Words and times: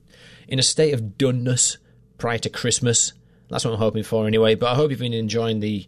in 0.47 0.57
a 0.57 0.63
state 0.63 0.95
of 0.95 1.19
doneness 1.19 1.77
prior 2.17 2.39
to 2.39 2.49
Christmas. 2.49 3.13
That's 3.49 3.63
what 3.63 3.73
I'm 3.73 3.79
hoping 3.79 4.01
for 4.01 4.25
anyway. 4.25 4.55
But 4.55 4.71
I 4.71 4.75
hope 4.75 4.89
you've 4.89 4.99
been 4.99 5.13
enjoying 5.13 5.59
the 5.59 5.85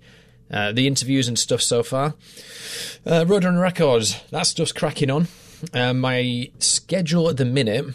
uh, 0.52 0.72
the 0.72 0.86
interviews 0.86 1.28
and 1.28 1.40
stuff 1.40 1.64
so 1.64 1.82
far. 1.82 2.14
Uh, 3.08 3.26
Roadrunner 3.26 3.62
Records, 3.62 4.22
that 4.30 4.46
stuff's 4.46 4.72
cracking 4.72 5.10
on. 5.10 5.28
Uh, 5.74 5.94
my 5.94 6.50
schedule 6.60 7.30
at 7.30 7.38
the 7.38 7.46
minute 7.46 7.86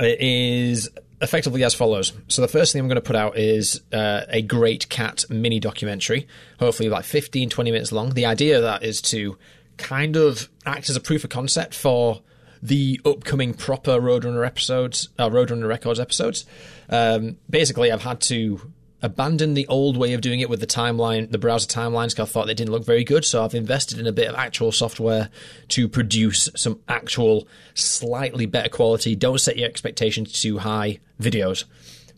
is 0.00 0.88
effectively 1.20 1.62
as 1.64 1.74
follows. 1.74 2.12
So 2.28 2.42
the 2.42 2.48
first 2.48 2.72
thing 2.72 2.80
I'm 2.80 2.88
going 2.88 2.96
to 2.96 3.00
put 3.00 3.16
out 3.16 3.38
is 3.38 3.80
uh, 3.92 4.22
a 4.28 4.42
Great 4.42 4.88
cat 4.88 5.24
mini 5.30 5.60
documentary, 5.60 6.26
hopefully 6.58 6.88
like 6.88 7.04
15, 7.04 7.48
20 7.48 7.70
minutes 7.70 7.92
long. 7.92 8.10
The 8.10 8.26
idea 8.26 8.56
of 8.56 8.62
that 8.62 8.82
is 8.82 9.00
to 9.02 9.38
kind 9.76 10.16
of 10.16 10.48
act 10.66 10.90
as 10.90 10.96
a 10.96 11.00
proof 11.00 11.24
of 11.24 11.30
concept 11.30 11.74
for 11.74 12.22
the 12.62 13.00
upcoming 13.04 13.54
proper 13.54 14.00
Roadrunner 14.00 14.46
episodes, 14.46 15.08
uh, 15.18 15.28
Roadrunner 15.28 15.68
Records 15.68 15.98
episodes. 15.98 16.44
Um, 16.88 17.38
basically, 17.50 17.90
I've 17.90 18.02
had 18.02 18.20
to 18.22 18.72
abandoned 19.02 19.56
the 19.56 19.66
old 19.66 19.96
way 19.96 20.12
of 20.12 20.20
doing 20.20 20.40
it 20.40 20.48
with 20.48 20.60
the 20.60 20.66
timeline, 20.66 21.30
the 21.30 21.38
browser 21.38 21.66
timelines, 21.66 22.10
because 22.10 22.30
I 22.30 22.32
thought 22.32 22.46
they 22.46 22.54
didn't 22.54 22.72
look 22.72 22.84
very 22.84 23.04
good. 23.04 23.24
So 23.24 23.44
I've 23.44 23.54
invested 23.54 23.98
in 23.98 24.06
a 24.06 24.12
bit 24.12 24.28
of 24.28 24.36
actual 24.36 24.72
software 24.72 25.28
to 25.68 25.88
produce 25.88 26.48
some 26.54 26.80
actual, 26.88 27.48
slightly 27.74 28.46
better 28.46 28.68
quality. 28.68 29.16
Don't 29.16 29.40
set 29.40 29.56
your 29.56 29.68
expectations 29.68 30.40
too 30.40 30.58
high 30.58 31.00
videos. 31.20 31.64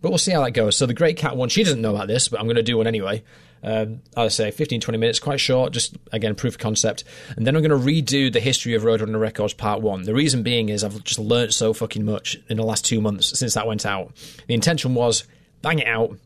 But 0.02 0.10
we'll 0.10 0.18
see 0.18 0.32
how 0.32 0.44
that 0.44 0.50
goes. 0.50 0.76
So 0.76 0.84
the 0.84 0.94
Great 0.94 1.16
Cat 1.16 1.36
one, 1.36 1.48
she 1.48 1.64
doesn't 1.64 1.80
know 1.80 1.94
about 1.94 2.08
this, 2.08 2.28
but 2.28 2.38
I'm 2.38 2.46
going 2.46 2.56
to 2.56 2.62
do 2.62 2.76
one 2.76 2.86
anyway. 2.86 3.22
Um, 3.62 4.02
I 4.14 4.28
say 4.28 4.50
15, 4.50 4.82
20 4.82 4.98
minutes, 4.98 5.18
quite 5.18 5.40
short, 5.40 5.72
just 5.72 5.96
again, 6.12 6.34
proof 6.34 6.54
of 6.54 6.58
concept. 6.58 7.04
And 7.34 7.46
then 7.46 7.56
I'm 7.56 7.62
going 7.62 7.80
to 7.80 7.86
redo 7.86 8.30
the 8.30 8.40
history 8.40 8.74
of 8.74 8.82
Roadrunner 8.82 9.18
Records 9.18 9.54
Part 9.54 9.80
1. 9.80 10.02
The 10.02 10.12
reason 10.12 10.42
being 10.42 10.68
is 10.68 10.84
I've 10.84 11.02
just 11.02 11.18
learnt 11.18 11.54
so 11.54 11.72
fucking 11.72 12.04
much 12.04 12.38
in 12.50 12.58
the 12.58 12.62
last 12.62 12.84
two 12.84 13.00
months 13.00 13.38
since 13.38 13.54
that 13.54 13.66
went 13.66 13.86
out. 13.86 14.12
The 14.46 14.52
intention 14.52 14.94
was 14.94 15.24
bang 15.62 15.78
it 15.78 15.86
out, 15.86 16.18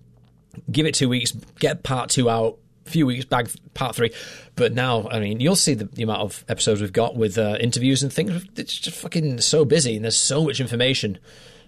give 0.70 0.86
it 0.86 0.94
two 0.94 1.08
weeks, 1.08 1.32
get 1.58 1.82
part 1.82 2.10
two 2.10 2.28
out, 2.28 2.58
few 2.84 3.06
weeks 3.06 3.24
back, 3.24 3.48
part 3.74 3.94
three. 3.94 4.10
But 4.56 4.72
now, 4.72 5.08
I 5.10 5.20
mean, 5.20 5.40
you'll 5.40 5.56
see 5.56 5.74
the, 5.74 5.84
the 5.84 6.02
amount 6.02 6.22
of 6.22 6.44
episodes 6.48 6.80
we've 6.80 6.92
got 6.92 7.16
with 7.16 7.38
uh, 7.38 7.56
interviews 7.60 8.02
and 8.02 8.12
things. 8.12 8.44
It's 8.56 8.78
just 8.78 8.98
fucking 8.98 9.40
so 9.40 9.64
busy 9.64 9.96
and 9.96 10.04
there's 10.04 10.16
so 10.16 10.44
much 10.44 10.60
information. 10.60 11.18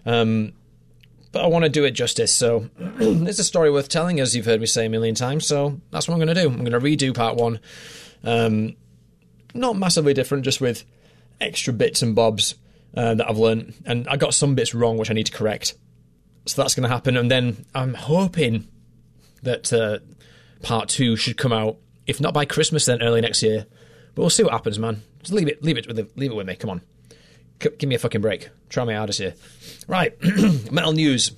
Um, 0.06 0.52
but 1.32 1.44
I 1.44 1.46
want 1.46 1.64
to 1.64 1.68
do 1.68 1.84
it 1.84 1.92
justice. 1.92 2.32
So 2.32 2.68
it's 2.78 3.38
a 3.38 3.44
story 3.44 3.70
worth 3.70 3.88
telling, 3.88 4.18
as 4.20 4.34
you've 4.34 4.46
heard 4.46 4.60
me 4.60 4.66
say 4.66 4.86
a 4.86 4.90
million 4.90 5.14
times. 5.14 5.46
So 5.46 5.80
that's 5.90 6.08
what 6.08 6.14
I'm 6.14 6.20
going 6.20 6.34
to 6.34 6.42
do. 6.42 6.48
I'm 6.48 6.64
going 6.64 6.72
to 6.72 6.80
redo 6.80 7.14
part 7.14 7.36
one. 7.36 7.60
Um, 8.24 8.76
not 9.54 9.76
massively 9.76 10.14
different, 10.14 10.44
just 10.44 10.60
with 10.60 10.84
extra 11.40 11.72
bits 11.72 12.02
and 12.02 12.14
bobs 12.14 12.56
uh, 12.96 13.14
that 13.14 13.28
I've 13.28 13.38
learned. 13.38 13.74
And 13.84 14.08
I 14.08 14.16
got 14.16 14.34
some 14.34 14.54
bits 14.54 14.74
wrong, 14.74 14.98
which 14.98 15.10
I 15.10 15.14
need 15.14 15.26
to 15.26 15.32
correct. 15.32 15.74
So 16.46 16.60
that's 16.60 16.74
going 16.74 16.88
to 16.88 16.94
happen. 16.94 17.16
And 17.16 17.30
then 17.30 17.64
I'm 17.74 17.94
hoping 17.94 18.66
that 19.42 19.72
uh, 19.72 19.98
part 20.62 20.88
two 20.88 21.16
should 21.16 21.36
come 21.36 21.52
out, 21.52 21.76
if 22.06 22.20
not 22.20 22.34
by 22.34 22.44
Christmas, 22.44 22.86
then 22.86 23.02
early 23.02 23.20
next 23.20 23.42
year. 23.42 23.66
But 24.14 24.22
we'll 24.22 24.30
see 24.30 24.42
what 24.42 24.52
happens, 24.52 24.78
man. 24.78 25.02
Just 25.20 25.32
leave 25.32 25.48
it, 25.48 25.62
leave 25.62 25.78
it 25.78 25.86
with, 25.86 25.96
the, 25.96 26.08
leave 26.16 26.30
it 26.30 26.34
with 26.34 26.46
me. 26.46 26.56
Come 26.56 26.70
on, 26.70 26.82
C- 27.62 27.70
give 27.78 27.88
me 27.88 27.94
a 27.94 27.98
fucking 27.98 28.20
break. 28.20 28.48
Try 28.68 28.84
my 28.84 28.94
hardest 28.94 29.18
here. 29.18 29.34
Right, 29.86 30.14
metal 30.72 30.92
news. 30.92 31.32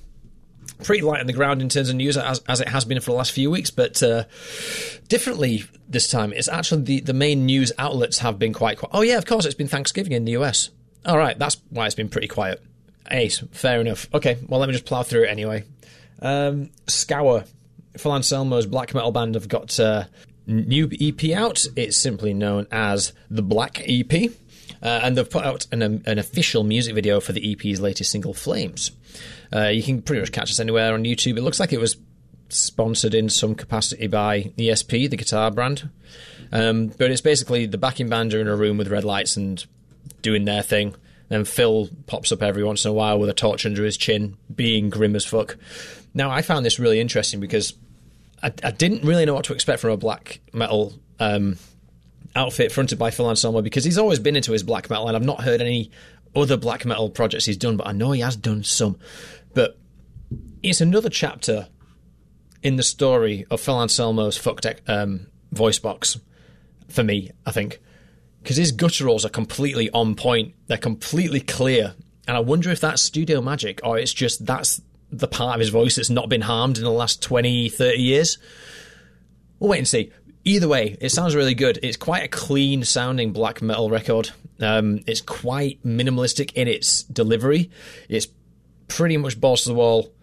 Pretty 0.83 1.01
light 1.01 1.19
on 1.19 1.27
the 1.27 1.33
ground 1.33 1.61
in 1.61 1.69
terms 1.69 1.89
of 1.89 1.95
news 1.95 2.17
as, 2.17 2.41
as 2.47 2.59
it 2.59 2.67
has 2.69 2.83
been 2.85 2.99
for 2.99 3.11
the 3.11 3.17
last 3.17 3.31
few 3.31 3.51
weeks, 3.51 3.69
but 3.69 4.01
uh, 4.01 4.23
differently 5.07 5.63
this 5.87 6.09
time. 6.09 6.33
It's 6.33 6.47
actually 6.47 6.83
the, 6.83 6.99
the 7.01 7.13
main 7.13 7.45
news 7.45 7.71
outlets 7.77 8.19
have 8.19 8.39
been 8.39 8.53
quite 8.53 8.77
quiet. 8.77 8.91
Oh, 8.93 9.01
yeah, 9.01 9.17
of 9.17 9.25
course, 9.25 9.45
it's 9.45 9.55
been 9.55 9.67
Thanksgiving 9.67 10.13
in 10.13 10.25
the 10.25 10.33
US. 10.33 10.69
All 11.05 11.17
right, 11.17 11.37
that's 11.37 11.57
why 11.69 11.85
it's 11.85 11.95
been 11.95 12.09
pretty 12.09 12.27
quiet. 12.27 12.61
Ace, 13.11 13.43
fair 13.51 13.81
enough. 13.81 14.07
Okay, 14.13 14.37
well, 14.47 14.59
let 14.59 14.67
me 14.67 14.73
just 14.73 14.85
plough 14.85 15.03
through 15.03 15.23
it 15.23 15.29
anyway. 15.29 15.63
Um, 16.21 16.69
Scour 16.87 17.43
Phil 17.97 18.11
Anselmo's 18.11 18.65
black 18.65 18.93
metal 18.93 19.11
band 19.11 19.35
have 19.35 19.47
got 19.47 19.77
a 19.79 20.09
new 20.47 20.89
EP 20.99 21.31
out. 21.31 21.65
It's 21.75 21.97
simply 21.97 22.33
known 22.33 22.67
as 22.71 23.13
the 23.29 23.43
Black 23.43 23.81
EP. 23.87 24.31
Uh, 24.81 24.99
and 25.01 25.17
they've 25.17 25.29
put 25.29 25.45
out 25.45 25.65
an, 25.71 25.81
an, 25.81 26.19
official 26.19 26.63
music 26.63 26.93
video 26.93 27.21
for 27.21 27.31
the 27.31 27.53
EP's 27.53 27.79
latest 27.79 28.11
single, 28.11 28.33
Flames. 28.33 28.91
Uh, 29.53 29.67
you 29.67 29.81
can 29.81 30.01
pretty 30.01 30.19
much 30.19 30.33
catch 30.33 30.51
us 30.51 30.59
anywhere 30.59 30.93
on 30.93 31.05
YouTube. 31.05 31.37
It 31.37 31.41
looks 31.41 31.59
like 31.59 31.71
it 31.71 31.79
was 31.79 31.95
sponsored 32.49 33.13
in 33.13 33.29
some 33.29 33.55
capacity 33.55 34.07
by 34.07 34.51
ESP, 34.57 35.09
the 35.09 35.15
guitar 35.15 35.51
brand. 35.51 35.89
Um, 36.51 36.87
but 36.87 37.11
it's 37.11 37.21
basically 37.21 37.65
the 37.65 37.77
backing 37.77 38.09
band 38.09 38.33
are 38.33 38.41
in 38.41 38.47
a 38.47 38.55
room 38.55 38.77
with 38.77 38.89
red 38.89 39.05
lights 39.05 39.37
and 39.37 39.63
doing 40.21 40.43
their 40.43 40.61
thing. 40.61 40.95
Then 41.29 41.45
Phil 41.45 41.89
pops 42.05 42.31
up 42.31 42.43
every 42.43 42.63
once 42.63 42.83
in 42.83 42.91
a 42.91 42.93
while 42.93 43.19
with 43.19 43.29
a 43.29 43.33
torch 43.33 43.65
under 43.65 43.85
his 43.85 43.97
chin, 43.97 44.37
being 44.53 44.89
grim 44.89 45.15
as 45.15 45.25
fuck. 45.25 45.55
Now, 46.13 46.29
I 46.29 46.41
found 46.41 46.65
this 46.65 46.77
really 46.77 46.99
interesting 46.99 47.39
because 47.39 47.73
I, 48.43 48.51
I 48.63 48.71
didn't 48.71 49.03
really 49.03 49.25
know 49.25 49.33
what 49.33 49.45
to 49.45 49.53
expect 49.53 49.79
from 49.79 49.91
a 49.91 49.97
black 49.97 50.41
metal 50.51 50.93
um, 51.19 51.57
outfit 52.35 52.71
fronted 52.71 52.99
by 52.99 53.09
Phil 53.09 53.29
Anselmo 53.29 53.61
because 53.61 53.85
he's 53.85 53.97
always 53.97 54.19
been 54.19 54.35
into 54.35 54.51
his 54.51 54.63
black 54.63 54.89
metal, 54.89 55.07
and 55.07 55.15
I've 55.15 55.25
not 55.25 55.41
heard 55.41 55.61
any 55.61 55.91
other 56.35 56.57
black 56.57 56.85
metal 56.85 57.09
projects 57.09 57.45
he's 57.45 57.57
done, 57.57 57.77
but 57.77 57.87
I 57.87 57.93
know 57.93 58.11
he 58.11 58.21
has 58.21 58.35
done 58.35 58.63
some. 58.63 58.97
But 59.53 59.79
it's 60.61 60.81
another 60.81 61.09
chapter 61.09 61.69
in 62.61 62.75
the 62.75 62.83
story 62.83 63.45
of 63.49 63.61
Phil 63.61 63.75
Anselmo's 63.79 64.37
fucked 64.37 64.65
um, 64.87 65.27
voice 65.51 65.79
box 65.79 66.19
for 66.89 67.03
me, 67.03 67.31
I 67.45 67.51
think. 67.51 67.79
Because 68.41 68.57
his 68.57 68.73
gutturals 68.73 69.23
are 69.23 69.29
completely 69.29 69.89
on 69.91 70.15
point, 70.15 70.53
they're 70.67 70.77
completely 70.77 71.39
clear. 71.39 71.95
And 72.27 72.35
I 72.35 72.41
wonder 72.41 72.71
if 72.71 72.81
that's 72.81 73.01
studio 73.01 73.41
magic 73.41 73.79
or 73.83 73.97
it's 73.97 74.13
just 74.13 74.45
that's 74.45 74.81
the 75.13 75.27
part 75.27 75.55
of 75.55 75.59
his 75.59 75.69
voice 75.69 75.95
that's 75.95 76.09
not 76.09 76.27
been 76.27 76.41
harmed 76.41 76.77
in 76.77 76.83
the 76.83 76.91
last 76.91 77.21
20, 77.21 77.69
30 77.69 77.97
years. 77.97 78.37
We'll 79.59 79.69
wait 79.69 79.77
and 79.77 79.87
see. 79.87 80.11
Either 80.43 80.67
way, 80.67 80.97
it 80.99 81.09
sounds 81.09 81.35
really 81.35 81.53
good. 81.53 81.79
It's 81.81 81.95
quite 81.95 82.23
a 82.23 82.27
clean 82.27 82.83
sounding 82.83 83.31
black 83.31 83.61
metal 83.61 83.89
record. 83.89 84.31
Um, 84.59 85.01
it's 85.07 85.21
quite 85.21 85.81
minimalistic 85.83 86.51
in 86.53 86.67
its 86.67 87.03
delivery. 87.03 87.69
It's 88.09 88.27
pretty 88.87 89.17
much 89.17 89.39
balls 89.39 89.63
to 89.63 89.69
the 89.69 89.75
wall. 89.75 90.13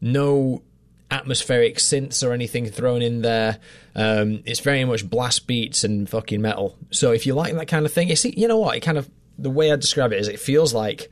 No 0.00 0.62
atmospheric 1.10 1.76
synths 1.76 2.26
or 2.26 2.32
anything 2.32 2.66
thrown 2.66 3.02
in 3.02 3.22
there. 3.22 3.58
Um, 3.94 4.42
it's 4.44 4.60
very 4.60 4.84
much 4.84 5.08
blast 5.08 5.46
beats 5.46 5.84
and 5.84 6.08
fucking 6.08 6.42
metal. 6.42 6.76
So 6.90 7.12
if 7.12 7.26
you 7.26 7.34
like 7.34 7.54
that 7.54 7.68
kind 7.68 7.86
of 7.86 7.92
thing, 7.92 8.08
you 8.08 8.16
see, 8.16 8.34
you 8.36 8.48
know 8.48 8.58
what? 8.58 8.76
It 8.76 8.80
kind 8.80 8.98
of 8.98 9.08
the 9.38 9.50
way 9.50 9.72
I 9.72 9.76
describe 9.76 10.12
it 10.12 10.18
is, 10.18 10.28
it 10.28 10.38
feels 10.38 10.74
like 10.74 11.10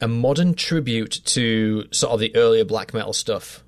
a 0.00 0.08
modern 0.08 0.54
tribute 0.54 1.20
to 1.24 1.84
sort 1.92 2.12
of 2.12 2.20
the 2.20 2.34
earlier 2.34 2.64
black 2.64 2.94
metal 2.94 3.12
stuff. 3.12 3.62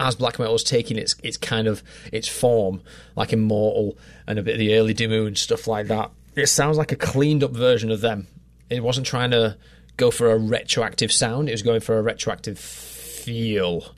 As 0.00 0.16
black 0.16 0.38
metal 0.38 0.52
was 0.52 0.64
taking 0.64 0.98
its 0.98 1.14
its 1.22 1.36
kind 1.36 1.68
of 1.68 1.82
its 2.12 2.26
form, 2.26 2.82
like 3.14 3.32
Immortal 3.32 3.96
and 4.26 4.38
a 4.38 4.42
bit 4.42 4.54
of 4.54 4.58
the 4.58 4.74
early 4.74 4.94
Dimmu 4.94 5.26
and 5.26 5.38
stuff 5.38 5.66
like 5.66 5.86
that, 5.88 6.10
it 6.34 6.48
sounds 6.48 6.76
like 6.76 6.92
a 6.92 6.96
cleaned 6.96 7.44
up 7.44 7.52
version 7.52 7.90
of 7.90 8.00
them. 8.00 8.26
It 8.68 8.82
wasn't 8.82 9.06
trying 9.06 9.30
to 9.30 9.56
go 9.96 10.10
for 10.10 10.32
a 10.32 10.38
retroactive 10.38 11.12
sound; 11.12 11.48
it 11.48 11.52
was 11.52 11.62
going 11.62 11.80
for 11.80 11.98
a 11.98 12.02
retroactive 12.02 12.58
feel 12.58 13.94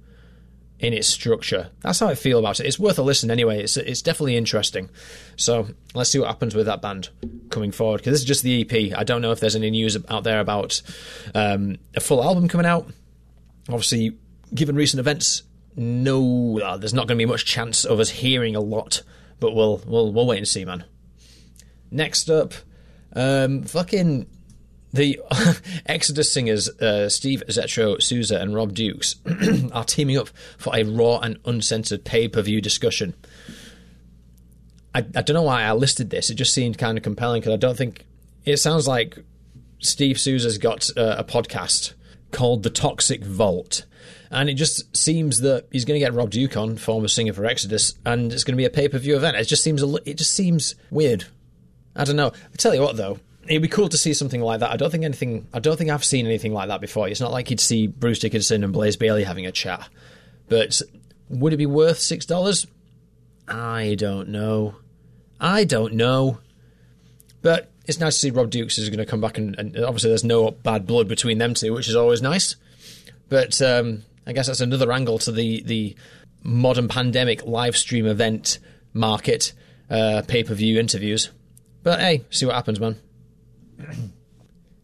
in 0.80 0.92
its 0.92 1.08
structure. 1.08 1.70
That's 1.80 2.00
how 2.00 2.08
I 2.08 2.14
feel 2.14 2.38
about 2.38 2.60
it. 2.60 2.66
It's 2.66 2.78
worth 2.78 2.98
a 2.98 3.02
listen 3.02 3.30
anyway. 3.30 3.62
It's 3.62 3.76
it's 3.76 4.02
definitely 4.02 4.36
interesting. 4.36 4.90
So 5.36 5.68
let's 5.94 6.10
see 6.10 6.18
what 6.18 6.28
happens 6.28 6.54
with 6.54 6.66
that 6.66 6.82
band 6.82 7.10
coming 7.50 7.72
forward. 7.72 7.98
Because 7.98 8.12
this 8.12 8.20
is 8.20 8.26
just 8.26 8.42
the 8.42 8.62
EP. 8.62 8.96
I 8.96 9.04
don't 9.04 9.22
know 9.22 9.32
if 9.32 9.40
there's 9.40 9.56
any 9.56 9.70
news 9.70 9.96
out 10.08 10.24
there 10.24 10.40
about 10.40 10.82
um, 11.34 11.76
a 11.94 12.00
full 12.00 12.22
album 12.22 12.48
coming 12.48 12.66
out. 12.66 12.90
Obviously, 13.68 14.18
given 14.52 14.76
recent 14.76 15.00
events, 15.00 15.42
no, 15.76 16.60
uh, 16.60 16.76
there's 16.76 16.94
not 16.94 17.06
going 17.06 17.18
to 17.18 17.24
be 17.24 17.30
much 17.30 17.44
chance 17.44 17.84
of 17.84 17.98
us 17.98 18.10
hearing 18.10 18.54
a 18.56 18.60
lot. 18.60 19.02
But 19.40 19.54
we'll 19.54 19.80
we'll 19.86 20.12
we'll 20.12 20.26
wait 20.26 20.38
and 20.38 20.48
see, 20.48 20.64
man. 20.64 20.84
Next 21.90 22.28
up, 22.28 22.52
um, 23.14 23.62
fucking 23.62 24.26
the 24.94 25.20
Exodus 25.86 26.32
singers 26.32 26.68
uh, 26.68 27.08
Steve 27.08 27.42
Zetro 27.48 28.00
Souza 28.00 28.40
and 28.40 28.54
Rob 28.54 28.74
Dukes 28.74 29.16
are 29.72 29.84
teaming 29.84 30.16
up 30.16 30.28
for 30.56 30.74
a 30.74 30.84
raw 30.84 31.18
and 31.18 31.38
uncensored 31.44 32.04
pay 32.04 32.28
per 32.28 32.40
view 32.40 32.60
discussion. 32.60 33.14
I, 34.94 35.00
I 35.00 35.22
don't 35.22 35.34
know 35.34 35.42
why 35.42 35.64
I 35.64 35.72
listed 35.72 36.10
this. 36.10 36.30
It 36.30 36.36
just 36.36 36.54
seemed 36.54 36.78
kind 36.78 36.96
of 36.96 37.02
compelling 37.02 37.40
because 37.40 37.54
I 37.54 37.56
don't 37.56 37.76
think 37.76 38.06
it 38.44 38.58
sounds 38.58 38.86
like 38.86 39.18
Steve 39.80 40.18
Souza's 40.18 40.58
got 40.58 40.88
uh, 40.96 41.16
a 41.18 41.24
podcast 41.24 41.94
called 42.30 42.62
The 42.62 42.70
Toxic 42.70 43.24
Vault. 43.24 43.86
And 44.30 44.48
it 44.48 44.54
just 44.54 44.96
seems 44.96 45.40
that 45.40 45.66
he's 45.72 45.84
going 45.84 45.98
to 45.98 46.04
get 46.04 46.14
Rob 46.14 46.30
Duke 46.30 46.56
on, 46.56 46.76
former 46.76 47.08
singer 47.08 47.32
for 47.32 47.44
Exodus, 47.44 47.94
and 48.06 48.32
it's 48.32 48.44
going 48.44 48.54
to 48.54 48.60
be 48.60 48.64
a 48.64 48.70
pay 48.70 48.88
per 48.88 48.98
view 48.98 49.16
event. 49.16 49.36
It 49.36 49.44
just 49.44 49.62
seems 49.62 49.82
a, 49.82 49.96
it 50.08 50.18
just 50.18 50.32
seems 50.32 50.76
weird. 50.90 51.24
I 51.96 52.04
don't 52.04 52.16
know. 52.16 52.28
I 52.28 52.56
tell 52.56 52.74
you 52.74 52.80
what, 52.80 52.96
though, 52.96 53.18
it'd 53.48 53.62
be 53.62 53.68
cool 53.68 53.88
to 53.88 53.96
see 53.96 54.14
something 54.14 54.40
like 54.40 54.60
that. 54.60 54.70
I 54.70 54.76
don't 54.76 54.90
think 54.90 55.04
anything. 55.04 55.46
I 55.52 55.58
don't 55.58 55.76
think 55.76 55.90
I've 55.90 56.04
seen 56.04 56.26
anything 56.26 56.52
like 56.52 56.68
that 56.68 56.80
before. 56.80 57.08
It's 57.08 57.20
not 57.20 57.32
like 57.32 57.50
you'd 57.50 57.60
see 57.60 57.86
Bruce 57.86 58.18
Dickinson 58.18 58.64
and 58.64 58.72
Blaze 58.72 58.96
Bayley 58.96 59.24
having 59.24 59.46
a 59.46 59.52
chat. 59.52 59.88
But 60.48 60.80
would 61.28 61.52
it 61.52 61.58
be 61.58 61.66
worth 61.66 61.98
six 61.98 62.26
dollars? 62.26 62.66
I 63.48 63.96
don't 63.98 64.28
know. 64.28 64.76
I 65.40 65.64
don't 65.64 65.94
know. 65.94 66.38
But 67.42 67.70
it's 67.86 68.00
nice 68.00 68.14
to 68.14 68.20
see 68.20 68.30
Rob 68.30 68.50
Dukes 68.50 68.78
is 68.78 68.88
going 68.88 68.98
to 68.98 69.06
come 69.06 69.20
back, 69.20 69.36
and, 69.36 69.58
and 69.58 69.76
obviously 69.78 70.10
there's 70.10 70.24
no 70.24 70.50
bad 70.50 70.86
blood 70.86 71.08
between 71.08 71.38
them 71.38 71.54
two, 71.54 71.74
which 71.74 71.88
is 71.88 71.96
always 71.96 72.22
nice. 72.22 72.56
But 73.28 73.60
um, 73.60 74.02
I 74.26 74.32
guess 74.32 74.46
that's 74.46 74.60
another 74.60 74.90
angle 74.92 75.18
to 75.18 75.32
the 75.32 75.62
the 75.62 75.96
modern 76.42 76.88
pandemic 76.88 77.44
live 77.44 77.76
stream 77.76 78.06
event 78.06 78.58
market, 78.92 79.52
uh, 79.90 80.22
pay 80.26 80.44
per 80.44 80.54
view 80.54 80.78
interviews. 80.78 81.30
But 81.82 82.00
hey, 82.00 82.24
see 82.30 82.46
what 82.46 82.54
happens, 82.54 82.80
man. 82.80 82.96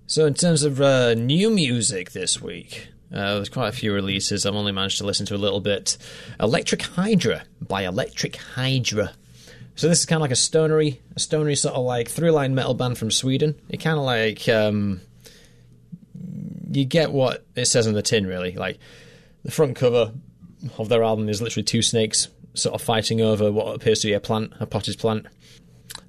So, 0.07 0.27
in 0.27 0.35
terms 0.35 0.65
of 0.65 0.81
uh, 0.81 1.15
new 1.15 1.51
music 1.51 2.11
this 2.11 2.43
week, 2.43 2.89
uh, 3.13 3.35
there's 3.37 3.49
quite 3.49 3.69
a 3.69 3.73
few 3.73 3.93
releases. 3.95 4.45
I've 4.45 4.57
only 4.57 4.73
managed 4.73 4.99
to 4.99 5.07
listen 5.07 5.25
to 5.27 5.37
a 5.37 5.39
little 5.39 5.61
bit. 5.61 5.97
Electric 6.41 6.83
Hydra 6.83 7.45
by 7.61 7.83
Electric 7.83 8.35
Hydra. 8.35 9.13
So 9.77 9.89
this 9.89 10.01
is 10.01 10.07
kind 10.07 10.17
of 10.17 10.23
like 10.23 10.33
a 10.33 10.37
stonery, 10.37 11.01
a 11.15 11.21
stonery 11.21 11.55
sort 11.55 11.77
of 11.77 11.85
like 11.85 12.09
three-line 12.09 12.57
metal 12.57 12.75
band 12.75 12.99
from 12.99 13.13
Sweden. 13.13 13.55
It 13.69 13.77
kind 13.77 13.99
of 13.99 14.05
like 14.05 14.49
um, 14.49 15.01
you 16.73 16.85
get 16.85 17.13
what 17.13 17.45
it 17.55 17.67
says 17.67 17.87
on 17.87 17.95
the 17.95 18.03
tin, 18.03 18.27
really. 18.27 18.53
Like 18.57 18.79
the 19.45 19.53
front 19.53 19.77
cover 19.77 20.13
of 20.77 20.89
their 20.89 21.05
album 21.05 21.29
is 21.29 21.41
literally 21.41 21.65
two 21.65 21.83
snakes 21.83 22.27
sort 22.55 22.75
of 22.75 22.83
fighting 22.83 23.21
over 23.21 23.53
what 23.53 23.77
appears 23.77 24.01
to 24.01 24.09
be 24.09 24.13
a 24.13 24.21
plant, 24.21 24.53
a 24.59 24.67
potted 24.67 24.99
plant. 24.99 25.27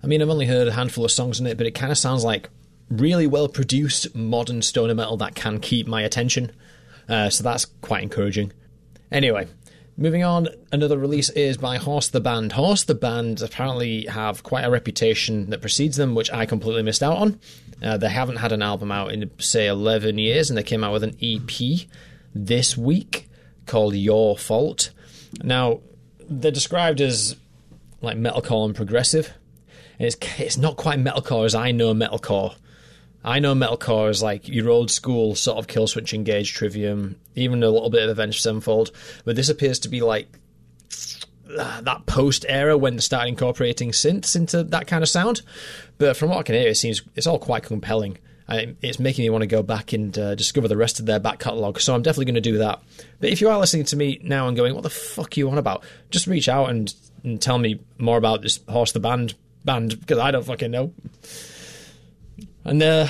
I 0.03 0.07
mean, 0.07 0.21
I've 0.21 0.29
only 0.29 0.47
heard 0.47 0.67
a 0.67 0.73
handful 0.73 1.05
of 1.05 1.11
songs 1.11 1.39
in 1.39 1.45
it, 1.45 1.57
but 1.57 1.67
it 1.67 1.71
kind 1.71 1.91
of 1.91 1.97
sounds 1.97 2.23
like 2.23 2.49
really 2.91 3.25
well 3.25 3.47
produced 3.47 4.13
modern 4.15 4.61
stoner 4.61 4.93
metal 4.93 5.17
that 5.17 5.35
can 5.35 5.59
keep 5.59 5.87
my 5.87 6.01
attention. 6.01 6.51
Uh, 7.07 7.29
so 7.29 7.43
that's 7.43 7.65
quite 7.65 8.03
encouraging. 8.03 8.51
Anyway, 9.11 9.47
moving 9.97 10.23
on, 10.23 10.47
another 10.71 10.97
release 10.97 11.29
is 11.31 11.57
by 11.57 11.77
Horse 11.77 12.09
the 12.09 12.21
Band. 12.21 12.53
Horse 12.53 12.83
the 12.83 12.95
Band 12.95 13.41
apparently 13.41 14.05
have 14.05 14.43
quite 14.43 14.63
a 14.63 14.69
reputation 14.69 15.49
that 15.49 15.61
precedes 15.61 15.97
them, 15.97 16.15
which 16.15 16.31
I 16.31 16.45
completely 16.45 16.83
missed 16.83 17.03
out 17.03 17.17
on. 17.17 17.39
Uh, 17.81 17.97
they 17.97 18.09
haven't 18.09 18.37
had 18.37 18.51
an 18.51 18.61
album 18.61 18.91
out 18.91 19.11
in, 19.11 19.29
say, 19.39 19.67
11 19.67 20.17
years, 20.17 20.49
and 20.49 20.57
they 20.57 20.63
came 20.63 20.83
out 20.83 20.93
with 20.93 21.03
an 21.03 21.17
EP 21.21 21.87
this 22.33 22.77
week 22.77 23.27
called 23.65 23.95
Your 23.95 24.37
Fault. 24.37 24.91
Now, 25.43 25.81
they're 26.29 26.51
described 26.51 27.01
as 27.01 27.35
like 28.01 28.17
metalcore 28.17 28.65
and 28.65 28.75
progressive. 28.75 29.33
And 29.99 30.07
it's, 30.07 30.17
it's 30.39 30.57
not 30.57 30.77
quite 30.77 30.99
metalcore 30.99 31.45
as 31.45 31.55
I 31.55 31.71
know 31.71 31.93
metalcore. 31.93 32.55
I 33.23 33.39
know 33.39 33.53
metalcore 33.53 34.09
is 34.09 34.23
like 34.23 34.47
your 34.47 34.69
old 34.69 34.89
school 34.89 35.35
sort 35.35 35.57
of 35.57 35.67
Killswitch 35.67 36.13
Engage 36.13 36.53
Trivium, 36.53 37.17
even 37.35 37.63
a 37.63 37.69
little 37.69 37.89
bit 37.89 38.03
of 38.03 38.09
Avenged 38.09 38.41
Sevenfold, 38.41 38.91
but 39.25 39.35
this 39.35 39.49
appears 39.49 39.79
to 39.79 39.89
be 39.89 40.01
like 40.01 40.27
that 41.55 42.05
post 42.05 42.45
era 42.47 42.77
when 42.77 42.95
they 42.95 43.01
started 43.01 43.27
incorporating 43.27 43.91
synths 43.91 44.35
into 44.35 44.63
that 44.63 44.87
kind 44.87 45.03
of 45.03 45.09
sound. 45.09 45.41
But 45.97 46.17
from 46.17 46.29
what 46.29 46.39
I 46.39 46.43
can 46.43 46.55
hear, 46.55 46.69
it 46.69 46.77
seems 46.77 47.01
it's 47.15 47.27
all 47.27 47.39
quite 47.39 47.63
compelling. 47.63 48.17
I, 48.47 48.75
it's 48.81 48.99
making 48.99 49.23
me 49.23 49.29
want 49.29 49.43
to 49.43 49.47
go 49.47 49.63
back 49.63 49.93
and 49.93 50.17
uh, 50.17 50.35
discover 50.35 50.67
the 50.67 50.75
rest 50.75 50.99
of 50.99 51.05
their 51.05 51.19
back 51.19 51.39
catalogue. 51.39 51.79
So 51.79 51.93
I'm 51.93 52.01
definitely 52.01 52.25
going 52.25 52.35
to 52.35 52.41
do 52.41 52.57
that. 52.57 52.81
But 53.19 53.29
if 53.29 53.39
you 53.39 53.49
are 53.49 53.59
listening 53.59 53.85
to 53.85 53.95
me 53.95 54.19
now 54.23 54.47
and 54.47 54.57
going, 54.57 54.73
"What 54.73 54.83
the 54.83 54.89
fuck 54.89 55.37
are 55.37 55.39
you 55.39 55.49
on 55.49 55.57
about?" 55.57 55.83
Just 56.09 56.27
reach 56.27 56.49
out 56.49 56.69
and, 56.69 56.93
and 57.23 57.41
tell 57.41 57.57
me 57.57 57.79
more 57.97 58.17
about 58.17 58.41
this 58.41 58.59
Horse 58.67 58.91
the 58.91 58.99
Band 58.99 59.35
band 59.63 59.99
because 59.99 60.17
I 60.17 60.31
don't 60.31 60.45
fucking 60.45 60.71
know. 60.71 60.93
And 62.63 62.81
uh, 62.81 63.07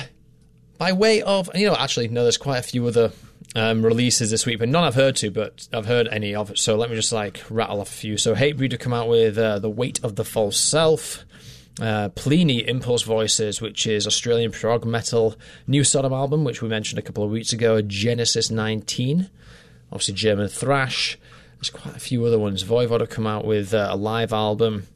by 0.78 0.92
way 0.92 1.22
of, 1.22 1.50
you 1.54 1.66
know, 1.66 1.76
actually, 1.76 2.08
no, 2.08 2.22
there's 2.22 2.36
quite 2.36 2.58
a 2.58 2.62
few 2.62 2.86
other 2.86 3.12
um, 3.54 3.84
releases 3.84 4.30
this 4.30 4.46
week, 4.46 4.58
but 4.58 4.68
none 4.68 4.84
I've 4.84 4.94
heard 4.94 5.16
to, 5.16 5.30
but 5.30 5.68
I've 5.72 5.86
heard 5.86 6.08
any 6.08 6.34
of 6.34 6.50
it. 6.50 6.58
So 6.58 6.76
let 6.76 6.90
me 6.90 6.96
just 6.96 7.12
like 7.12 7.42
rattle 7.50 7.80
off 7.80 7.90
a 7.90 7.92
few. 7.92 8.16
So 8.16 8.34
Hatebreed 8.34 8.70
to 8.70 8.78
come 8.78 8.92
out 8.92 9.08
with 9.08 9.36
uh, 9.36 9.58
The 9.58 9.70
Weight 9.70 10.02
of 10.02 10.16
the 10.16 10.24
False 10.24 10.58
Self. 10.58 11.24
Uh, 11.80 12.10
Plini 12.10 12.66
Impulse 12.66 13.02
Voices, 13.02 13.62
which 13.62 13.86
is 13.86 14.06
Australian 14.06 14.52
prog 14.52 14.84
metal, 14.84 15.36
new 15.66 15.82
Sodom 15.82 16.12
album, 16.12 16.44
which 16.44 16.60
we 16.60 16.68
mentioned 16.68 16.98
a 16.98 17.02
couple 17.02 17.24
of 17.24 17.30
weeks 17.30 17.54
ago, 17.54 17.80
Genesis 17.80 18.50
19, 18.50 19.30
obviously 19.90 20.12
German 20.12 20.48
thrash. 20.48 21.18
There's 21.56 21.70
quite 21.70 21.96
a 21.96 22.00
few 22.00 22.26
other 22.26 22.38
ones. 22.38 22.62
Voivod 22.62 23.08
come 23.08 23.26
out 23.26 23.46
with 23.46 23.72
uh, 23.72 23.88
a 23.90 23.96
live 23.96 24.34
album, 24.34 24.86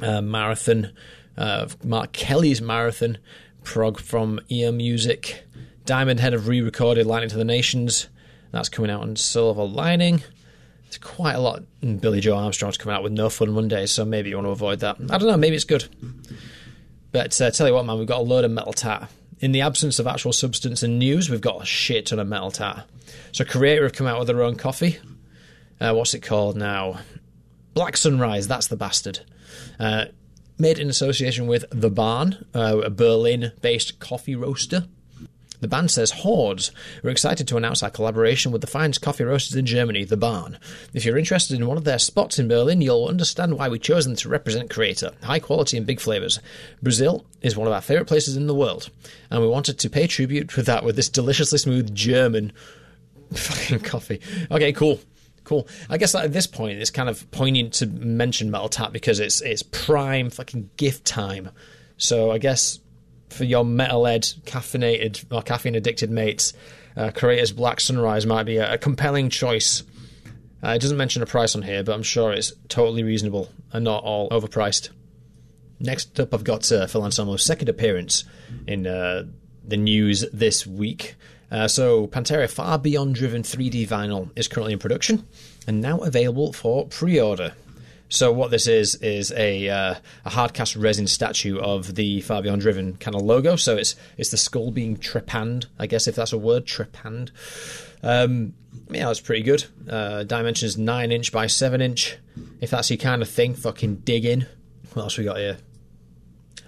uh, 0.00 0.22
Marathon, 0.22 0.92
uh, 1.36 1.68
Mark 1.84 2.12
Kelly's 2.12 2.62
Marathon, 2.62 3.18
prog 3.64 4.00
from 4.00 4.40
Ear 4.48 4.72
Music. 4.72 5.44
Diamond 5.84 6.20
Head 6.20 6.32
have 6.32 6.48
re 6.48 6.60
recorded 6.60 7.06
Lightning 7.06 7.30
to 7.30 7.36
the 7.36 7.44
Nations. 7.44 8.08
That's 8.50 8.68
coming 8.68 8.90
out 8.90 9.02
on 9.02 9.16
Silver 9.16 9.64
Lining. 9.64 10.22
It's 10.86 10.98
quite 10.98 11.34
a 11.34 11.40
lot. 11.40 11.62
Billie 11.80 12.20
Joe 12.20 12.36
Armstrong's 12.36 12.78
coming 12.78 12.96
out 12.96 13.02
with 13.02 13.12
No 13.12 13.28
Fun 13.28 13.50
Mondays, 13.50 13.90
so 13.90 14.04
maybe 14.04 14.30
you 14.30 14.36
want 14.36 14.46
to 14.46 14.52
avoid 14.52 14.80
that. 14.80 14.96
I 15.10 15.18
don't 15.18 15.28
know, 15.28 15.36
maybe 15.36 15.54
it's 15.54 15.64
good. 15.64 15.86
But 17.12 17.40
uh, 17.40 17.50
tell 17.50 17.68
you 17.68 17.74
what, 17.74 17.84
man, 17.84 17.98
we've 17.98 18.08
got 18.08 18.20
a 18.20 18.24
load 18.24 18.44
of 18.44 18.50
metal 18.50 18.72
tat. 18.72 19.10
In 19.40 19.52
the 19.52 19.60
absence 19.60 19.98
of 19.98 20.06
actual 20.06 20.32
substance 20.32 20.82
and 20.82 20.98
news, 20.98 21.30
we've 21.30 21.40
got 21.40 21.62
a 21.62 21.66
shit 21.66 22.06
ton 22.06 22.18
of 22.18 22.26
metal 22.26 22.50
tat. 22.50 22.86
So 23.32 23.44
Kreator 23.44 23.82
have 23.82 23.92
come 23.92 24.06
out 24.06 24.18
with 24.18 24.28
their 24.28 24.42
own 24.42 24.56
coffee. 24.56 24.98
Uh, 25.80 25.92
what's 25.94 26.14
it 26.14 26.20
called 26.20 26.56
now? 26.56 27.00
Black 27.74 27.96
Sunrise, 27.96 28.48
that's 28.48 28.66
the 28.66 28.76
bastard. 28.76 29.20
Uh, 29.78 30.06
made 30.58 30.78
in 30.78 30.88
association 30.88 31.46
with 31.46 31.64
The 31.70 31.90
Barn, 31.90 32.44
uh, 32.54 32.80
a 32.84 32.90
Berlin 32.90 33.52
based 33.60 34.00
coffee 34.00 34.36
roaster. 34.36 34.86
The 35.60 35.68
band 35.68 35.90
says 35.90 36.12
Hordes. 36.12 36.70
We're 37.02 37.10
excited 37.10 37.48
to 37.48 37.56
announce 37.56 37.82
our 37.82 37.90
collaboration 37.90 38.52
with 38.52 38.60
the 38.60 38.68
finest 38.68 39.02
coffee 39.02 39.24
roasters 39.24 39.56
in 39.56 39.66
Germany, 39.66 40.04
The 40.04 40.16
Barn. 40.16 40.58
If 40.94 41.04
you're 41.04 41.18
interested 41.18 41.58
in 41.58 41.66
one 41.66 41.76
of 41.76 41.82
their 41.82 41.98
spots 41.98 42.38
in 42.38 42.46
Berlin, 42.46 42.80
you'll 42.80 43.08
understand 43.08 43.58
why 43.58 43.68
we 43.68 43.80
chose 43.80 44.04
them 44.04 44.14
to 44.16 44.28
represent 44.28 44.70
Kreator. 44.70 45.20
High 45.24 45.40
quality 45.40 45.76
and 45.76 45.86
big 45.86 45.98
flavours. 45.98 46.38
Brazil 46.80 47.26
is 47.42 47.56
one 47.56 47.66
of 47.66 47.72
our 47.72 47.80
favourite 47.80 48.06
places 48.06 48.36
in 48.36 48.46
the 48.46 48.54
world, 48.54 48.90
and 49.30 49.42
we 49.42 49.48
wanted 49.48 49.80
to 49.80 49.90
pay 49.90 50.06
tribute 50.06 50.56
with 50.56 50.66
that 50.66 50.84
with 50.84 50.94
this 50.94 51.08
deliciously 51.08 51.58
smooth 51.58 51.92
German 51.92 52.52
fucking 53.34 53.80
coffee. 53.80 54.20
Okay, 54.52 54.72
cool. 54.72 55.00
Cool. 55.48 55.66
I 55.88 55.96
guess 55.96 56.14
at 56.14 56.30
this 56.34 56.46
point, 56.46 56.78
it's 56.78 56.90
kind 56.90 57.08
of 57.08 57.30
poignant 57.30 57.72
to 57.74 57.86
mention 57.86 58.50
Metal 58.50 58.68
Tap 58.68 58.92
because 58.92 59.18
it's 59.18 59.40
it's 59.40 59.62
prime 59.62 60.28
fucking 60.28 60.68
gift 60.76 61.06
time. 61.06 61.48
So 61.96 62.30
I 62.30 62.36
guess 62.36 62.80
for 63.30 63.44
your 63.44 63.64
metal-ed, 63.64 64.24
caffeinated 64.44 65.24
or 65.32 65.40
caffeine 65.40 65.74
addicted 65.74 66.10
mates, 66.10 66.52
uh, 66.98 67.12
Kreator's 67.12 67.50
Black 67.50 67.80
Sunrise 67.80 68.26
might 68.26 68.42
be 68.42 68.58
a, 68.58 68.74
a 68.74 68.76
compelling 68.76 69.30
choice. 69.30 69.84
Uh, 70.62 70.72
it 70.72 70.82
doesn't 70.82 70.98
mention 70.98 71.22
a 71.22 71.26
price 71.26 71.56
on 71.56 71.62
here, 71.62 71.82
but 71.82 71.94
I'm 71.94 72.02
sure 72.02 72.30
it's 72.30 72.52
totally 72.68 73.02
reasonable 73.02 73.48
and 73.72 73.84
not 73.84 74.04
all 74.04 74.28
overpriced. 74.28 74.90
Next 75.80 76.20
up, 76.20 76.34
I've 76.34 76.44
got 76.44 76.70
uh, 76.70 76.86
Phil 76.88 77.00
Anselmo's 77.00 77.42
second 77.42 77.70
appearance 77.70 78.24
in 78.66 78.86
uh, 78.86 79.24
the 79.64 79.78
news 79.78 80.26
this 80.30 80.66
week. 80.66 81.14
Uh, 81.50 81.66
so, 81.66 82.06
Pantera 82.08 82.50
Far 82.50 82.78
Beyond 82.78 83.14
Driven 83.14 83.42
3D 83.42 83.88
vinyl 83.88 84.30
is 84.36 84.48
currently 84.48 84.74
in 84.74 84.78
production 84.78 85.26
and 85.66 85.80
now 85.80 85.98
available 85.98 86.52
for 86.52 86.86
pre 86.86 87.20
order. 87.20 87.54
So 88.08 88.32
what 88.32 88.50
this 88.50 88.66
is 88.66 88.94
is 88.96 89.32
a 89.32 89.68
uh, 89.68 89.94
a 90.24 90.30
hard 90.30 90.54
cast 90.54 90.76
resin 90.76 91.06
statue 91.06 91.58
of 91.58 91.94
the 91.94 92.22
Far 92.22 92.42
Beyond 92.42 92.62
Driven 92.62 92.96
kind 92.96 93.14
of 93.14 93.22
logo. 93.22 93.56
So 93.56 93.76
it's 93.76 93.96
it's 94.16 94.30
the 94.30 94.38
skull 94.38 94.70
being 94.70 94.96
trepanned, 94.96 95.66
I 95.78 95.86
guess 95.86 96.08
if 96.08 96.14
that's 96.16 96.32
a 96.32 96.38
word, 96.38 96.64
trepanned. 96.64 97.30
Um, 98.02 98.54
yeah, 98.90 99.06
that's 99.06 99.20
pretty 99.20 99.42
good. 99.42 99.66
Uh, 99.88 100.24
dimensions 100.24 100.78
nine 100.78 101.12
inch 101.12 101.32
by 101.32 101.46
seven 101.46 101.82
inch. 101.82 102.16
If 102.60 102.70
that's 102.70 102.90
your 102.90 102.96
kind 102.96 103.20
of 103.20 103.28
thing, 103.28 103.54
fucking 103.54 103.96
dig 103.96 104.24
in. 104.24 104.46
What 104.94 105.02
else 105.02 105.18
we 105.18 105.24
got 105.24 105.36
here? 105.36 105.58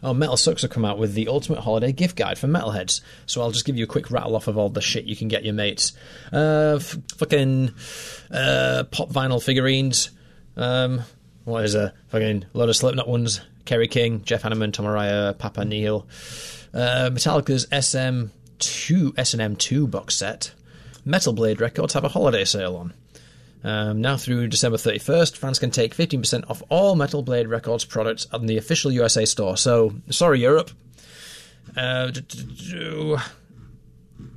Oh, 0.02 0.14
Metal 0.14 0.37
Sucks 0.37 0.62
have 0.62 0.71
come 0.71 0.85
out 0.85 0.99
with 0.99 1.14
the 1.14 1.28
ultimate 1.28 1.61
holiday 1.61 1.92
gift 1.92 2.16
guide 2.16 2.38
for 2.38 2.47
metalheads. 2.47 3.00
So 3.26 3.42
I'll 3.42 3.50
just 3.50 3.64
give 3.66 3.76
you 3.76 3.85
a 3.85 3.88
quick 3.88 4.11
rattle 4.11 4.35
off 4.35 4.49
of 4.49 4.57
all 4.57 4.71
the 4.71 4.80
shit 4.80 5.04
you 5.04 5.16
can 5.16 5.28
get 5.28 5.45
your 5.45 5.54
mates. 5.54 5.92
Uh, 6.33 6.78
f- 6.80 6.97
fucking 7.16 7.75
uh, 8.30 8.85
pop 8.90 9.11
vinyl 9.11 9.42
figurines. 9.42 10.11
Um, 10.57 11.02
what 11.45 11.64
is 11.64 11.75
a 11.75 11.92
fucking 12.09 12.47
load 12.54 12.69
of 12.69 12.76
Slipknot 12.76 13.09
ones? 13.09 13.40
Kerry 13.64 13.88
King, 13.88 14.23
Jeff 14.25 14.42
Hanneman, 14.42 14.73
Tom 14.73 14.87
Araya, 14.87 15.37
Papa 15.37 15.64
Nihil. 15.64 16.07
Uh, 16.73 17.11
Metallica's 17.12 17.66
SM2 17.66 19.19
S&M2 19.19 19.90
box 19.90 20.16
set. 20.16 20.52
Metal 21.04 21.33
Blade 21.33 21.61
Records 21.61 21.95
have 21.95 22.04
a 22.04 22.09
holiday 22.09 22.45
sale 22.45 22.76
on. 22.76 22.95
Um, 23.62 24.00
now 24.00 24.17
through 24.17 24.49
December 24.49 24.79
31st, 24.79 25.37
fans 25.37 25.59
can 25.59 25.71
take 25.71 25.95
15% 25.95 26.49
off 26.49 26.62
all 26.71 26.97
Metal 26.97 27.23
Blade 27.23 27.49
Records 27.49 27.85
products 27.85 28.26
on 28.33 28.47
the 28.47 28.57
official 28.57 28.90
USA 28.90 29.25
store. 29.25 29.57
So, 29.57 29.95
sorry, 30.09 30.40
Europe. 30.40 30.71
Uh, 31.76 32.11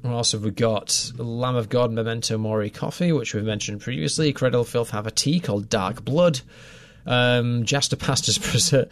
what 0.01 0.11
else 0.11 0.33
have 0.33 0.43
we 0.43 0.51
got? 0.51 1.11
Lamb 1.17 1.55
of 1.55 1.69
God 1.69 1.91
Memento 1.91 2.37
Mori 2.37 2.69
coffee, 2.69 3.11
which 3.11 3.33
we've 3.33 3.43
mentioned 3.43 3.81
previously. 3.81 4.33
Cradle 4.33 4.65
Filth 4.65 4.89
have 4.91 5.07
a 5.07 5.11
tea 5.11 5.39
called 5.39 5.69
Dark 5.69 6.03
Blood. 6.03 6.41
Um, 7.05 7.63
Jasta 7.63 7.97
Pasta's 7.97 8.37
Perse- 8.39 8.87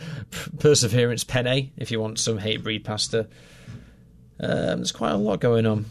Perseverance 0.60 1.24
Penne, 1.24 1.72
if 1.78 1.92
you 1.92 2.00
want 2.00 2.20
some 2.20 2.38
hate 2.38 2.64
breed 2.64 2.84
pasta. 2.84 3.28
Um, 4.40 4.78
there's 4.78 4.92
quite 4.92 5.12
a 5.12 5.18
lot 5.18 5.40
going 5.40 5.66
on. 5.66 5.86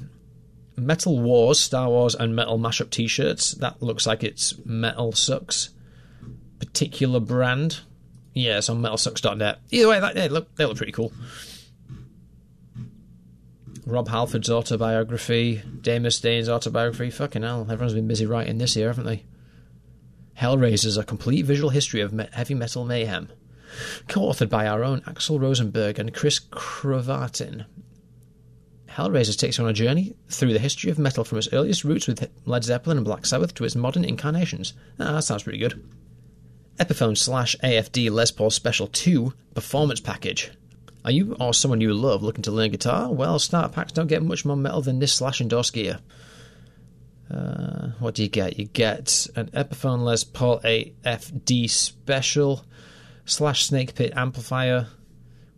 Metal 0.80 1.18
Wars, 1.18 1.58
Star 1.58 1.88
Wars, 1.88 2.14
and 2.14 2.34
Metal 2.34 2.58
Mashup 2.58 2.90
t 2.90 3.06
shirts. 3.06 3.52
That 3.52 3.82
looks 3.82 4.06
like 4.06 4.24
it's 4.24 4.54
Metal 4.64 5.12
Sucks. 5.12 5.70
Particular 6.58 7.20
brand. 7.20 7.80
Yeah, 8.34 8.58
it's 8.58 8.68
on 8.68 8.80
metalsucks.net. 8.80 9.58
Either 9.70 9.88
way, 9.88 10.00
that, 10.00 10.14
they, 10.14 10.28
look, 10.28 10.54
they 10.56 10.64
look 10.64 10.76
pretty 10.76 10.92
cool. 10.92 11.12
Rob 13.86 14.08
Halford's 14.08 14.50
autobiography, 14.50 15.62
Dave 15.80 16.02
Mustaine's 16.02 16.48
autobiography. 16.48 17.10
Fucking 17.10 17.42
hell, 17.42 17.62
everyone's 17.62 17.94
been 17.94 18.06
busy 18.06 18.26
writing 18.26 18.58
this 18.58 18.76
year, 18.76 18.88
haven't 18.88 19.06
they? 19.06 19.24
Hellraisers 20.38 20.98
a 20.98 21.04
complete 21.04 21.44
visual 21.44 21.70
history 21.70 22.00
of 22.00 22.12
heavy 22.32 22.54
metal 22.54 22.84
mayhem. 22.84 23.30
Co 24.08 24.22
authored 24.22 24.48
by 24.48 24.66
our 24.66 24.84
own 24.84 25.00
Axl 25.02 25.40
Rosenberg 25.40 25.98
and 25.98 26.14
Chris 26.14 26.38
Krovatin. 26.38 27.66
Hellraiser 29.00 29.36
takes 29.36 29.56
you 29.56 29.64
on 29.64 29.70
a 29.70 29.72
journey 29.72 30.14
through 30.28 30.52
the 30.52 30.58
history 30.58 30.90
of 30.90 30.98
metal 30.98 31.24
from 31.24 31.38
its 31.38 31.48
earliest 31.52 31.84
roots 31.84 32.06
with 32.06 32.30
Led 32.44 32.64
Zeppelin 32.64 32.98
and 32.98 33.04
Black 33.04 33.24
Sabbath 33.24 33.54
to 33.54 33.64
its 33.64 33.74
modern 33.74 34.04
incarnations. 34.04 34.74
Ah, 34.98 35.12
that 35.12 35.22
sounds 35.22 35.42
pretty 35.42 35.58
good. 35.58 35.82
Epiphone 36.78 37.16
slash 37.16 37.56
AFD 37.62 38.10
Les 38.10 38.30
Paul 38.30 38.50
Special 38.50 38.86
2 38.88 39.32
Performance 39.54 40.00
Package. 40.00 40.50
Are 41.04 41.10
you 41.10 41.34
or 41.40 41.54
someone 41.54 41.80
you 41.80 41.94
love 41.94 42.22
looking 42.22 42.42
to 42.42 42.50
learn 42.50 42.72
guitar? 42.72 43.10
Well, 43.10 43.38
starter 43.38 43.72
packs 43.72 43.92
don't 43.92 44.06
get 44.06 44.22
much 44.22 44.44
more 44.44 44.56
metal 44.56 44.82
than 44.82 44.98
this 44.98 45.14
slash 45.14 45.40
endorsed 45.40 45.72
gear. 45.72 46.00
Uh, 47.30 47.92
what 48.00 48.14
do 48.14 48.22
you 48.22 48.28
get? 48.28 48.58
You 48.58 48.66
get 48.66 49.26
an 49.34 49.46
Epiphone 49.54 50.04
Les 50.04 50.24
Paul 50.24 50.60
AFD 50.60 51.70
Special 51.70 52.64
slash 53.24 53.64
Snake 53.64 53.94
Pit 53.94 54.12
amplifier 54.14 54.88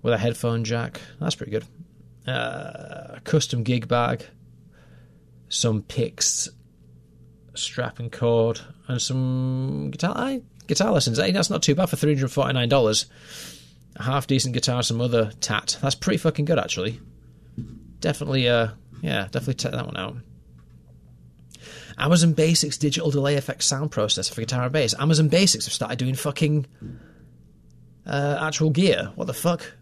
with 0.03 0.15
a 0.15 0.19
headphone 0.19 0.63
jack. 0.63 1.01
That's 1.19 1.35
pretty 1.35 1.53
good. 1.53 1.65
Uh, 2.27 3.19
custom 3.25 3.65
gig 3.65 3.89
bag, 3.89 4.25
some 5.49 5.83
picks, 5.83 6.49
strap 7.55 7.99
and 7.99 8.13
cord, 8.13 8.61
and 8.87 9.03
some 9.03 9.91
guitar 9.91 10.15
aye, 10.17 10.41
guitar 10.69 10.93
lessons. 10.93 11.19
Hey, 11.19 11.33
that's 11.33 11.51
not 11.51 11.65
too 11.65 11.75
bad 11.75 11.91
for 11.91 11.97
three 11.97 12.15
hundred 12.15 12.31
forty 12.31 12.53
nine 12.53 12.69
dollars. 12.69 13.07
A 13.97 14.05
half 14.05 14.29
decent 14.29 14.55
guitar, 14.55 14.85
some 14.85 15.01
other 15.01 15.33
tat. 15.41 15.79
That's 15.83 15.97
pretty 15.97 16.19
fucking 16.19 16.45
good, 16.45 16.61
actually. 16.61 17.01
Definitely, 17.99 18.49
uh, 18.49 18.69
yeah, 19.03 19.25
definitely 19.25 19.55
check 19.55 19.73
that 19.73 19.87
one 19.87 19.97
out. 19.97 20.17
Amazon 21.99 22.35
Basics 22.35 22.79
digital 22.79 23.11
delay 23.11 23.35
effect 23.35 23.65
sound 23.65 23.91
processor 23.91 24.33
for 24.33 24.41
guitar 24.41 24.63
and 24.63 24.73
bass. 24.73 24.95
Amazon 24.99 25.29
Basics 25.29 25.67
have 25.67 25.75
started 25.75 25.99
doing 25.99 26.15
fucking 26.15 26.67
uh, 28.07 28.39
actual 28.41 28.71
gear. 28.71 29.11
What 29.17 29.27
the 29.27 29.35
fuck? 29.35 29.73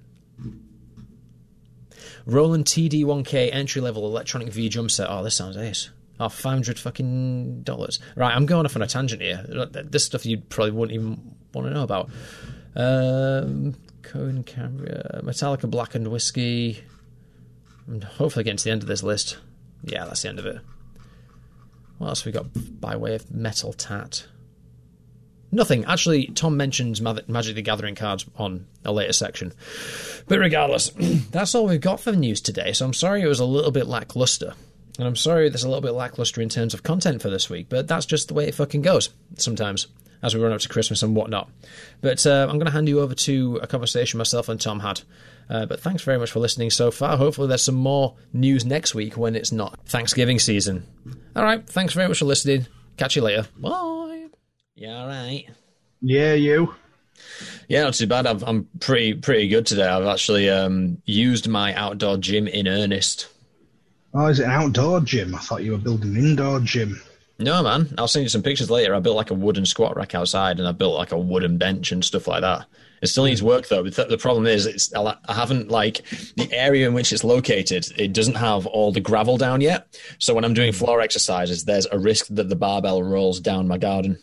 Roland 2.27 2.65
TD1K 2.67 3.51
entry 3.53 3.81
level 3.81 4.07
electronic 4.07 4.49
V 4.49 4.69
drum 4.69 4.89
set. 4.89 5.09
Oh, 5.11 5.23
this 5.23 5.35
sounds 5.35 5.57
ace. 5.57 5.91
Oh, 6.19 6.29
500 6.29 6.79
fucking 6.79 7.63
dollars. 7.63 7.99
Right, 8.15 8.35
I'm 8.35 8.45
going 8.45 8.67
off 8.67 8.77
on 8.77 8.83
a 8.83 8.87
tangent 8.87 9.23
here. 9.23 9.43
This 9.73 10.05
stuff 10.05 10.27
you 10.27 10.39
probably 10.39 10.73
wouldn't 10.73 10.95
even 10.95 11.35
want 11.55 11.69
to 11.69 11.75
know 11.75 11.83
about. 11.83 12.11
Um, 12.77 13.75
Cone 14.03 14.45
Cambria, 14.45 15.21
Metallica 15.25 15.71
Blackened 15.71 16.09
Whiskey. 16.09 16.85
I'm 17.89 18.03
hopefully 18.03 18.45
getting 18.45 18.59
to 18.59 18.65
the 18.65 18.71
end 18.71 18.83
of 18.83 18.89
this 18.89 19.03
list. 19.03 19.39
Yeah, 19.83 20.05
that's 20.05 20.23
the 20.23 20.29
end 20.29 20.39
of 20.39 20.47
it. 20.47 20.61
What 21.99 22.09
else 22.09 22.25
we 22.25 22.33
got 22.33 22.47
by 22.81 22.97
way 22.97 23.15
of 23.15 23.31
metal 23.31 23.73
tat? 23.73 24.27
Nothing. 25.53 25.85
Actually, 25.85 26.27
Tom 26.29 26.57
mentions 26.57 27.01
Magic 27.01 27.55
the 27.55 27.63
Gathering 27.63 27.97
cards 27.97 28.25
on 28.37 28.67
a 28.85 28.93
later 28.93 29.13
section. 29.13 29.53
But 30.29 30.39
regardless, 30.39 30.91
that's 31.31 31.55
all 31.55 31.67
we've 31.67 31.81
got 31.81 32.01
for 32.01 32.13
news 32.13 32.41
today. 32.41 32.73
So 32.73 32.85
I'm 32.85 32.95
sorry 32.95 33.23
it 33.23 33.27
was 33.27 33.41
a 33.41 33.45
little 33.45 33.73
bit 33.73 33.87
lackluster. 33.87 34.55
And 34.99 35.07
I'm 35.07 35.17
sorry 35.17 35.49
there's 35.49 35.65
a 35.65 35.69
little 35.69 35.81
bit 35.81 35.93
lackluster 35.93 36.41
in 36.41 36.49
terms 36.49 36.75
of 36.75 36.83
content 36.83 37.23
for 37.23 37.31
this 37.31 37.49
week, 37.49 37.67
but 37.69 37.89
that's 37.89 38.07
just 38.07 38.29
the 38.29 38.35
way 38.35 38.47
it 38.47 38.55
fucking 38.55 38.83
goes 38.83 39.11
sometimes 39.37 39.87
as 40.23 40.35
we 40.35 40.43
run 40.43 40.53
up 40.53 40.61
to 40.61 40.69
Christmas 40.69 41.03
and 41.03 41.17
whatnot. 41.17 41.49
But 42.01 42.27
uh, 42.27 42.47
I'm 42.49 42.57
going 42.57 42.67
to 42.67 42.73
hand 42.73 42.89
you 42.89 43.01
over 43.01 43.15
to 43.15 43.59
a 43.63 43.67
conversation 43.67 44.19
myself 44.19 44.49
and 44.49 44.61
Tom 44.61 44.81
had. 44.81 45.01
Uh, 45.49 45.67
but 45.67 45.81
thanks 45.81 46.03
very 46.03 46.19
much 46.19 46.31
for 46.31 46.39
listening 46.39 46.71
so 46.71 46.91
far. 46.91 47.17
Hopefully, 47.17 47.49
there's 47.49 47.63
some 47.63 47.75
more 47.75 48.15
news 48.33 48.65
next 48.65 48.95
week 48.95 49.17
when 49.17 49.35
it's 49.35 49.51
not 49.51 49.79
Thanksgiving 49.87 50.39
season. 50.39 50.87
All 51.35 51.43
right, 51.43 51.67
thanks 51.67 51.95
very 51.95 52.07
much 52.07 52.19
for 52.19 52.27
listening. 52.27 52.67
Catch 52.97 53.17
you 53.17 53.23
later. 53.23 53.49
Bye. 53.59 54.00
Yeah, 54.81 55.03
all 55.03 55.09
right. 55.09 55.45
Yeah, 56.01 56.33
you. 56.33 56.75
Yeah, 57.69 57.83
not 57.83 57.93
too 57.93 58.07
bad. 58.07 58.27
i 58.27 58.31
am 58.31 58.67
pretty 58.81 59.13
pretty 59.13 59.47
good 59.47 59.67
today. 59.67 59.87
I've 59.87 60.07
actually 60.07 60.49
um, 60.49 61.03
used 61.05 61.47
my 61.47 61.75
outdoor 61.75 62.17
gym 62.17 62.49
in 62.49 62.67
earnest. 62.67 63.29
Oh, 64.15 64.29
is 64.29 64.41
it 64.41 64.45
an 64.45 64.53
outdoor 64.53 65.03
gym? 65.03 65.35
I 65.35 65.39
thought 65.39 65.65
you 65.65 65.73
were 65.73 65.79
building 65.79 66.17
an 66.17 66.25
indoor 66.25 66.61
gym. 66.61 66.99
No, 67.39 67.63
man. 67.63 67.95
I'll 67.99 68.09
send 68.09 68.23
you 68.23 68.31
some 68.31 68.43
pictures 68.43 68.71
later. 68.71 68.95
I 68.95 69.01
built 69.01 69.19
like 69.19 69.31
a 69.31 69.35
wooden 69.35 69.67
squat 69.67 69.97
rack 69.97 70.15
outside, 70.15 70.59
and 70.59 70.67
I 70.67 70.73
built 70.73 70.97
like 70.97 71.13
a 71.13 71.19
wooden 71.19 71.59
bench 71.59 71.93
and 71.93 72.03
stuff 72.03 72.27
like 72.27 72.41
that. 72.41 72.65
It 73.03 73.09
still 73.09 73.27
needs 73.27 73.43
work 73.43 73.69
though. 73.69 73.83
The 73.83 74.17
problem 74.19 74.47
is, 74.47 74.65
it's 74.65 74.95
I 74.95 75.15
haven't 75.29 75.71
like 75.71 76.07
the 76.39 76.49
area 76.53 76.89
in 76.89 76.95
which 76.95 77.13
it's 77.13 77.23
located. 77.23 77.87
It 77.99 78.15
doesn't 78.15 78.37
have 78.37 78.65
all 78.67 78.93
the 78.93 79.01
gravel 79.01 79.37
down 79.37 79.61
yet. 79.61 80.01
So 80.19 80.33
when 80.33 80.47
I'm 80.47 80.55
doing 80.55 80.73
floor 80.73 81.03
exercises, 81.03 81.67
there's 81.67 81.87
a 81.93 81.99
risk 81.99 82.29
that 82.31 82.49
the 82.49 82.57
barbell 82.57 83.03
rolls 83.03 83.41
down 83.41 83.69
my 83.69 83.77
garden. 83.77 84.19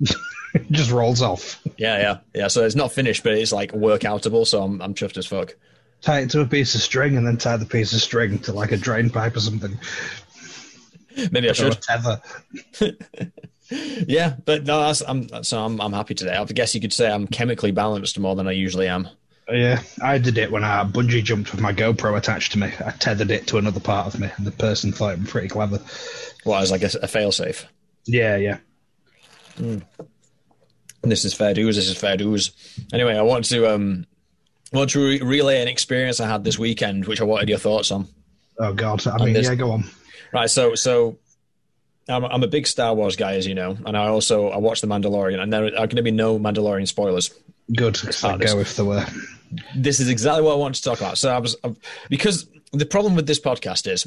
it 0.54 0.70
just 0.70 0.90
rolls 0.90 1.22
off. 1.22 1.60
Yeah, 1.76 1.98
yeah, 1.98 2.18
yeah. 2.34 2.48
So 2.48 2.64
it's 2.64 2.76
not 2.76 2.92
finished, 2.92 3.22
but 3.22 3.32
it's 3.32 3.52
like 3.52 3.72
workoutable. 3.72 4.46
So 4.46 4.62
I'm 4.62 4.80
I'm 4.82 4.94
chuffed 4.94 5.16
as 5.16 5.26
fuck 5.26 5.54
tie 6.04 6.20
it 6.20 6.30
to 6.30 6.40
a 6.40 6.46
piece 6.46 6.74
of 6.74 6.82
string 6.82 7.16
and 7.16 7.26
then 7.26 7.38
tie 7.38 7.56
the 7.56 7.66
piece 7.66 7.92
of 7.92 8.00
string 8.00 8.38
to 8.38 8.52
like 8.52 8.72
a 8.72 8.76
drain 8.76 9.10
pipe 9.10 9.36
or 9.36 9.40
something. 9.40 9.78
Maybe 11.30 11.48
I 11.48 11.52
should 11.52 11.80
tether. 11.80 12.20
yeah, 14.06 14.36
but 14.44 14.64
no, 14.64 14.92
I'm 15.06 15.44
so 15.44 15.64
I'm 15.64 15.80
I'm 15.80 15.92
happy 15.92 16.14
today. 16.14 16.34
I 16.34 16.44
guess 16.44 16.74
you 16.74 16.80
could 16.80 16.92
say 16.92 17.10
I'm 17.10 17.26
chemically 17.26 17.70
balanced 17.70 18.18
more 18.18 18.36
than 18.36 18.46
I 18.46 18.52
usually 18.52 18.88
am. 18.88 19.08
Yeah, 19.48 19.82
I 20.02 20.18
did 20.18 20.38
it 20.38 20.50
when 20.50 20.64
I 20.64 20.84
bungee 20.84 21.22
jumped 21.22 21.52
with 21.52 21.60
my 21.60 21.72
GoPro 21.72 22.16
attached 22.16 22.52
to 22.52 22.58
me. 22.58 22.72
I 22.84 22.90
tethered 22.92 23.30
it 23.30 23.46
to 23.48 23.58
another 23.58 23.80
part 23.80 24.12
of 24.12 24.18
me, 24.18 24.30
and 24.36 24.46
the 24.46 24.50
person 24.50 24.90
thought 24.90 25.14
it 25.14 25.20
was 25.20 25.30
pretty 25.30 25.48
clever. 25.48 25.80
What, 26.44 26.62
as 26.62 26.70
like 26.70 26.82
a, 26.82 26.86
a 26.86 27.06
failsafe? 27.06 27.64
Yeah, 28.06 28.36
yeah. 28.36 28.58
Mm. 29.58 29.82
This 31.02 31.24
is 31.24 31.34
fair 31.34 31.54
dues. 31.54 31.76
This 31.76 31.88
is 31.88 31.96
fair 31.96 32.16
dues. 32.16 32.52
Anyway, 32.92 33.14
I 33.16 33.22
want 33.22 33.44
to 33.46 33.72
um, 33.72 34.06
I 34.72 34.78
want 34.78 34.90
to 34.90 35.04
re- 35.04 35.20
relay 35.20 35.60
an 35.60 35.68
experience 35.68 36.20
I 36.20 36.28
had 36.28 36.44
this 36.44 36.58
weekend, 36.58 37.06
which 37.06 37.20
I 37.20 37.24
wanted 37.24 37.48
your 37.48 37.58
thoughts 37.58 37.90
on. 37.90 38.08
Oh 38.58 38.72
God! 38.72 39.06
I 39.06 39.24
mean, 39.24 39.34
yeah, 39.34 39.54
go 39.54 39.72
on. 39.72 39.84
Right, 40.32 40.48
so 40.48 40.74
so 40.74 41.18
I'm, 42.08 42.24
I'm 42.24 42.42
a 42.42 42.48
big 42.48 42.66
Star 42.66 42.94
Wars 42.94 43.16
guy, 43.16 43.34
as 43.34 43.46
you 43.46 43.54
know, 43.54 43.76
and 43.84 43.96
I 43.96 44.08
also 44.08 44.48
I 44.48 44.58
watch 44.58 44.80
The 44.80 44.86
Mandalorian, 44.86 45.40
and 45.40 45.52
there 45.52 45.64
are 45.64 45.70
going 45.70 45.96
to 45.96 46.02
be 46.02 46.10
no 46.10 46.38
Mandalorian 46.38 46.88
spoilers. 46.88 47.32
Good, 47.74 47.98
I'd 48.24 48.40
go 48.40 48.58
if 48.58 48.76
there 48.76 48.84
were. 48.84 49.06
This 49.76 50.00
is 50.00 50.08
exactly 50.08 50.42
what 50.42 50.52
I 50.54 50.56
want 50.56 50.74
to 50.74 50.82
talk 50.82 51.00
about. 51.00 51.18
So 51.18 51.30
I 51.30 51.38
was 51.38 51.56
I've, 51.64 51.78
because 52.08 52.46
the 52.72 52.86
problem 52.86 53.14
with 53.14 53.26
this 53.26 53.40
podcast 53.40 53.90
is 53.90 54.06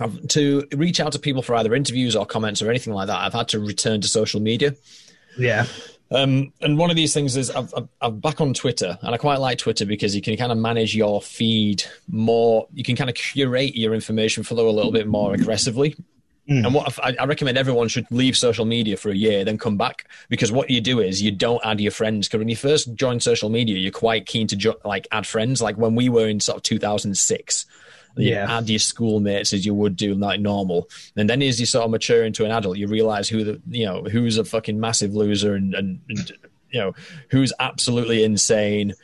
I've, 0.00 0.26
to 0.28 0.66
reach 0.72 1.00
out 1.00 1.12
to 1.12 1.18
people 1.18 1.42
for 1.42 1.54
either 1.54 1.74
interviews 1.74 2.16
or 2.16 2.26
comments 2.26 2.60
or 2.62 2.70
anything 2.70 2.92
like 2.92 3.06
that. 3.06 3.18
I've 3.18 3.32
had 3.32 3.48
to 3.48 3.60
return 3.60 4.00
to 4.00 4.08
social 4.08 4.40
media. 4.40 4.74
Yeah. 5.38 5.66
Um, 6.10 6.52
and 6.60 6.78
one 6.78 6.90
of 6.90 6.96
these 6.96 7.14
things 7.14 7.36
is 7.36 7.50
I've, 7.50 7.72
I've, 7.76 7.88
I'm 8.00 8.20
back 8.20 8.40
on 8.40 8.54
Twitter, 8.54 8.98
and 9.02 9.14
I 9.14 9.18
quite 9.18 9.40
like 9.40 9.58
Twitter 9.58 9.86
because 9.86 10.14
you 10.14 10.22
can 10.22 10.36
kind 10.36 10.52
of 10.52 10.58
manage 10.58 10.94
your 10.94 11.20
feed 11.22 11.82
more. 12.08 12.68
You 12.72 12.84
can 12.84 12.94
kind 12.94 13.10
of 13.10 13.16
curate 13.16 13.74
your 13.74 13.94
information 13.94 14.42
flow 14.42 14.68
a 14.68 14.70
little 14.70 14.92
bit 14.92 15.06
more 15.06 15.34
aggressively. 15.34 15.96
Mm. 16.48 16.66
And 16.66 16.74
what 16.74 16.98
I, 17.02 17.16
I, 17.18 17.24
recommend 17.24 17.56
everyone 17.56 17.88
should 17.88 18.06
leave 18.10 18.36
social 18.36 18.66
media 18.66 18.98
for 18.98 19.08
a 19.08 19.14
year, 19.14 19.46
then 19.46 19.56
come 19.56 19.78
back 19.78 20.06
because 20.28 20.52
what 20.52 20.68
you 20.68 20.82
do 20.82 21.00
is 21.00 21.22
you 21.22 21.30
don't 21.30 21.64
add 21.64 21.80
your 21.80 21.90
friends. 21.90 22.28
Because 22.28 22.38
when 22.38 22.50
you 22.50 22.56
first 22.56 22.94
join 22.94 23.18
social 23.18 23.48
media, 23.48 23.78
you're 23.78 23.90
quite 23.90 24.26
keen 24.26 24.46
to 24.48 24.56
jo- 24.56 24.76
like 24.84 25.08
add 25.10 25.26
friends. 25.26 25.62
Like 25.62 25.76
when 25.76 25.94
we 25.94 26.10
were 26.10 26.28
in 26.28 26.40
sort 26.40 26.58
of 26.58 26.62
2006, 26.64 27.64
yeah. 28.16 28.58
add 28.58 28.68
your 28.68 28.78
schoolmates 28.78 29.52
as 29.52 29.66
you 29.66 29.74
would 29.74 29.96
do 29.96 30.14
like 30.14 30.40
normal. 30.40 30.88
And 31.16 31.28
then 31.28 31.42
as 31.42 31.60
you 31.60 31.66
sort 31.66 31.84
of 31.84 31.90
mature 31.90 32.24
into 32.24 32.44
an 32.44 32.50
adult, 32.50 32.78
you 32.78 32.86
realize 32.86 33.28
who 33.28 33.44
the 33.44 33.60
you 33.68 33.86
know 33.86 34.02
who's 34.02 34.38
a 34.38 34.44
fucking 34.44 34.78
massive 34.78 35.14
loser 35.14 35.54
and, 35.54 35.74
and, 35.74 36.00
and 36.08 36.32
you 36.70 36.80
know 36.80 36.94
who's 37.30 37.52
absolutely 37.58 38.24
insane 38.24 38.94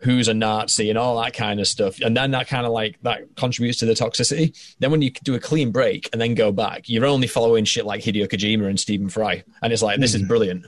who's 0.00 0.28
a 0.28 0.34
Nazi 0.34 0.90
and 0.90 0.98
all 0.98 1.20
that 1.20 1.34
kind 1.34 1.60
of 1.60 1.66
stuff. 1.66 2.00
And 2.00 2.16
then 2.16 2.30
that 2.30 2.46
kind 2.46 2.64
of 2.64 2.72
like 2.72 2.98
that 3.02 3.34
contributes 3.36 3.78
to 3.78 3.86
the 3.86 3.94
toxicity. 3.94 4.56
Then 4.78 4.90
when 4.90 5.02
you 5.02 5.10
do 5.10 5.34
a 5.34 5.40
clean 5.40 5.72
break 5.72 6.08
and 6.12 6.20
then 6.20 6.34
go 6.34 6.52
back, 6.52 6.88
you're 6.88 7.06
only 7.06 7.26
following 7.26 7.64
shit 7.64 7.84
like 7.84 8.02
Hideo 8.02 8.28
Kojima 8.28 8.68
and 8.68 8.78
Stephen 8.78 9.08
Fry. 9.08 9.42
And 9.60 9.72
it's 9.72 9.82
like, 9.82 9.98
this 9.98 10.12
mm. 10.12 10.16
is 10.16 10.20
hmm. 10.22 10.28
brilliant. 10.28 10.66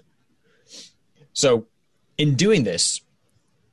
So 1.32 1.66
in 2.18 2.34
doing 2.34 2.64
this, 2.64 3.02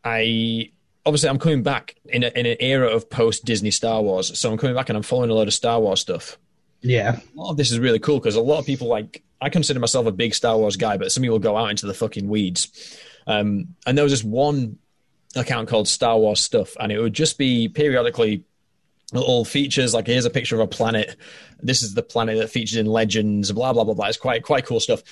I 0.03 0.71
obviously 1.07 1.29
I'm 1.29 1.39
coming 1.39 1.63
back 1.63 1.95
in, 2.05 2.23
a, 2.23 2.27
in 2.27 2.45
an 2.45 2.57
era 2.59 2.87
of 2.87 3.09
post 3.09 3.45
Disney 3.45 3.71
Star 3.71 4.01
Wars. 4.01 4.37
So 4.37 4.51
I'm 4.51 4.57
coming 4.57 4.75
back 4.75 4.89
and 4.89 4.97
I'm 4.97 5.03
following 5.03 5.29
a 5.29 5.33
lot 5.33 5.47
of 5.47 5.53
Star 5.53 5.79
Wars 5.79 6.01
stuff. 6.01 6.37
Yeah. 6.81 7.19
A 7.35 7.39
lot 7.39 7.51
of 7.51 7.57
this 7.57 7.71
is 7.71 7.79
really 7.79 7.99
cool 7.99 8.19
because 8.19 8.35
a 8.35 8.41
lot 8.41 8.59
of 8.59 8.65
people 8.65 8.87
like, 8.87 9.23
I 9.39 9.49
consider 9.49 9.79
myself 9.79 10.05
a 10.05 10.11
big 10.11 10.35
Star 10.35 10.57
Wars 10.57 10.75
guy, 10.75 10.97
but 10.97 11.11
some 11.11 11.23
people 11.23 11.39
go 11.39 11.55
out 11.55 11.69
into 11.69 11.85
the 11.85 11.93
fucking 11.93 12.27
weeds. 12.27 12.99
Um, 13.25 13.75
and 13.85 13.97
there 13.97 14.03
was 14.03 14.11
this 14.11 14.23
one 14.23 14.79
account 15.35 15.69
called 15.69 15.87
Star 15.87 16.17
Wars 16.17 16.39
Stuff, 16.39 16.75
and 16.79 16.91
it 16.91 16.99
would 16.99 17.13
just 17.13 17.37
be 17.37 17.69
periodically 17.69 18.43
little 19.13 19.45
features 19.45 19.93
like 19.93 20.07
here's 20.07 20.25
a 20.25 20.29
picture 20.29 20.55
of 20.55 20.61
a 20.61 20.67
planet. 20.67 21.15
This 21.61 21.83
is 21.83 21.93
the 21.93 22.03
planet 22.03 22.37
that 22.39 22.49
features 22.49 22.77
in 22.77 22.85
Legends. 22.85 23.51
Blah 23.51 23.73
blah 23.73 23.83
blah 23.83 23.93
blah. 23.93 24.07
It's 24.07 24.17
quite 24.17 24.43
quite 24.43 24.65
cool 24.65 24.79
stuff. 24.79 25.03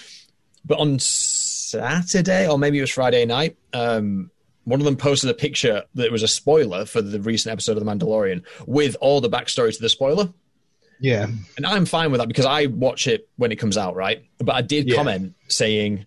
But 0.64 0.80
on 0.80 1.00
Saturday 1.00 2.48
or 2.48 2.58
maybe 2.58 2.80
it 2.80 2.82
was 2.82 2.92
Friday 2.92 3.26
night, 3.26 3.58
um, 3.74 4.32
one 4.66 4.80
of 4.80 4.86
them 4.86 4.98
posted 4.98 5.30
a 5.30 5.34
picture 5.34 5.84
that 5.96 6.12
was 6.12 6.24
a 6.24 6.28
spoiler 6.28 6.86
for 6.86 7.02
the 7.02 7.22
recent 7.22 7.52
episode 7.52 7.78
of 7.78 7.86
The 7.86 7.90
Mandalorian 7.90 8.44
with 8.66 8.98
all 9.00 9.22
the 9.22 9.30
backstory 9.30 9.74
to 9.74 9.82
the 9.82 9.90
spoiler. 9.90 10.30
Yeah. 11.00 11.28
And 11.58 11.66
I'm 11.66 11.86
fine 11.86 12.12
with 12.12 12.20
that 12.20 12.28
because 12.28 12.46
I 12.46 12.68
watch 12.68 13.08
it 13.08 13.28
when 13.38 13.52
it 13.52 13.58
comes 13.58 13.78
out, 13.78 13.96
right? 13.96 14.26
But 14.40 14.56
I 14.56 14.62
did 14.62 14.90
yeah. 14.90 14.96
comment 14.96 15.36
saying, 15.48 16.06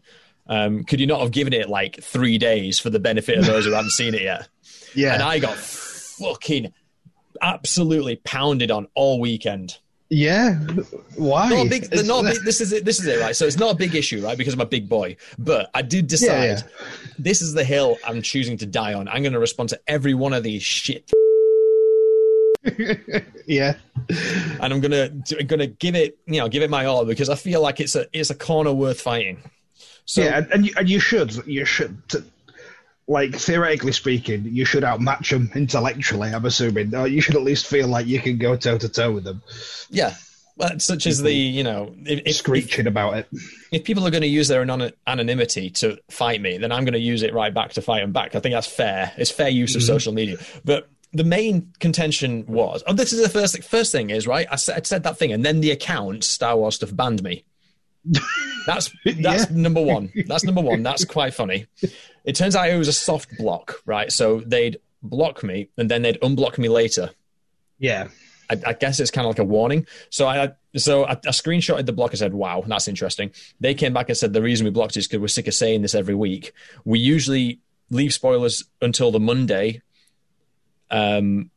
um, 0.49 0.85
could 0.85 1.01
you 1.01 1.07
not 1.07 1.21
have 1.21 1.31
given 1.31 1.53
it 1.53 1.69
like 1.69 2.03
three 2.03 2.39
days 2.39 2.79
for 2.79 2.91
the 2.91 2.99
benefit 2.99 3.39
of 3.39 3.47
those 3.47 3.65
who 3.65 3.73
haven't 3.73 3.93
seen 3.93 4.15
it 4.15 4.23
yet? 4.23 4.49
Yeah. 4.95 5.13
And 5.13 5.23
I 5.23 5.39
got 5.39 5.55
fucking 5.55 6.73
absolutely 7.43 8.17
pounded 8.17 8.71
on 8.71 8.89
all 8.95 9.21
weekend. 9.21 9.77
Yeah, 10.11 10.55
why? 11.17 11.51
Not 11.51 11.69
big, 11.69 12.07
not 12.07 12.25
big, 12.25 12.43
this 12.43 12.63
is 12.63 12.73
it. 12.73 12.85
This 12.85 12.99
is 12.99 13.07
it, 13.07 13.21
right? 13.21 13.37
So 13.37 13.45
it's 13.45 13.59
not 13.59 13.75
a 13.75 13.77
big 13.77 13.95
issue, 13.95 14.25
right? 14.25 14.39
Because 14.39 14.55
I'm 14.55 14.61
a 14.61 14.67
big 14.67 14.89
boy. 14.89 15.17
But 15.39 15.71
I 15.75 15.83
did 15.83 16.07
decide 16.07 16.45
yeah, 16.45 16.45
yeah. 16.45 16.87
this 17.19 17.43
is 17.43 17.53
the 17.53 17.65
hill 17.65 17.99
I'm 18.07 18.23
choosing 18.23 18.57
to 18.59 18.67
die 18.67 18.95
on. 18.95 19.07
I'm 19.09 19.23
going 19.23 19.35
to 19.35 19.39
respond 19.39 19.69
to 19.71 19.81
every 19.87 20.15
one 20.15 20.33
of 20.33 20.43
these 20.43 20.63
shit. 20.63 21.11
yeah, 23.47 23.75
and 24.09 24.73
I'm 24.73 24.81
gonna 24.81 25.11
gonna 25.47 25.67
give 25.67 25.95
it, 25.95 26.19
you 26.27 26.41
know, 26.41 26.49
give 26.49 26.63
it 26.63 26.71
my 26.71 26.87
all 26.87 27.05
because 27.05 27.29
I 27.29 27.35
feel 27.35 27.61
like 27.61 27.79
it's 27.79 27.95
a 27.95 28.07
it's 28.13 28.31
a 28.31 28.35
corner 28.35 28.73
worth 28.73 29.01
fighting. 29.01 29.39
So, 30.07 30.23
yeah, 30.23 30.45
and 30.53 30.67
you, 30.67 30.73
and 30.77 30.89
you 30.89 31.01
should 31.01 31.47
you 31.47 31.67
should 31.67 32.03
like 33.09 33.35
theoretically 33.35 33.93
speaking, 33.93 34.45
you 34.45 34.65
should 34.65 34.85
outmatch 34.85 35.31
them 35.31 35.51
intellectually. 35.55 36.29
I'm 36.29 36.45
assuming 36.45 36.95
or 36.95 37.09
you 37.09 37.21
should 37.23 37.35
at 37.35 37.43
least 37.43 37.67
feel 37.67 37.89
like 37.89 38.07
you 38.07 38.21
can 38.21 38.37
go 38.37 38.55
toe 38.55 38.79
to 38.79 38.89
toe 38.89 39.11
with 39.11 39.25
them. 39.25 39.43
Yeah, 39.89 40.15
well, 40.59 40.79
such 40.79 41.07
as 41.07 41.23
the 41.23 41.33
you 41.33 41.65
know 41.65 41.95
if, 42.05 42.37
screeching 42.37 42.87
if, 42.87 42.91
about 42.91 43.17
it. 43.17 43.29
If 43.73 43.85
people 43.85 44.07
are 44.07 44.11
going 44.11 44.23
to 44.23 44.29
use 44.29 44.49
their 44.49 44.61
anonymity 45.07 45.71
to 45.71 45.99
fight 46.11 46.41
me, 46.41 46.59
then 46.59 46.71
I'm 46.71 46.85
going 46.85 46.93
to 46.95 47.01
use 47.01 47.23
it 47.23 47.33
right 47.33 47.53
back 47.53 47.73
to 47.73 47.83
fight 47.83 48.01
them 48.01 48.13
back. 48.13 48.35
I 48.35 48.41
think 48.41 48.55
that's 48.55 48.67
fair. 48.67 49.13
It's 49.17 49.31
fair 49.31 49.49
use 49.49 49.75
of 49.75 49.83
mm-hmm. 49.83 49.87
social 49.87 50.13
media, 50.13 50.37
but. 50.65 50.89
The 51.11 51.25
main 51.25 51.73
contention 51.81 52.45
was, 52.47 52.83
oh, 52.87 52.93
this 52.93 53.15
is 53.15 53.23
the 53.23 53.31
first 53.31 53.65
first 53.65 53.93
thing 53.93 54.11
is 54.11 54.27
right. 54.27 54.47
I 54.51 54.57
said, 54.57 54.77
I 54.77 54.83
said 54.83 55.05
that 55.05 55.17
thing, 55.17 55.33
and 55.33 55.43
then 55.43 55.63
the 55.63 55.71
account 55.71 56.23
Star 56.23 56.55
Wars 56.55 56.75
stuff 56.75 56.95
banned 56.95 57.23
me. 57.23 57.45
That's 58.67 58.95
that's 59.05 59.51
yeah. 59.51 59.57
number 59.57 59.83
one. 59.83 60.13
That's 60.27 60.45
number 60.45 60.61
one. 60.61 60.83
That's 60.83 61.05
quite 61.05 61.33
funny. 61.33 61.67
It 62.25 62.35
turns 62.35 62.55
out 62.55 62.69
it 62.69 62.77
was 62.77 62.89
a 62.89 62.93
soft 62.93 63.39
block, 63.39 63.81
right? 63.87 64.13
So 64.13 64.41
they'd 64.41 64.79
block 65.03 65.43
me 65.43 65.71
and 65.79 65.91
then 65.91 66.03
they'd 66.03 66.21
unblock 66.21 66.59
me 66.59 66.69
later. 66.69 67.11
Yeah. 67.79 68.09
I, 68.51 68.61
I 68.67 68.73
guess 68.75 69.01
it's 69.01 69.11
kind 69.11 69.27
of 69.27 69.31
like 69.31 69.39
a 69.39 69.45
warning. 69.45 69.87
So 70.11 70.27
I 70.27 70.53
so 70.77 71.05
I, 71.05 71.13
I 71.13 71.31
screenshotted 71.31 71.87
the 71.87 71.93
block 71.93 72.11
and 72.11 72.19
said, 72.19 72.35
"Wow, 72.35 72.65
that's 72.67 72.89
interesting." 72.89 73.31
They 73.61 73.75
came 73.75 73.93
back 73.93 74.09
and 74.09 74.17
said 74.17 74.33
the 74.33 74.43
reason 74.43 74.65
we 74.65 74.71
blocked 74.71 74.97
is 74.97 75.07
because 75.07 75.21
we're 75.21 75.29
sick 75.29 75.49
of 75.49 75.55
saying 75.55 75.83
this 75.83 75.95
every 75.95 76.15
week. 76.15 76.53
We 76.85 76.99
usually 76.99 77.61
leave 77.91 78.13
spoilers 78.13 78.65
until 78.81 79.11
the 79.11 79.21
Monday, 79.21 79.83
um, 80.91 81.51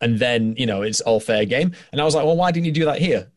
and 0.00 0.18
then 0.18 0.54
you 0.56 0.66
know 0.66 0.82
it's 0.82 1.00
all 1.00 1.20
fair 1.20 1.44
game. 1.44 1.72
And 1.92 2.00
I 2.00 2.04
was 2.04 2.14
like, 2.14 2.24
"Well, 2.24 2.36
why 2.36 2.50
didn't 2.50 2.66
you 2.66 2.72
do 2.72 2.84
that 2.86 2.98
here?" 2.98 3.30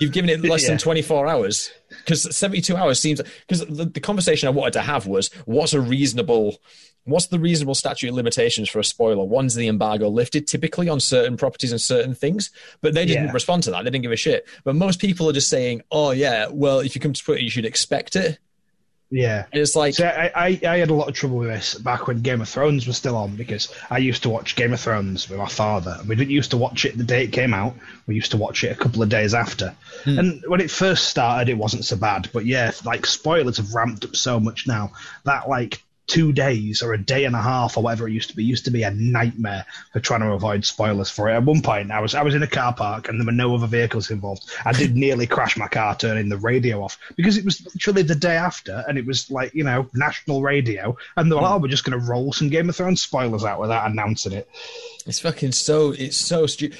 You've 0.00 0.12
given 0.12 0.30
it 0.30 0.42
less 0.42 0.62
yeah. 0.62 0.70
than 0.70 0.78
24 0.78 1.26
hours 1.26 1.70
because 1.90 2.34
72 2.34 2.74
hours 2.74 3.00
seems 3.00 3.20
because 3.46 3.66
the, 3.66 3.84
the, 3.84 4.00
conversation 4.00 4.48
I 4.48 4.50
wanted 4.50 4.72
to 4.74 4.80
have 4.80 5.06
was 5.06 5.28
what's 5.44 5.74
a 5.74 5.80
reasonable 5.80 6.56
what's 7.04 7.26
the 7.26 7.38
reasonable 7.38 7.74
statute 7.74 8.08
of 8.08 8.14
limitations 8.14 8.70
for 8.70 8.78
a 8.78 8.84
spoiler? 8.84 9.24
One's 9.24 9.54
the 9.54 9.68
embargo 9.68 10.08
lifted 10.08 10.46
typically 10.46 10.88
on 10.88 11.00
certain 11.00 11.36
properties 11.36 11.72
and 11.72 11.80
certain 11.80 12.14
things, 12.14 12.50
but 12.80 12.94
they 12.94 13.04
didn't 13.04 13.26
yeah. 13.26 13.32
respond 13.32 13.62
to 13.64 13.70
that. 13.70 13.84
They 13.84 13.90
didn't 13.90 14.02
give 14.02 14.12
a 14.12 14.16
shit. 14.16 14.46
But 14.64 14.74
most 14.74 15.00
people 15.00 15.28
are 15.28 15.34
just 15.34 15.50
saying, 15.50 15.82
"Oh 15.90 16.12
yeah, 16.12 16.48
well 16.50 16.80
if 16.80 16.94
you 16.94 17.00
come 17.00 17.12
to 17.12 17.22
Twitter, 17.22 17.42
you 17.42 17.50
should 17.50 17.66
expect 17.66 18.16
it." 18.16 18.38
Yeah, 19.10 19.46
and 19.52 19.62
it's 19.62 19.74
like 19.74 19.94
so 19.94 20.06
I, 20.06 20.30
I, 20.34 20.60
I 20.68 20.76
had 20.78 20.90
a 20.90 20.94
lot 20.94 21.08
of 21.08 21.14
trouble 21.14 21.38
with 21.38 21.48
this 21.48 21.74
back 21.76 22.06
when 22.06 22.20
Game 22.20 22.42
of 22.42 22.48
Thrones 22.48 22.86
was 22.86 22.98
still 22.98 23.16
on 23.16 23.36
because 23.36 23.72
I 23.90 23.98
used 23.98 24.22
to 24.24 24.28
watch 24.28 24.54
Game 24.54 24.74
of 24.74 24.80
Thrones 24.80 25.30
with 25.30 25.38
my 25.38 25.48
father. 25.48 25.96
And 25.98 26.08
we 26.08 26.14
didn't 26.14 26.30
used 26.30 26.50
to 26.50 26.58
watch 26.58 26.84
it 26.84 26.98
the 26.98 27.04
day 27.04 27.24
it 27.24 27.32
came 27.32 27.54
out. 27.54 27.74
We 28.06 28.14
used 28.14 28.32
to 28.32 28.36
watch 28.36 28.64
it 28.64 28.72
a 28.72 28.74
couple 28.74 29.02
of 29.02 29.08
days 29.08 29.32
after. 29.32 29.74
Hmm. 30.04 30.18
And 30.18 30.44
when 30.46 30.60
it 30.60 30.70
first 30.70 31.08
started, 31.08 31.48
it 31.48 31.56
wasn't 31.56 31.86
so 31.86 31.96
bad. 31.96 32.28
But 32.34 32.44
yeah, 32.44 32.70
like 32.84 33.06
spoilers 33.06 33.56
have 33.56 33.74
ramped 33.74 34.04
up 34.04 34.14
so 34.14 34.38
much 34.38 34.66
now 34.66 34.92
that 35.24 35.48
like 35.48 35.82
two 36.08 36.32
days 36.32 36.82
or 36.82 36.94
a 36.94 36.98
day 36.98 37.24
and 37.26 37.36
a 37.36 37.40
half 37.40 37.76
or 37.76 37.82
whatever 37.82 38.08
it 38.08 38.12
used 38.12 38.30
to 38.30 38.36
be 38.36 38.42
used 38.42 38.64
to 38.64 38.70
be 38.70 38.82
a 38.82 38.90
nightmare 38.90 39.64
for 39.92 40.00
trying 40.00 40.20
to 40.20 40.32
avoid 40.32 40.64
spoilers 40.64 41.10
for 41.10 41.28
it. 41.28 41.34
At 41.34 41.44
one 41.44 41.60
point, 41.60 41.90
I 41.90 42.00
was 42.00 42.14
I 42.14 42.22
was 42.22 42.34
in 42.34 42.42
a 42.42 42.48
car 42.48 42.74
park 42.74 43.08
and 43.08 43.20
there 43.20 43.26
were 43.26 43.32
no 43.32 43.54
other 43.54 43.66
vehicles 43.66 44.10
involved. 44.10 44.50
I 44.64 44.72
did 44.72 44.96
nearly 45.04 45.26
crash 45.26 45.56
my 45.56 45.68
car 45.68 45.94
turning 45.94 46.28
the 46.28 46.38
radio 46.38 46.82
off 46.82 46.98
because 47.14 47.36
it 47.36 47.44
was 47.44 47.64
literally 47.64 48.02
the 48.02 48.14
day 48.14 48.36
after 48.36 48.84
and 48.88 48.98
it 48.98 49.06
was 49.06 49.30
like 49.30 49.54
you 49.54 49.64
know 49.64 49.88
national 49.94 50.42
radio 50.42 50.96
and 51.16 51.30
they 51.30 51.36
were 51.36 51.42
like, 51.42 51.52
oh, 51.52 51.58
we're 51.58 51.68
just 51.68 51.84
going 51.84 51.98
to 51.98 52.06
roll 52.06 52.32
some 52.32 52.48
Game 52.48 52.68
of 52.68 52.76
Thrones 52.76 53.02
spoilers 53.02 53.44
out 53.44 53.60
without 53.60 53.90
announcing 53.90 54.32
it. 54.32 54.48
It's 55.06 55.20
fucking 55.20 55.52
so 55.52 55.92
it's 55.92 56.16
so 56.16 56.46
stupid 56.46 56.78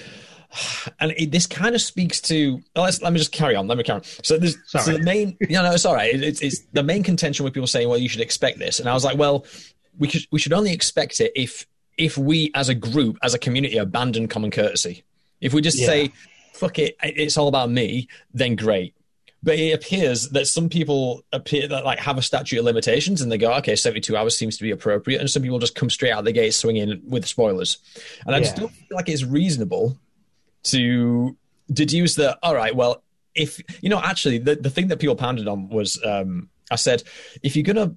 and 1.01 1.13
it, 1.17 1.31
this 1.31 1.47
kind 1.47 1.75
of 1.75 1.81
speaks 1.81 2.21
to. 2.23 2.61
Oh, 2.77 2.83
let's, 2.83 3.03
let 3.03 3.13
me 3.13 3.19
just 3.19 3.33
carry 3.33 3.55
on. 3.55 3.67
Let 3.67 3.79
me 3.79 3.85
carry 3.85 3.99
on. 3.99 4.05
So, 4.23 4.39
so 4.67 4.93
the 4.93 5.03
main, 5.03 5.37
you 5.41 5.49
know, 5.51 5.71
it's 5.71 5.85
all 5.85 5.95
right. 5.95 6.15
It, 6.15 6.23
it's, 6.23 6.41
it's 6.41 6.61
the 6.73 6.83
main 6.83 7.03
contention 7.03 7.45
with 7.45 7.55
people 7.55 7.67
saying, 7.67 7.89
"Well, 7.89 7.99
you 7.99 8.09
should 8.09 8.21
expect 8.21 8.59
this," 8.59 8.81
and 8.81 8.89
I 8.89 8.95
was 8.95 9.05
like, 9.05 9.19
"Well, 9.19 9.45
we 9.99 10.09
could, 10.09 10.23
we 10.31 10.39
should 10.39 10.53
only 10.53 10.73
expect 10.73 11.21
it 11.21 11.33
if 11.37 11.67
if 11.97 12.17
we, 12.17 12.51
as 12.55 12.69
a 12.69 12.75
group, 12.75 13.19
as 13.23 13.35
a 13.35 13.39
community, 13.39 13.77
abandon 13.77 14.29
common 14.29 14.51
courtesy. 14.51 15.05
If 15.41 15.53
we 15.53 15.61
just 15.61 15.79
yeah. 15.79 15.87
say, 15.87 16.13
"Fuck 16.55 16.79
it, 16.79 16.97
it's 17.03 17.37
all 17.37 17.49
about 17.49 17.71
me," 17.71 18.09
then 18.33 18.57
great. 18.57 18.95
But 19.41 19.57
it 19.57 19.73
appears 19.73 20.31
that 20.31 20.49
some 20.49 20.69
people 20.69 21.23
appear 21.33 21.69
that 21.69 21.85
like 21.85 22.01
have 22.01 22.19
a 22.19 22.23
statute 22.23 22.59
of 22.59 22.65
limitations, 22.65 23.21
and 23.21 23.31
they 23.31 23.39
go, 23.39 23.53
"Okay, 23.55 23.77
seventy-two 23.77 24.17
hours 24.17 24.37
seems 24.37 24.57
to 24.57 24.63
be 24.63 24.71
appropriate," 24.71 25.21
and 25.21 25.31
some 25.31 25.43
people 25.43 25.59
just 25.59 25.75
come 25.75 25.91
straight 25.91 26.13
out 26.13 26.25
the 26.25 26.33
gate 26.33 26.55
swinging 26.55 27.03
with 27.07 27.27
spoilers. 27.27 27.79
And 28.27 28.35
I 28.35 28.39
yeah. 28.39 28.45
just 28.45 28.57
don't 28.57 28.73
feel 28.73 28.97
like 28.97 29.09
it's 29.09 29.25
reasonable 29.25 29.99
to 30.65 31.37
deduce 31.73 32.15
that, 32.17 32.39
all 32.43 32.55
right, 32.55 32.75
well, 32.75 33.03
if, 33.35 33.61
you 33.83 33.89
know, 33.89 34.01
actually, 34.01 34.39
the, 34.39 34.57
the 34.57 34.71
thing 34.71 34.89
that 34.89 34.99
people 34.99 35.17
pounded 35.17 35.47
on 35.47 35.69
was 35.69 36.03
um, 36.05 36.49
I 36.71 36.77
said, 36.77 37.03
if 37.43 37.57
you're 37.57 37.63
going 37.63 37.77
to 37.77 37.97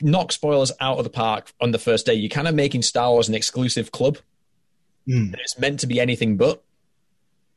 knock 0.00 0.32
spoilers 0.32 0.72
out 0.80 0.98
of 0.98 1.04
the 1.04 1.10
park 1.10 1.52
on 1.60 1.70
the 1.70 1.78
first 1.78 2.06
day, 2.06 2.14
you're 2.14 2.28
kind 2.28 2.48
of 2.48 2.54
making 2.54 2.82
Star 2.82 3.10
Wars 3.10 3.28
an 3.28 3.34
exclusive 3.34 3.90
club. 3.90 4.18
Mm. 5.08 5.34
It's 5.38 5.58
meant 5.58 5.80
to 5.80 5.86
be 5.86 6.00
anything 6.00 6.36
but. 6.36 6.62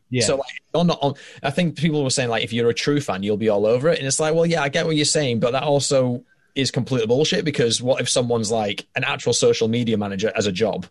Yeah. 0.09 0.25
So 0.25 0.35
like, 0.37 0.61
on, 0.73 0.89
on, 0.89 1.15
I 1.41 1.51
think 1.51 1.77
people 1.77 2.03
were 2.03 2.09
saying 2.09 2.29
like, 2.29 2.43
if 2.43 2.51
you're 2.51 2.69
a 2.69 2.73
true 2.73 2.99
fan, 2.99 3.23
you'll 3.23 3.37
be 3.37 3.49
all 3.49 3.65
over 3.65 3.89
it, 3.89 3.97
and 3.97 4.07
it's 4.07 4.19
like, 4.19 4.33
well, 4.33 4.45
yeah, 4.45 4.61
I 4.61 4.69
get 4.69 4.85
what 4.85 4.95
you're 4.95 5.05
saying, 5.05 5.39
but 5.39 5.51
that 5.51 5.63
also 5.63 6.23
is 6.55 6.71
complete 6.71 7.07
bullshit 7.07 7.45
because 7.45 7.81
what 7.81 8.01
if 8.01 8.09
someone's 8.09 8.51
like 8.51 8.87
an 8.95 9.03
actual 9.03 9.33
social 9.33 9.67
media 9.67 9.97
manager 9.97 10.31
as 10.35 10.45
a 10.47 10.51
job 10.51 10.85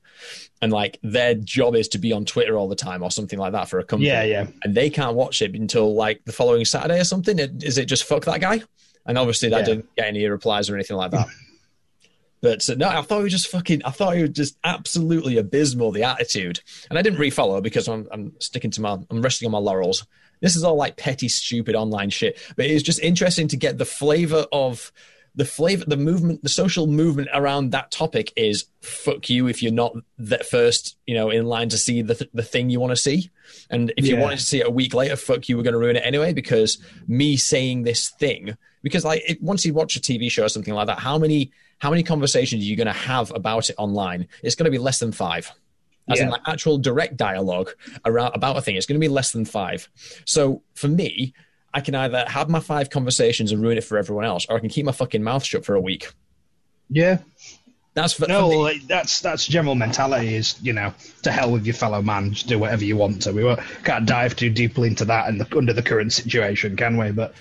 and 0.63 0.73
like 0.73 0.99
their 1.03 1.35
job 1.35 1.75
is 1.75 1.89
to 1.89 1.99
be 1.99 2.13
on 2.13 2.25
Twitter 2.25 2.57
all 2.57 2.69
the 2.69 2.77
time 2.77 3.03
or 3.03 3.11
something 3.11 3.39
like 3.39 3.53
that 3.53 3.69
for 3.69 3.79
a 3.79 3.85
company. 3.85 4.09
Yeah, 4.09 4.23
yeah. 4.23 4.47
And 4.65 4.75
they 4.75 4.91
can't 4.91 5.17
watch 5.17 5.43
it 5.43 5.55
until 5.55 5.95
like 5.95 6.25
the 6.25 6.33
following 6.33 6.65
Saturday 6.65 7.01
or 7.01 7.05
something. 7.05 7.39
Is 7.39 7.79
it 7.79 7.87
just 7.87 8.05
fuck 8.05 8.25
that 8.25 8.41
guy? 8.41 8.63
and 9.07 9.17
obviously 9.17 9.49
that 9.49 9.61
Yeah. 9.61 9.65
didn't 9.65 9.95
get 9.97 10.09
any 10.09 10.27
replies 10.27 10.69
or 10.69 10.75
anything 10.75 10.97
like 10.97 11.11
that. 11.13 11.27
But 12.43 12.69
uh, 12.71 12.75
no, 12.75 12.89
I 12.89 13.03
thought 13.03 13.19
he 13.19 13.25
was 13.25 13.33
just 13.33 13.49
fucking. 13.49 13.83
I 13.85 13.91
thought 13.91 14.17
he 14.17 14.23
was 14.23 14.31
just 14.31 14.57
absolutely 14.65 15.37
abysmal. 15.37 15.93
The 15.93 16.05
attitude, 16.05 16.61
and 16.89 16.99
I 16.99 17.03
didn't 17.03 17.19
refollow 17.19 17.63
because 17.63 17.87
I'm, 17.87 18.09
I'm 18.11 18.33
sticking 18.41 18.71
to 18.73 18.81
my. 18.81 18.97
I'm 19.11 19.21
resting 19.21 19.45
on 19.47 19.53
my 19.53 19.59
laurels. 19.59 20.07
This 20.41 20.57
is 20.57 20.65
all 20.65 20.77
like 20.77 20.97
petty, 20.97 21.29
stupid 21.29 21.75
online 21.75 22.09
shit. 22.09 22.39
But 22.57 22.65
it's 22.65 22.83
just 22.83 22.99
interesting 23.01 23.49
to 23.49 23.59
get 23.59 23.77
the 23.77 23.85
flavor 23.85 24.47
of 24.53 24.91
the 25.35 25.45
flavor, 25.45 25.85
the 25.87 25.97
movement, 25.97 26.43
the 26.43 26.49
social 26.49 26.87
movement 26.87 27.29
around 27.33 27.71
that 27.71 27.91
topic 27.91 28.33
is 28.37 28.67
fuck 28.81 29.31
you 29.31 29.47
if 29.47 29.63
you're 29.63 29.73
not 29.73 29.95
the 30.19 30.39
first, 30.39 30.97
you 31.07 31.15
know, 31.15 31.31
in 31.31 31.47
line 31.47 31.69
to 31.69 31.79
see 31.79 32.03
the 32.03 32.29
the 32.35 32.43
thing 32.43 32.71
you 32.71 32.81
want 32.81 32.91
to 32.91 32.97
see, 32.97 33.31
and 33.71 33.93
if 33.97 34.07
you 34.07 34.17
wanted 34.17 34.39
to 34.39 34.45
see 34.45 34.61
it 34.61 34.67
a 34.67 34.71
week 34.71 34.95
later, 34.95 35.17
fuck 35.17 35.49
you, 35.49 35.57
we're 35.57 35.63
going 35.63 35.73
to 35.73 35.79
ruin 35.79 35.97
it 35.97 36.05
anyway 36.05 36.33
because 36.33 36.79
me 37.07 37.37
saying 37.37 37.83
this 37.83 38.11
thing 38.11 38.57
because 38.83 39.05
like 39.05 39.23
it, 39.29 39.43
once 39.43 39.65
you 39.65 39.75
watch 39.75 39.97
a 39.97 40.01
TV 40.01 40.31
show 40.31 40.45
or 40.45 40.49
something 40.49 40.75
like 40.75 40.87
that, 40.87 40.99
how 40.99 41.19
many 41.19 41.53
how 41.79 41.91
many 41.91 42.03
conversations 42.03 42.63
are 42.63 42.67
you 42.67 42.77
going 42.77 42.87
to 42.87 42.93
have 42.93 43.33
about 43.35 43.71
it 43.71 43.77
online? 43.79 44.29
It's 44.43 44.55
going 44.55 44.65
to 44.67 44.71
be 44.71 44.79
less 44.79 44.99
than 44.99 45.13
five. 45.13 45.51
As 46.09 46.19
in 46.19 46.29
like 46.29 46.41
actual 46.47 46.77
direct 46.77 47.17
dialogue 47.17 47.71
around 48.05 48.35
about 48.35 48.57
a 48.57 48.63
thing, 48.63 48.75
it's 48.75 48.85
going 48.85 49.01
to 49.01 49.05
be 49.05 49.09
less 49.09 49.31
than 49.31 49.45
five. 49.45 49.89
So 50.25 50.63
for 50.75 50.89
me, 50.89 51.33
I 51.73 51.81
can 51.81 51.95
either 51.95 52.25
have 52.27 52.49
my 52.49 52.61
five 52.61 52.91
conversations 52.91 53.53
and 53.53 53.63
ruin 53.63 53.79
it 53.79 53.85
for 53.85 53.99
everyone 53.99 54.25
else, 54.25 54.47
or 54.49 54.57
I 54.57 54.61
can 54.61 54.69
keep 54.69 54.85
my 54.85 54.93
fucking 54.93 55.23
mouth 55.23 55.45
shut 55.45 55.65
for 55.65 55.75
a 55.75 55.81
week. 55.81 56.13
Yeah. 56.89 57.19
That's 57.95 58.13
for, 58.13 58.29
No, 58.29 58.51
for 58.51 58.63
like, 58.63 58.87
that's 58.87 59.21
that's 59.21 59.47
general 59.47 59.75
mentality. 59.75 60.37
Is 60.37 60.61
you 60.63 60.73
know, 60.73 60.95
to 61.23 61.33
hell 61.33 61.51
with 61.51 61.67
your 61.67 61.75
fellow 61.75 62.01
man. 62.01 62.33
Just 62.33 62.47
do 62.47 62.59
whatever 62.59 62.85
you 62.85 62.97
want 62.97 63.23
to. 63.23 63.33
We 63.33 63.43
won't, 63.43 63.61
can't 63.83 64.07
dive 64.07 64.37
too 64.37 64.49
deeply 64.49 64.89
into 64.89 65.05
that 65.07 65.29
in 65.29 65.39
the, 65.39 65.57
under 65.57 65.73
the 65.73 65.83
current 65.83 66.13
situation, 66.13 66.77
can 66.77 66.97
we? 66.97 67.11
But 67.11 67.35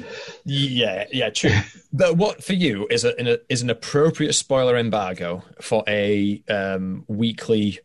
Yeah, 0.45 1.05
yeah, 1.11 1.29
true. 1.29 1.51
but 1.93 2.17
what 2.17 2.43
for 2.43 2.53
you 2.53 2.87
is 2.89 3.03
a, 3.03 3.15
an 3.19 3.27
a 3.27 3.37
is 3.47 3.61
an 3.61 3.69
appropriate 3.69 4.33
spoiler 4.33 4.75
embargo 4.75 5.43
for 5.61 5.83
a 5.87 6.41
um, 6.49 7.05
weekly 7.07 7.79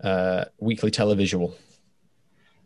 uh, 0.00 0.44
weekly 0.58 0.92
televisual? 0.92 1.54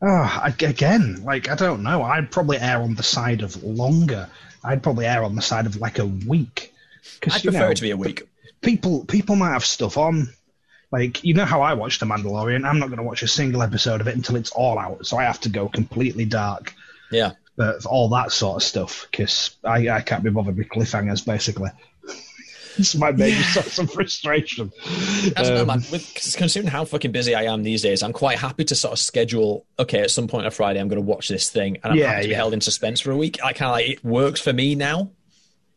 Oh, 0.03 0.41
again, 0.43 1.23
like 1.25 1.49
I 1.49 1.55
don't 1.55 1.83
know. 1.83 2.03
I'd 2.03 2.31
probably 2.31 2.59
err 2.59 2.83
on 2.83 2.95
the 2.95 3.03
side 3.03 3.43
of 3.43 3.63
longer. 3.63 4.29
I'd 4.65 4.83
probably 4.83 5.07
err 5.07 5.25
on 5.25 5.35
the 5.35 5.43
side 5.43 5.67
of 5.67 5.77
like 5.77 5.99
a 5.99 6.07
week. 6.07 6.73
I 6.73 7.09
Because 7.21 7.43
prefer 7.43 7.59
know, 7.59 7.69
it 7.71 7.77
to 7.77 7.83
be 7.83 7.91
a 7.91 7.97
week. 7.97 8.29
people 8.61 9.05
people 9.05 9.37
might 9.37 9.53
have 9.53 9.65
stuff 9.65 9.97
on. 9.97 10.29
Like 10.91 11.23
you 11.23 11.35
know 11.35 11.45
how 11.45 11.61
I 11.61 11.75
watch 11.75 11.99
The 11.99 12.07
Mandalorian. 12.07 12.67
I'm 12.67 12.79
not 12.79 12.87
going 12.87 12.99
to 12.99 13.03
watch 13.03 13.23
a 13.23 13.29
single 13.29 13.63
episode 13.63 14.01
of 14.01 14.09
it 14.09 14.17
until 14.17 14.37
it's 14.37 14.51
all 14.51 14.79
out. 14.79 15.07
So 15.07 15.17
I 15.19 15.25
have 15.25 15.41
to 15.41 15.49
go 15.49 15.69
completely 15.69 16.25
dark. 16.25 16.75
Yeah. 17.11 17.33
But 17.57 17.85
all 17.87 18.09
that 18.11 18.31
sort 18.33 18.57
of 18.57 18.63
stuff, 18.63 19.07
because 19.11 19.57
I, 19.65 19.89
I 19.89 20.01
can't 20.01 20.23
be 20.23 20.31
bothered 20.31 20.57
with 20.57 20.69
cliffhangers, 20.69 21.27
basically. 21.27 21.71
It's 22.79 22.95
my 22.95 23.11
major 23.13 23.43
source 23.43 23.79
of 23.79 23.93
frustration. 23.93 24.73
That's 25.35 25.49
Um, 25.49 25.67
man. 25.67 25.83
With, 25.91 26.35
considering 26.37 26.71
how 26.71 26.85
fucking 26.85 27.13
busy 27.13 27.35
I 27.35 27.45
am 27.45 27.63
these 27.63 27.83
days, 27.83 28.03
I'm 28.03 28.13
quite 28.13 28.39
happy 28.39 28.65
to 28.65 28.75
sort 28.75 28.93
of 28.93 28.99
schedule. 28.99 29.67
Okay, 29.79 30.01
at 30.01 30.11
some 30.11 30.29
point 30.29 30.47
on 30.47 30.51
Friday, 30.53 30.81
I'm 30.81 30.89
going 30.89 31.01
to 31.01 31.07
watch 31.07 31.29
this 31.29 31.51
thing, 31.51 31.79
and 31.83 31.93
I'm 31.93 31.99
Yeah, 31.99 32.09
happy 32.11 32.23
to 32.23 32.29
be 32.29 32.35
held 32.35 32.55
in 32.55 32.61
suspense 32.61 33.01
for 33.01 33.11
a 33.11 33.17
week. 33.17 33.39
I 33.45 33.53
kind 33.53 33.69
of 33.71 33.73
like 33.73 33.89
it 33.89 34.05
works 34.05 34.41
for 34.41 34.53
me 34.53 34.75
now. 34.75 35.11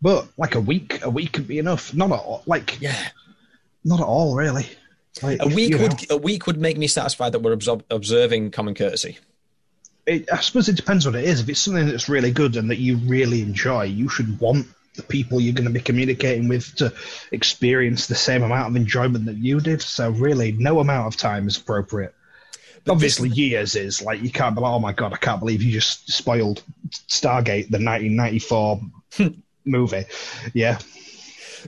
But 0.02 0.28
like 0.38 0.56
a 0.56 0.60
week, 0.62 1.04
a 1.04 1.10
week 1.10 1.32
could 1.32 1.48
be 1.48 1.60
enough. 1.60 1.94
Not 1.94 2.12
at 2.12 2.20
all. 2.20 2.44
Like 2.48 2.82
Yeah, 2.82 2.98
not 3.84 4.00
at 4.00 4.06
all, 4.06 4.36
really. 4.36 4.66
Like, 5.22 5.42
a 5.42 5.48
week 5.48 5.72
you 5.72 5.78
know, 5.78 5.84
would 5.84 6.12
a 6.12 6.18
week 6.18 6.48
would 6.48 6.58
make 6.58 6.78
me 6.78 6.88
satisfied 6.88 7.34
that 7.34 7.40
we're 7.40 7.58
observing 7.92 8.52
common 8.52 8.74
courtesy. 8.76 9.20
It, 10.08 10.32
I 10.32 10.40
suppose 10.40 10.68
it 10.70 10.76
depends 10.76 11.06
what 11.06 11.16
it 11.16 11.26
is. 11.26 11.42
If 11.42 11.50
it's 11.50 11.60
something 11.60 11.86
that's 11.86 12.10
really 12.10 12.32
good 12.32 12.56
and 12.56 12.72
that 12.72 12.80
you 12.80 12.98
really 12.98 13.42
enjoy, 13.42 13.84
you 13.84 14.10
should 14.10 14.40
want 14.40 14.66
the 14.96 15.04
people 15.04 15.40
you're 15.40 15.54
going 15.54 15.68
to 15.68 15.74
be 15.74 15.80
communicating 15.80 16.48
with 16.50 16.76
to 16.76 16.94
experience 17.32 18.08
the 18.08 18.16
same 18.16 18.44
amount 18.44 18.70
of 18.70 18.76
enjoyment 18.76 19.26
that 19.26 19.38
you 19.38 19.60
did. 19.62 19.82
So 19.82 20.10
really, 20.10 20.52
no 20.52 20.80
amount 20.80 21.08
of 21.14 21.18
time 21.20 21.48
is 21.48 21.58
appropriate. 21.58 22.14
But 22.84 22.94
Obviously, 22.94 23.30
this- 23.30 23.38
years 23.38 23.76
is 23.76 24.02
like 24.02 24.22
you 24.22 24.32
can't 24.32 24.56
be 24.56 24.62
like, 24.62 24.72
oh 24.74 24.80
my 24.80 24.92
god, 24.94 25.14
I 25.14 25.18
can't 25.18 25.40
believe 25.40 25.62
you 25.62 25.72
just 25.72 26.12
spoiled 26.12 26.64
Stargate, 27.08 27.70
the 27.70 27.78
1994 27.80 28.82
movie. 29.66 30.06
Yeah, 30.54 30.80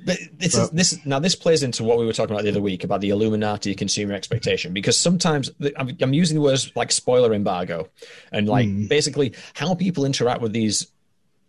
But 0.03 0.17
this 0.37 0.55
is 0.55 0.69
this 0.71 1.05
now 1.05 1.19
this 1.19 1.35
plays 1.35 1.61
into 1.61 1.83
what 1.83 1.99
we 1.99 2.05
were 2.05 2.13
talking 2.13 2.33
about 2.33 2.43
the 2.43 2.49
other 2.49 2.61
week 2.61 2.83
about 2.83 3.01
the 3.01 3.09
Illuminati 3.09 3.75
consumer 3.75 4.13
expectation 4.15 4.73
because 4.73 4.99
sometimes 4.99 5.51
I'm, 5.77 5.95
I'm 6.01 6.13
using 6.13 6.35
the 6.35 6.41
words 6.41 6.71
like 6.75 6.91
spoiler 6.91 7.31
embargo 7.33 7.87
and 8.31 8.49
like 8.49 8.67
Hmm. 8.67 8.87
basically 8.87 9.33
how 9.53 9.75
people 9.75 10.05
interact 10.05 10.41
with 10.41 10.51
these 10.51 10.87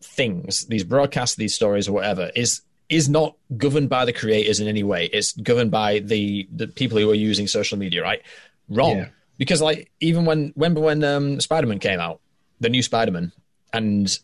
things, 0.05 0.67
these 0.67 0.85
broadcasts, 0.85 1.37
these 1.37 1.55
stories 1.55 1.89
or 1.89 1.93
whatever 1.93 2.31
is 2.35 2.63
is 2.89 3.09
not 3.09 3.35
governed 3.57 3.89
by 3.89 4.05
the 4.05 4.13
creators 4.13 4.61
in 4.61 4.69
any 4.69 4.83
way. 4.83 5.07
It's 5.07 5.33
governed 5.33 5.71
by 5.71 6.01
the 6.01 6.49
the 6.55 6.69
people 6.69 6.99
who 6.99 7.11
are 7.11 7.15
using 7.15 7.47
social 7.47 7.79
media, 7.79 8.03
right? 8.03 8.23
Wrong. 8.69 8.99
Yeah. 8.99 9.09
Because 9.39 9.61
like 9.61 9.91
even 10.01 10.25
when 10.25 10.53
remember 10.57 10.81
when 10.81 11.03
um, 11.03 11.41
Spider-Man 11.41 11.79
came 11.79 12.01
out, 12.01 12.21
the 12.61 12.69
new 12.69 12.83
Spider-Man, 12.83 13.33
and 13.73 14.19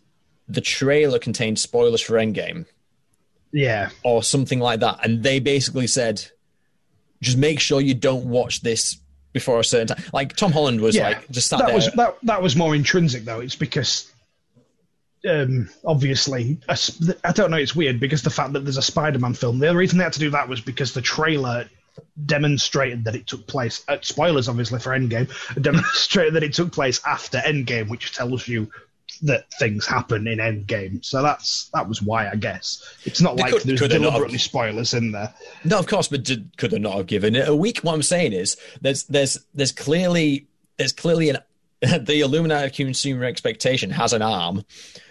the 0.49 0.61
trailer 0.61 1.19
contained 1.19 1.59
spoilers 1.59 2.01
for 2.01 2.15
Endgame 2.15 2.67
yeah, 3.53 3.91
or 4.05 4.23
something 4.23 4.61
like 4.61 4.81
that. 4.81 5.05
And 5.05 5.23
they 5.23 5.41
basically 5.41 5.87
said, 5.87 6.25
just 7.21 7.37
make 7.37 7.61
sure 7.61 7.81
you 7.81 7.95
don't 7.95 8.27
watch 8.27 8.61
this 8.61 8.99
before 9.33 9.61
a 9.61 9.65
certain 9.65 9.89
time. 9.89 10.05
Like 10.13 10.37
Tom 10.37 10.53
Holland 10.53 10.81
was 10.81 10.97
yeah. 10.97 11.09
like 11.09 11.31
just 11.31 11.49
sat 11.49 11.59
that 11.61 11.67
there. 11.67 11.75
was 11.75 11.91
that 11.93 12.17
that 12.23 12.43
was 12.43 12.57
more 12.57 12.75
intrinsic 12.75 13.25
though. 13.25 13.41
It's 13.41 13.57
because. 13.57 14.11
Um, 15.29 15.69
obviously, 15.85 16.59
a 16.69 16.79
I 17.25 17.33
don't 17.33 17.51
know. 17.51 17.57
It's 17.59 17.77
weird 17.77 18.01
because 18.01 18.23
the 18.23 18.31
fact 18.31 18.53
that 18.55 18.61
there's 18.61 18.79
a 18.79 18.83
Spider-Man 18.83 19.35
film. 19.35 19.59
The 19.59 19.69
only 19.69 19.79
reason 19.81 19.99
they 19.99 20.05
had 20.05 20.15
to 20.15 20.19
do 20.19 20.31
that 20.31 20.49
was 20.49 20.61
because 20.61 20.95
the 20.95 21.03
trailer 21.03 21.69
demonstrated 22.27 23.05
that 23.05 23.15
it 23.15 23.27
took 23.27 23.47
place. 23.47 23.85
Uh, 23.89 23.99
spoilers, 24.01 24.49
obviously, 24.49 24.79
for 24.81 24.91
Endgame. 24.91 25.29
Demonstrated 25.63 26.35
that 26.35 26.43
it 26.43 26.55
took 26.55 26.73
place 26.73 27.01
after 27.07 27.39
Endgame, 27.39 27.89
which 27.89 28.15
tells 28.15 28.49
you 28.49 28.71
that 29.23 29.45
things 29.59 29.87
happen 29.87 30.27
in 30.27 30.39
Endgame. 30.39 31.05
So 31.05 31.21
that's 31.23 31.69
that 31.75 31.87
was 31.87 32.01
why 32.01 32.31
I 32.31 32.37
guess 32.37 32.83
it's 33.05 33.21
not 33.21 33.37
They 33.37 33.43
like 33.43 33.53
could- 33.53 33.63
there's 33.65 33.81
could 33.81 33.91
not 33.91 34.01
have- 34.01 34.13
deliberately 34.13 34.39
spoilers 34.39 34.95
in 34.95 35.13
there. 35.13 35.35
no, 35.65 35.79
of 35.79 35.87
course, 35.87 36.09
but 36.09 36.23
did, 36.25 36.57
could 36.57 36.71
they 36.71 36.79
not 36.79 36.97
have 36.97 37.07
given 37.07 37.35
it 37.37 37.47
a 37.47 37.55
week? 37.55 37.81
What 37.81 37.93
I'm 37.95 38.03
saying 38.03 38.33
is, 38.33 38.57
there's 38.81 39.05
there's 39.05 39.39
there's 39.53 39.73
clearly 39.73 40.47
there's 40.79 40.93
clearly 40.93 41.29
an 41.29 41.39
the 42.01 42.21
Illuminati 42.21 42.67
of 42.67 42.73
consumer 42.73 43.25
expectation 43.25 43.91
has 43.91 44.13
an 44.13 44.23
arm, 44.23 44.65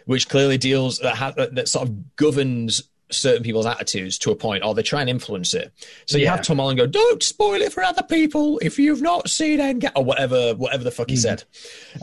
which 0.05 0.29
clearly 0.29 0.57
deals 0.57 0.99
that 0.99 1.15
ha, 1.15 1.33
that 1.35 1.67
sort 1.67 1.87
of 1.89 2.15
governs 2.15 2.83
certain 3.11 3.41
people's 3.41 3.65
attitudes 3.65 4.19
to 4.19 4.29
a 4.31 4.35
point, 4.35 4.63
or 4.63 4.75
they 4.75 4.83
try 4.83 5.01
and 5.01 5.09
influence 5.09 5.55
it. 5.55 5.71
So 6.05 6.17
you 6.19 6.25
Yeah. 6.25 6.35
have 6.35 6.45
Tom 6.45 6.57
Holland 6.59 6.77
go, 6.77 6.85
"Don't 6.85 7.23
spoil 7.23 7.59
it 7.61 7.73
for 7.73 7.83
other 7.83 8.03
people 8.03 8.59
if 8.59 8.77
you've 8.77 9.01
not 9.01 9.29
seen 9.29 9.59
Endgame," 9.59 9.91
or 9.95 10.03
whatever, 10.03 10.53
whatever 10.53 10.83
the 10.83 10.91
fuck 10.91 11.09
he 11.09 11.15
said, 11.17 11.43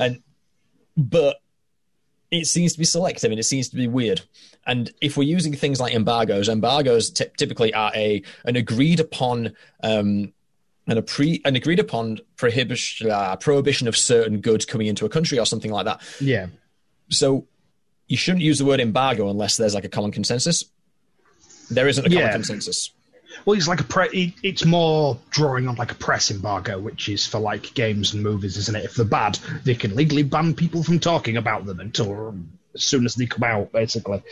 and 0.01 0.21
but 0.97 1.37
it 2.33 2.47
seems 2.47 2.73
to 2.73 2.79
be 2.81 2.85
selective 2.85 3.31
and 3.31 3.39
it 3.39 3.45
seems 3.45 3.69
to 3.69 3.77
be 3.77 3.87
weird. 3.87 4.23
And 4.67 4.91
if 5.01 5.17
we're 5.17 5.23
using 5.29 5.55
things 5.55 5.79
like 5.79 5.95
embargoes, 5.95 6.49
embargoes 6.49 7.11
ty- 7.11 7.31
typically 7.37 7.73
are 7.73 7.93
a 7.95 8.21
an 8.45 8.57
agreed 8.57 8.99
upon 8.99 9.55
um, 9.85 10.33
and 10.87 10.99
a 10.99 11.03
pre 11.03 11.41
an 11.45 11.57
agreed 11.57 11.79
upon 11.79 12.19
prohibition 12.37 13.11
uh, 13.11 13.37
prohibition 13.37 13.89
of 13.89 13.97
certain 13.97 14.41
goods 14.41 14.65
coming 14.65 14.87
into 14.87 15.05
a 15.05 15.09
country 15.09 15.39
or 15.39 15.47
something 15.47 15.71
like 15.71 15.85
that. 15.87 16.01
Yeah, 16.21 16.47
So 17.09 17.47
you 18.09 18.17
shouldn't 18.17 18.43
use 18.43 18.59
the 18.59 18.65
word 18.65 18.81
embargo 18.81 19.29
unless 19.29 19.57
there's 19.57 19.75
like 19.75 19.85
a 19.85 19.89
common 19.89 20.13
consensus. 20.13 20.65
There 21.71 21.89
isn't 21.89 22.07
a 22.07 22.11
common 22.11 22.33
consensus. 22.33 22.91
Well, 23.45 23.57
it's 23.57 23.69
like 23.69 23.81
a 23.81 23.85
pre- 23.85 24.35
it's 24.43 24.65
more 24.65 25.19
drawing 25.31 25.69
on 25.69 25.75
like 25.75 25.93
a 25.93 25.97
press 25.97 26.31
embargo, 26.31 26.79
which 26.79 27.09
is 27.09 27.27
for 27.27 27.39
like 27.39 27.75
games 27.75 28.15
and 28.15 28.23
movies, 28.23 28.57
isn't 28.57 28.77
it? 28.77 28.85
If 28.85 28.95
they're 28.95 29.05
bad, 29.05 29.39
they 29.65 29.75
can 29.75 29.95
legally 29.95 30.23
ban 30.23 30.55
people 30.55 30.83
from 30.83 30.99
talking 31.01 31.37
about 31.37 31.67
them 31.67 31.81
until 31.81 32.35
as 32.75 32.85
soon 32.85 33.05
as 33.05 33.15
they 33.15 33.27
come 33.27 33.43
out, 33.43 33.73
basically. 33.73 34.23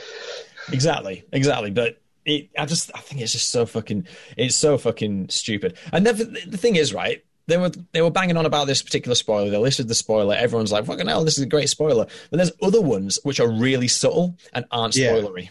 Exactly, 0.73 1.25
exactly. 1.33 1.71
But 1.71 2.01
it, 2.25 2.49
I 2.59 2.67
just, 2.67 2.91
I 2.95 3.01
think 3.01 3.21
it's 3.21 3.33
just 3.33 3.51
so 3.51 3.67
fucking, 3.67 4.07
it's 4.37 4.57
so 4.57 4.79
fucking 4.79 5.29
stupid. 5.29 5.77
And 5.93 6.07
then 6.07 6.17
the 6.17 6.25
the 6.49 6.57
thing 6.57 6.77
is, 6.77 6.95
right? 6.95 7.25
They 7.47 7.59
were 7.59 7.71
they 7.93 8.01
were 8.01 8.11
banging 8.11 8.37
on 8.39 8.47
about 8.47 8.67
this 8.67 8.83
particular 8.83 9.15
spoiler. 9.15 9.51
They 9.51 9.59
listed 9.59 9.89
the 9.89 9.95
spoiler. 9.95 10.35
Everyone's 10.35 10.73
like, 10.73 10.87
"Fucking 10.87 11.07
hell, 11.07 11.25
this 11.25 11.37
is 11.37 11.45
a 11.45 11.49
great 11.49 11.69
spoiler." 11.69 12.07
But 12.31 12.37
there's 12.39 12.53
other 12.63 12.81
ones 12.81 13.19
which 13.23 13.39
are 13.39 13.51
really 13.51 13.89
subtle 13.89 14.37
and 14.55 14.65
aren't 14.71 14.97
Yeah. 14.97 15.13
spoilery. 15.13 15.51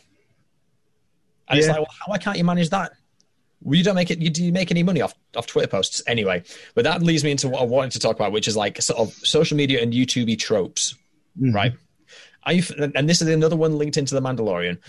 And 1.47 1.59
it's 1.59 1.67
Yeah. 1.67 1.73
like, 1.73 1.81
well, 1.81 1.95
why 2.07 2.17
can't 2.17 2.37
you 2.37 2.43
manage 2.43 2.69
that? 2.69 2.93
Well, 3.61 3.77
you 3.77 3.83
don't 3.83 3.95
make 3.95 4.09
it. 4.09 4.19
You, 4.19 4.29
do 4.31 4.43
you 4.43 4.51
make 4.51 4.71
any 4.71 4.81
money 4.81 5.01
off 5.01 5.13
off 5.35 5.45
Twitter 5.45 5.67
posts 5.67 6.01
anyway? 6.07 6.43
But 6.73 6.83
that 6.85 7.03
leads 7.03 7.23
me 7.23 7.31
into 7.31 7.47
what 7.47 7.61
I 7.61 7.65
wanted 7.65 7.91
to 7.91 7.99
talk 7.99 8.15
about, 8.15 8.31
which 8.31 8.47
is 8.47 8.57
like 8.57 8.81
sort 8.81 8.99
of 8.99 9.13
social 9.13 9.55
media 9.55 9.81
and 9.81 9.93
YouTube 9.93 10.37
tropes, 10.39 10.95
mm-hmm. 11.39 11.53
right? 11.55 11.73
Are 12.43 12.53
you? 12.53 12.63
And 12.95 13.07
this 13.07 13.21
is 13.21 13.27
another 13.27 13.55
one 13.55 13.77
linked 13.77 13.97
into 13.97 14.15
the 14.15 14.21
Mandalorian. 14.21 14.79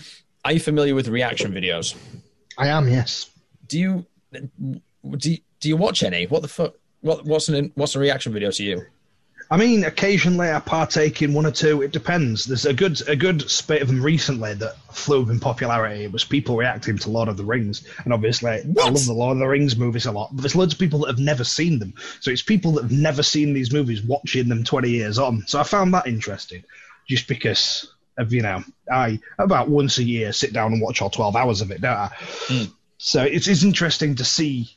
Are 0.45 0.51
you 0.51 0.59
familiar 0.59 0.93
with 0.93 1.07
reaction 1.07 1.51
videos? 1.51 1.95
I 2.55 2.67
am, 2.67 2.87
yes. 2.87 3.31
Do 3.67 3.79
you 3.79 4.05
do 4.31 5.31
you, 5.31 5.37
do 5.59 5.69
you 5.69 5.75
watch 5.75 6.03
any? 6.03 6.27
What 6.27 6.43
the 6.43 6.47
fuck? 6.47 6.75
What 7.01 7.25
what's 7.25 7.49
an 7.49 7.71
what's 7.73 7.95
a 7.95 7.99
reaction 7.99 8.31
video 8.31 8.51
to 8.51 8.63
you? 8.63 8.85
I 9.49 9.57
mean, 9.57 9.83
occasionally 9.83 10.51
I 10.51 10.59
partake 10.59 11.23
in 11.23 11.33
one 11.33 11.47
or 11.47 11.51
two. 11.51 11.81
It 11.81 11.91
depends. 11.91 12.45
There's 12.45 12.65
a 12.65 12.73
good 12.73 13.07
a 13.07 13.15
good 13.15 13.49
spate 13.49 13.81
of 13.81 13.87
them 13.87 14.03
recently 14.03 14.53
that 14.53 14.75
flew 14.91 15.23
up 15.23 15.29
in 15.29 15.39
popularity. 15.39 16.03
It 16.03 16.11
was 16.11 16.23
people 16.23 16.55
reacting 16.55 16.99
to 16.99 17.09
Lord 17.09 17.27
of 17.27 17.37
the 17.37 17.43
Rings, 17.43 17.83
and 18.03 18.13
obviously 18.13 18.51
I 18.51 18.61
love 18.65 19.03
the 19.03 19.13
Lord 19.13 19.37
of 19.37 19.39
the 19.39 19.47
Rings 19.47 19.75
movies 19.75 20.05
a 20.05 20.11
lot. 20.11 20.29
But 20.31 20.41
there's 20.41 20.55
loads 20.55 20.73
of 20.73 20.79
people 20.79 20.99
that 20.99 21.07
have 21.07 21.19
never 21.19 21.43
seen 21.43 21.79
them, 21.79 21.95
so 22.19 22.29
it's 22.29 22.43
people 22.43 22.73
that 22.73 22.83
have 22.83 22.91
never 22.91 23.23
seen 23.23 23.53
these 23.53 23.73
movies 23.73 24.03
watching 24.03 24.47
them 24.47 24.63
20 24.63 24.89
years 24.91 25.17
on. 25.17 25.43
So 25.47 25.59
I 25.59 25.63
found 25.63 25.91
that 25.95 26.05
interesting, 26.05 26.63
just 27.07 27.27
because 27.27 27.94
of 28.17 28.33
you 28.33 28.41
know 28.41 28.63
I 28.91 29.19
about 29.37 29.69
once 29.69 29.97
a 29.97 30.03
year 30.03 30.31
sit 30.31 30.53
down 30.53 30.73
and 30.73 30.81
watch 30.81 31.01
all 31.01 31.09
12 31.09 31.35
hours 31.35 31.61
of 31.61 31.71
it, 31.71 31.81
don't 31.81 31.97
I? 31.97 32.11
Hmm. 32.47 32.63
So 32.97 33.23
it's 33.23 33.47
it's 33.47 33.63
interesting 33.63 34.15
to 34.15 34.25
see 34.25 34.69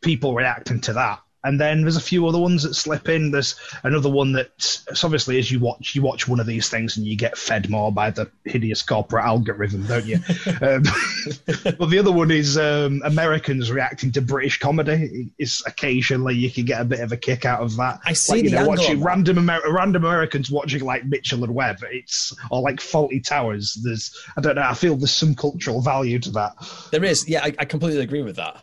people 0.00 0.34
reacting 0.34 0.80
to 0.82 0.94
that. 0.94 1.20
And 1.42 1.60
then 1.60 1.82
there's 1.82 1.96
a 1.96 2.00
few 2.00 2.26
other 2.26 2.38
ones 2.38 2.64
that 2.64 2.74
slip 2.74 3.08
in. 3.08 3.30
There's 3.30 3.56
another 3.82 4.10
one 4.10 4.32
that 4.32 4.50
it's 4.56 5.04
obviously 5.04 5.38
as 5.38 5.50
you 5.50 5.58
watch 5.58 5.94
you 5.94 6.02
watch 6.02 6.28
one 6.28 6.38
of 6.38 6.46
these 6.46 6.68
things 6.68 6.96
and 6.96 7.06
you 7.06 7.16
get 7.16 7.38
fed 7.38 7.70
more 7.70 7.90
by 7.90 8.10
the 8.10 8.30
hideous 8.44 8.82
corporate 8.82 9.24
algorithm, 9.24 9.86
don't 9.86 10.04
you? 10.04 10.16
um, 10.60 10.82
but 11.78 11.88
the 11.88 11.98
other 11.98 12.12
one 12.12 12.30
is 12.30 12.58
um, 12.58 13.00
Americans 13.04 13.70
reacting 13.70 14.12
to 14.12 14.20
British 14.20 14.58
comedy. 14.58 15.32
Is 15.38 15.62
occasionally 15.66 16.34
you 16.34 16.50
can 16.50 16.66
get 16.66 16.80
a 16.80 16.84
bit 16.84 17.00
of 17.00 17.12
a 17.12 17.16
kick 17.16 17.44
out 17.44 17.62
of 17.62 17.76
that. 17.76 18.00
I 18.04 18.12
see 18.12 18.34
like, 18.34 18.44
you 18.44 18.50
the 18.50 18.56
know, 18.56 18.68
watching 18.68 19.02
random 19.02 19.38
Amer- 19.38 19.72
random 19.72 20.04
Americans 20.04 20.50
watching 20.50 20.84
like 20.84 21.06
Mitchell 21.06 21.44
and 21.44 21.54
Webb. 21.54 21.78
It's 21.90 22.36
or 22.50 22.60
like 22.60 22.76
Fawlty 22.76 23.24
Towers. 23.24 23.78
There's 23.82 24.14
I 24.36 24.42
don't 24.42 24.56
know. 24.56 24.62
I 24.62 24.74
feel 24.74 24.96
there's 24.96 25.10
some 25.10 25.34
cultural 25.34 25.80
value 25.80 26.18
to 26.18 26.30
that. 26.32 26.52
There 26.90 27.04
is, 27.04 27.28
yeah, 27.28 27.44
I, 27.44 27.54
I 27.58 27.64
completely 27.64 28.02
agree 28.02 28.22
with 28.22 28.36
that. 28.36 28.62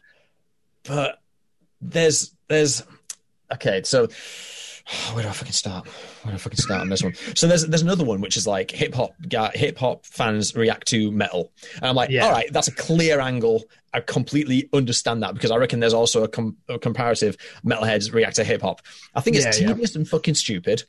But 0.83 1.19
there's 1.81 2.33
there's 2.47 2.83
okay, 3.51 3.81
so 3.83 4.07
where 5.13 5.23
do 5.23 5.29
I 5.29 5.33
fucking 5.33 5.51
start? 5.51 5.85
Where 6.23 6.31
do 6.31 6.35
I 6.35 6.37
fucking 6.37 6.57
start 6.57 6.79
on 6.81 6.89
this 6.89 7.03
one? 7.03 7.13
So 7.35 7.45
there's 7.47 7.65
there's 7.67 7.81
another 7.81 8.05
one 8.05 8.21
which 8.21 8.37
is 8.37 8.47
like 8.47 8.71
hip 8.71 8.93
hop 8.93 9.11
hip 9.53 9.77
hop 9.77 10.05
fans 10.05 10.55
react 10.55 10.87
to 10.89 11.11
metal, 11.11 11.51
and 11.75 11.85
I'm 11.85 11.95
like, 11.95 12.09
Yeah. 12.09 12.25
all 12.25 12.31
right, 12.31 12.51
that's 12.53 12.67
a 12.69 12.73
clear 12.73 13.19
angle. 13.19 13.63
I 13.93 13.99
completely 14.01 14.69
understand 14.73 15.23
that 15.23 15.33
because 15.33 15.49
I 15.49 15.55
reckon 15.57 15.79
there's 15.79 15.93
also 15.93 16.23
a, 16.23 16.27
com- 16.27 16.57
a 16.69 16.77
comparative 16.77 17.35
metalheads 17.65 18.13
react 18.13 18.35
to 18.35 18.43
hip 18.43 18.61
hop. 18.61 18.81
I 19.15 19.21
think 19.21 19.35
it's 19.37 19.45
Yeah, 19.59 19.67
yeah. 19.67 19.73
tedious 19.73 19.95
and 19.95 20.07
fucking 20.07 20.35
stupid, 20.35 20.83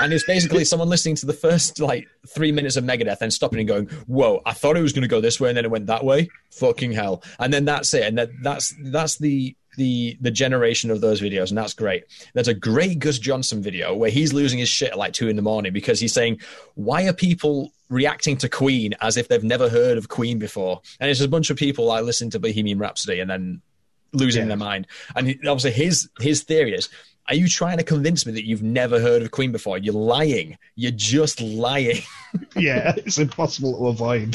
and 0.00 0.12
it's 0.12 0.24
basically 0.26 0.64
someone 0.64 0.88
listening 0.88 1.16
to 1.16 1.26
the 1.26 1.32
first 1.32 1.80
like 1.80 2.06
three 2.28 2.52
minutes 2.52 2.76
of 2.76 2.84
Megadeth 2.84 3.20
and 3.20 3.32
stopping 3.32 3.58
and 3.60 3.66
going, 3.68 3.86
"Whoa, 4.06 4.42
I 4.46 4.52
thought 4.52 4.76
it 4.76 4.82
was 4.82 4.92
going 4.92 5.02
to 5.02 5.08
go 5.08 5.20
this 5.20 5.40
way 5.40 5.48
and 5.48 5.56
then 5.56 5.64
it 5.64 5.70
went 5.72 5.86
that 5.86 6.04
way. 6.04 6.28
Fucking 6.52 6.92
hell!" 6.92 7.22
And 7.40 7.52
then 7.52 7.64
that's 7.64 7.92
it, 7.94 8.04
and 8.04 8.18
that, 8.18 8.30
that's 8.42 8.74
that's 8.84 9.16
the 9.18 9.56
the 9.80 10.16
the 10.20 10.30
generation 10.30 10.90
of 10.90 11.00
those 11.00 11.20
videos, 11.20 11.48
and 11.48 11.58
that's 11.58 11.74
great. 11.74 12.04
There's 12.34 12.48
a 12.48 12.54
great 12.54 12.98
Gus 12.98 13.18
Johnson 13.18 13.62
video 13.62 13.94
where 13.94 14.10
he's 14.10 14.32
losing 14.32 14.58
his 14.58 14.68
shit 14.68 14.90
at 14.92 14.98
like 14.98 15.14
two 15.14 15.28
in 15.28 15.36
the 15.36 15.42
morning 15.42 15.72
because 15.72 15.98
he's 15.98 16.12
saying, 16.12 16.40
"Why 16.74 17.04
are 17.08 17.12
people?" 17.14 17.72
reacting 17.88 18.36
to 18.36 18.48
Queen 18.48 18.94
as 19.00 19.16
if 19.16 19.26
they've 19.26 19.42
never 19.42 19.68
heard 19.68 19.98
of 19.98 20.08
Queen 20.08 20.38
before, 20.38 20.80
and 21.00 21.10
it's 21.10 21.20
a 21.20 21.26
bunch 21.26 21.50
of 21.50 21.56
people 21.56 21.86
like 21.86 22.04
listening 22.04 22.30
to 22.30 22.38
Bohemian 22.38 22.78
Rhapsody 22.78 23.18
and 23.18 23.28
then 23.28 23.62
losing 24.12 24.42
Yeah. 24.42 24.48
their 24.48 24.56
mind. 24.58 24.86
And 25.16 25.26
obviously, 25.48 25.72
his 25.72 26.08
his 26.20 26.42
theory 26.42 26.74
is: 26.74 26.88
Are 27.30 27.36
you 27.36 27.46
trying 27.48 27.78
to 27.78 27.84
convince 27.84 28.26
me 28.26 28.32
that 28.32 28.44
you've 28.44 28.62
never 28.64 28.98
heard 29.00 29.22
of 29.22 29.30
Queen 29.30 29.52
before? 29.52 29.78
You're 29.78 29.94
lying. 29.94 30.58
You're 30.74 30.90
just 30.90 31.40
lying. 31.40 32.00
yeah, 32.56 32.92
it's 32.96 33.18
impossible 33.18 33.78
to 33.78 33.86
avoid. 33.86 34.34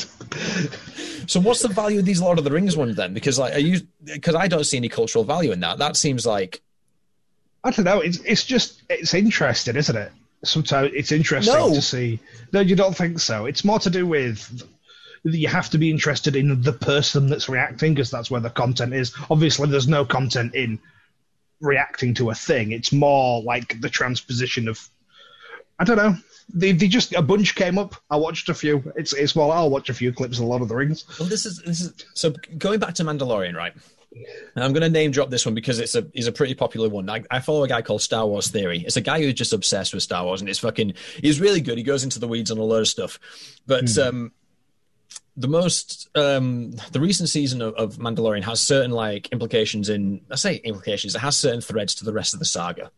so, 1.30 1.42
what's 1.42 1.62
the 1.62 1.68
value 1.68 2.00
of 2.00 2.06
these 2.06 2.22
Lord 2.22 2.38
of 2.38 2.46
the 2.46 2.52
Rings 2.52 2.78
ones 2.78 2.96
then? 2.96 3.14
Because 3.14 3.38
like, 3.38 3.54
are 3.54 3.60
you? 3.60 3.82
Because 4.06 4.36
I 4.36 4.48
don't 4.48 4.64
see 4.64 4.78
any 4.78 4.88
cultural 4.88 5.26
value 5.26 5.52
in 5.52 5.60
that. 5.60 5.78
That 5.78 5.98
seems 5.98 6.26
like 6.26 6.62
I 7.66 7.72
don't 7.72 7.84
know. 7.84 8.00
It's 8.00 8.20
it's 8.20 8.46
just 8.46 8.84
it's 8.90 9.14
interesting, 9.14 9.76
isn't 9.76 9.96
it? 9.96 10.12
Sometimes 10.46 10.92
it's 10.94 11.12
interesting 11.12 11.54
No. 11.54 11.74
to 11.74 11.82
see. 11.82 12.20
No, 12.54 12.62
you 12.62 12.76
don't 12.78 12.96
think 12.96 13.20
so. 13.20 13.46
It's 13.46 13.66
more 13.66 13.80
to 13.80 13.90
do 13.90 14.08
with 14.08 14.64
you 15.26 15.48
have 15.48 15.70
to 15.72 15.78
be 15.80 15.90
interested 15.90 16.36
in 16.36 16.62
the 16.62 16.72
person 16.72 17.28
that's 17.28 17.50
reacting 17.50 17.94
because 17.96 18.12
that's 18.12 18.30
where 18.32 18.42
the 18.42 18.50
content 18.52 18.94
is. 18.94 19.12
Obviously, 19.30 19.68
there's 19.68 19.88
no 19.88 20.06
content 20.06 20.54
in 20.54 20.80
reacting 21.62 22.14
to 22.16 22.30
a 22.30 22.36
thing. 22.36 22.72
It's 22.72 22.92
more 22.92 23.42
like 23.42 23.80
the 23.82 23.90
transposition 23.90 24.68
of. 24.68 24.90
I 25.78 25.84
don't 25.84 25.98
know. 25.98 26.16
They, 26.54 26.72
they 26.72 26.88
just 26.88 27.14
a 27.14 27.22
bunch 27.22 27.56
came 27.56 27.78
up. 27.78 27.96
I 28.10 28.18
watched 28.18 28.50
a 28.50 28.54
few. 28.54 28.94
It's 28.96 29.14
it's 29.14 29.36
well, 29.36 29.52
I'll 29.52 29.70
watch 29.70 29.90
a 29.90 29.94
few 29.94 30.14
clips 30.14 30.38
of 30.38 30.46
a 30.46 30.48
Lord 30.48 30.62
of 30.62 30.70
the 30.70 30.76
Rings. 30.76 31.06
Well, 31.20 31.28
this 31.28 31.46
is 31.46 31.62
this 31.64 31.82
is 31.82 31.94
so 32.14 32.34
going 32.58 32.80
back 32.80 32.94
to 32.96 33.04
Mandalorian, 33.04 33.56
right? 33.56 33.74
And 34.56 34.64
I'm 34.64 34.72
going 34.72 34.84
to 34.84 34.90
name 34.90 35.12
drop 35.12 35.30
this 35.30 35.46
one 35.46 35.56
because 35.56 35.80
it's 35.80 35.96
a 35.96 36.08
is 36.14 36.28
a 36.28 36.32
pretty 36.32 36.54
popular 36.54 36.88
one. 36.88 37.10
I, 37.10 37.24
I 37.30 37.40
follow 37.40 37.64
a 37.64 37.68
guy 37.68 37.82
called 37.82 38.02
Star 38.02 38.26
Wars 38.26 38.50
Theory. 38.50 38.84
It's 38.86 38.96
a 38.96 39.02
guy 39.02 39.22
who's 39.22 39.34
just 39.34 39.52
obsessed 39.52 39.94
with 39.94 40.04
Star 40.04 40.24
Wars, 40.24 40.40
and 40.40 40.50
it's 40.50 40.60
fucking. 40.60 40.94
He's 41.22 41.42
really 41.42 41.62
good. 41.62 41.78
He 41.78 41.84
goes 41.84 42.04
into 42.04 42.20
the 42.20 42.28
weeds 42.28 42.52
on 42.52 42.58
a 42.58 42.64
lot 42.64 42.80
of 42.80 42.88
stuff, 42.88 43.20
but 43.68 43.98
um, 43.98 44.32
the 45.38 45.48
most 45.48 46.10
um, 46.16 46.72
the 46.92 47.00
recent 47.00 47.30
season 47.30 47.62
of, 47.62 47.74
of 47.76 47.98
Mandalorian 47.98 48.44
has 48.44 48.62
certain 48.62 48.92
like 48.92 49.30
implications 49.32 49.90
in. 49.90 50.22
I 50.32 50.36
say 50.36 50.56
implications. 50.56 51.16
It 51.16 51.20
has 51.20 51.36
certain 51.38 51.62
threads 51.62 51.96
to 51.96 52.06
the 52.06 52.14
rest 52.14 52.34
of 52.34 52.40
the 52.40 52.46
saga. 52.46 52.92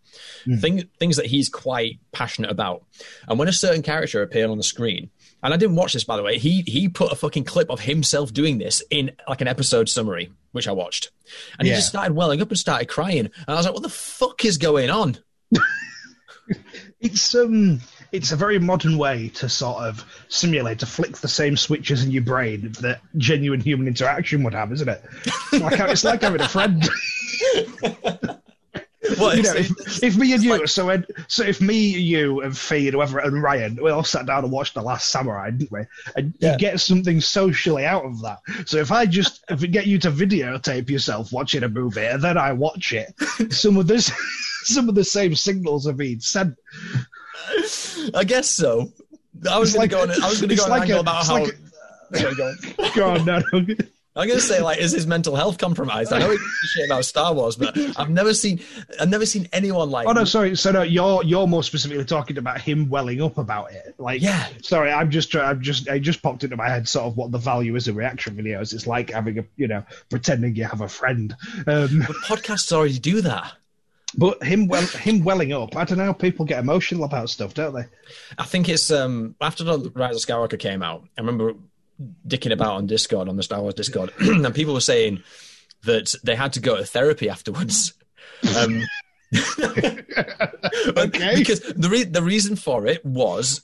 Thing, 0.59 0.89
things 0.99 1.17
that 1.17 1.25
he's 1.27 1.49
quite 1.49 1.99
passionate 2.11 2.51
about. 2.51 2.83
And 3.27 3.37
when 3.37 3.47
a 3.47 3.53
certain 3.53 3.81
character 3.81 4.21
appeared 4.21 4.49
on 4.49 4.57
the 4.57 4.63
screen, 4.63 5.09
and 5.43 5.53
I 5.53 5.57
didn't 5.57 5.75
watch 5.75 5.93
this 5.93 6.03
by 6.03 6.17
the 6.17 6.23
way, 6.23 6.37
he 6.37 6.61
he 6.61 6.89
put 6.89 7.11
a 7.11 7.15
fucking 7.15 7.43
clip 7.43 7.69
of 7.69 7.81
himself 7.81 8.33
doing 8.33 8.57
this 8.57 8.83
in 8.89 9.11
like 9.27 9.41
an 9.41 9.47
episode 9.47 9.89
summary, 9.89 10.31
which 10.51 10.67
I 10.67 10.71
watched, 10.71 11.11
and 11.57 11.67
he 11.67 11.73
just 11.73 11.89
started 11.89 12.13
welling 12.13 12.41
up 12.41 12.49
and 12.49 12.57
started 12.57 12.87
crying, 12.87 13.25
and 13.25 13.31
I 13.47 13.55
was 13.55 13.65
like, 13.65 13.73
"What 13.73 13.83
the 13.83 13.89
fuck 13.89 14.45
is 14.45 14.57
going 14.57 14.89
on?" 14.89 15.17
It's 16.99 17.35
um, 17.35 17.81
it's 18.11 18.31
a 18.31 18.35
very 18.35 18.59
modern 18.59 18.97
way 18.97 19.29
to 19.35 19.49
sort 19.49 19.83
of 19.83 20.03
simulate 20.29 20.79
to 20.79 20.85
flick 20.85 21.17
the 21.17 21.27
same 21.27 21.57
switches 21.57 22.03
in 22.03 22.11
your 22.11 22.23
brain 22.23 22.71
that 22.81 23.01
genuine 23.17 23.59
human 23.59 23.87
interaction 23.87 24.43
would 24.43 24.53
have, 24.53 24.71
isn't 24.71 24.87
it? 24.89 25.03
It's 25.25 25.61
like, 25.61 25.79
it's 25.79 26.03
like 26.03 26.21
having 26.21 26.41
a 26.41 26.47
friend. 26.47 26.87
What, 29.17 29.37
you 29.37 29.43
know, 29.43 29.53
if, 29.55 30.03
if 30.03 30.17
me 30.17 30.33
and 30.33 30.43
you, 30.43 30.67
so 30.67 30.87
when, 30.87 31.05
so 31.29 31.43
if 31.43 31.61
me, 31.61 31.77
you, 31.77 32.41
and 32.41 32.57
Fee, 32.57 32.87
and 32.87 32.95
whoever, 32.95 33.19
and 33.19 33.41
Ryan, 33.41 33.79
we 33.81 33.89
all 33.89 34.03
sat 34.03 34.25
down 34.25 34.43
and 34.43 34.51
watched 34.51 34.73
The 34.73 34.81
Last 34.81 35.09
Samurai, 35.09 35.51
didn't 35.51 35.71
we? 35.71 35.81
And 36.17 36.33
Yeah. 36.39 36.51
you 36.53 36.57
get 36.57 36.81
something 36.81 37.21
socially 37.21 37.85
out 37.85 38.03
of 38.03 38.21
that. 38.23 38.39
So 38.65 38.77
if 38.77 38.91
I 38.91 39.05
just 39.05 39.45
if 39.49 39.61
we 39.61 39.69
get 39.69 39.87
you 39.87 39.97
to 39.99 40.11
videotape 40.11 40.89
yourself 40.89 41.31
watching 41.31 41.63
a 41.63 41.69
movie 41.69 42.05
and 42.05 42.21
then 42.21 42.37
I 42.37 42.51
watch 42.51 42.91
it, 42.91 43.13
some 43.53 43.77
of 43.77 43.87
this, 43.87 44.11
some 44.63 44.89
of 44.89 44.95
the 44.95 45.05
same 45.05 45.35
signals 45.35 45.87
are 45.87 45.93
being 45.93 46.19
sent. 46.19 46.55
I 48.13 48.23
guess 48.25 48.49
so. 48.49 48.91
I 49.49 49.59
was 49.59 49.69
It's 49.69 49.77
going 49.77 49.89
to 49.89 49.95
like- 49.97 50.07
go 50.07 50.13
on. 50.13 50.23
I 50.23 50.29
was 50.29 50.39
going 50.41 50.49
to 50.49 50.55
go 50.55 50.63
on 50.63 50.69
like 50.69 50.81
angle 50.83 50.97
a- 50.97 51.01
about 51.01 51.25
how. 51.25 51.33
like 51.43 51.57
Sorry, 52.13 52.35
go 52.35 52.45
on. 52.47 52.91
Go 52.95 53.09
on, 53.09 53.25
no, 53.25 53.39
no. 53.53 53.75
I'm 54.15 54.25
going 54.27 54.39
to 54.39 54.43
say 54.43 54.61
like, 54.61 54.79
is 54.79 54.93
his 54.93 55.05
mental 55.05 55.35
health 55.35 55.59
compromised? 55.59 56.11
I 56.11 56.17
know 56.17 56.31
he 56.31 56.37
gives 56.37 56.71
shit 56.73 56.89
about 56.89 57.05
Star 57.05 57.35
Wars, 57.35 57.55
but 57.55 57.77
I've 57.99 58.09
never 58.09 58.33
seen, 58.33 58.61
I've 58.99 59.09
never 59.09 59.27
seen 59.27 59.47
anyone 59.53 59.91
like. 59.91 60.07
Oh 60.07 60.11
no, 60.13 60.23
sorry. 60.23 60.55
So 60.55 60.71
no, 60.71 60.81
you're 60.81 61.23
you're 61.23 61.45
more 61.45 61.61
specifically 61.61 62.03
talking 62.03 62.39
about 62.39 62.59
him 62.59 62.89
welling 62.89 63.21
up 63.21 63.37
about 63.37 63.73
it. 63.73 63.93
Like, 63.99 64.23
Yeah. 64.23 64.47
Sorry, 64.63 64.91
I'm 64.91 65.11
just. 65.11 65.35
I'm 65.35 65.61
just. 65.61 65.87
I 65.87 65.99
just 65.99 66.23
popped 66.23 66.43
into 66.43 66.55
my 66.57 66.67
head 66.67 66.87
sort 66.89 67.05
of 67.05 67.15
what 67.17 67.31
the 67.31 67.37
value 67.37 67.75
is 67.75 67.87
of 67.89 67.95
reaction 67.95 68.35
videos. 68.35 68.73
It's 68.73 68.87
like 68.87 69.11
having 69.11 69.37
a, 69.37 69.45
you 69.55 69.67
know, 69.67 69.83
pretending 70.09 70.55
you 70.55 70.63
have 70.63 70.81
a 70.81 70.87
friend. 70.89 71.35
Um, 71.67 72.03
But 72.07 72.15
podcasts 72.25 72.71
already 72.71 72.97
do 72.97 73.21
that. 73.21 73.51
But 74.15 74.41
him 74.43 74.67
well, 74.67 74.85
him 74.85 75.23
welling 75.23 75.51
up. 75.53 75.75
I 75.75 75.83
don't 75.83 75.97
know. 75.97 76.13
People 76.13 76.45
get 76.45 76.59
emotional 76.59 77.03
about 77.03 77.29
stuff, 77.29 77.53
don't 77.53 77.73
they? 77.73 77.85
I 78.37 78.43
think 78.43 78.69
it's 78.69 78.91
um 78.91 79.35
after 79.41 79.63
the 79.63 79.91
Rise 79.95 80.15
of 80.15 80.21
Skywalker 80.21 80.59
came 80.59 80.81
out. 80.83 81.03
I 81.17 81.21
remember 81.21 81.53
dicking 82.27 82.53
about 82.53 82.75
on 82.75 82.87
Discord 82.87 83.27
on 83.27 83.37
the 83.37 83.43
Star 83.43 83.61
Wars 83.61 83.73
Discord, 83.73 84.13
and 84.19 84.53
people 84.55 84.73
were 84.73 84.81
saying 84.81 85.23
that 85.83 86.13
they 86.23 86.35
had 86.35 86.53
to 86.53 86.59
go 86.59 86.77
to 86.77 86.85
therapy 86.85 87.29
afterwards. 87.29 87.93
Um, 88.57 88.83
Okay. 90.97 91.35
because 91.35 91.59
the 91.59 91.89
re- 91.89 92.03
the 92.03 92.23
reason 92.23 92.55
for 92.55 92.85
it 92.87 93.05
was. 93.05 93.61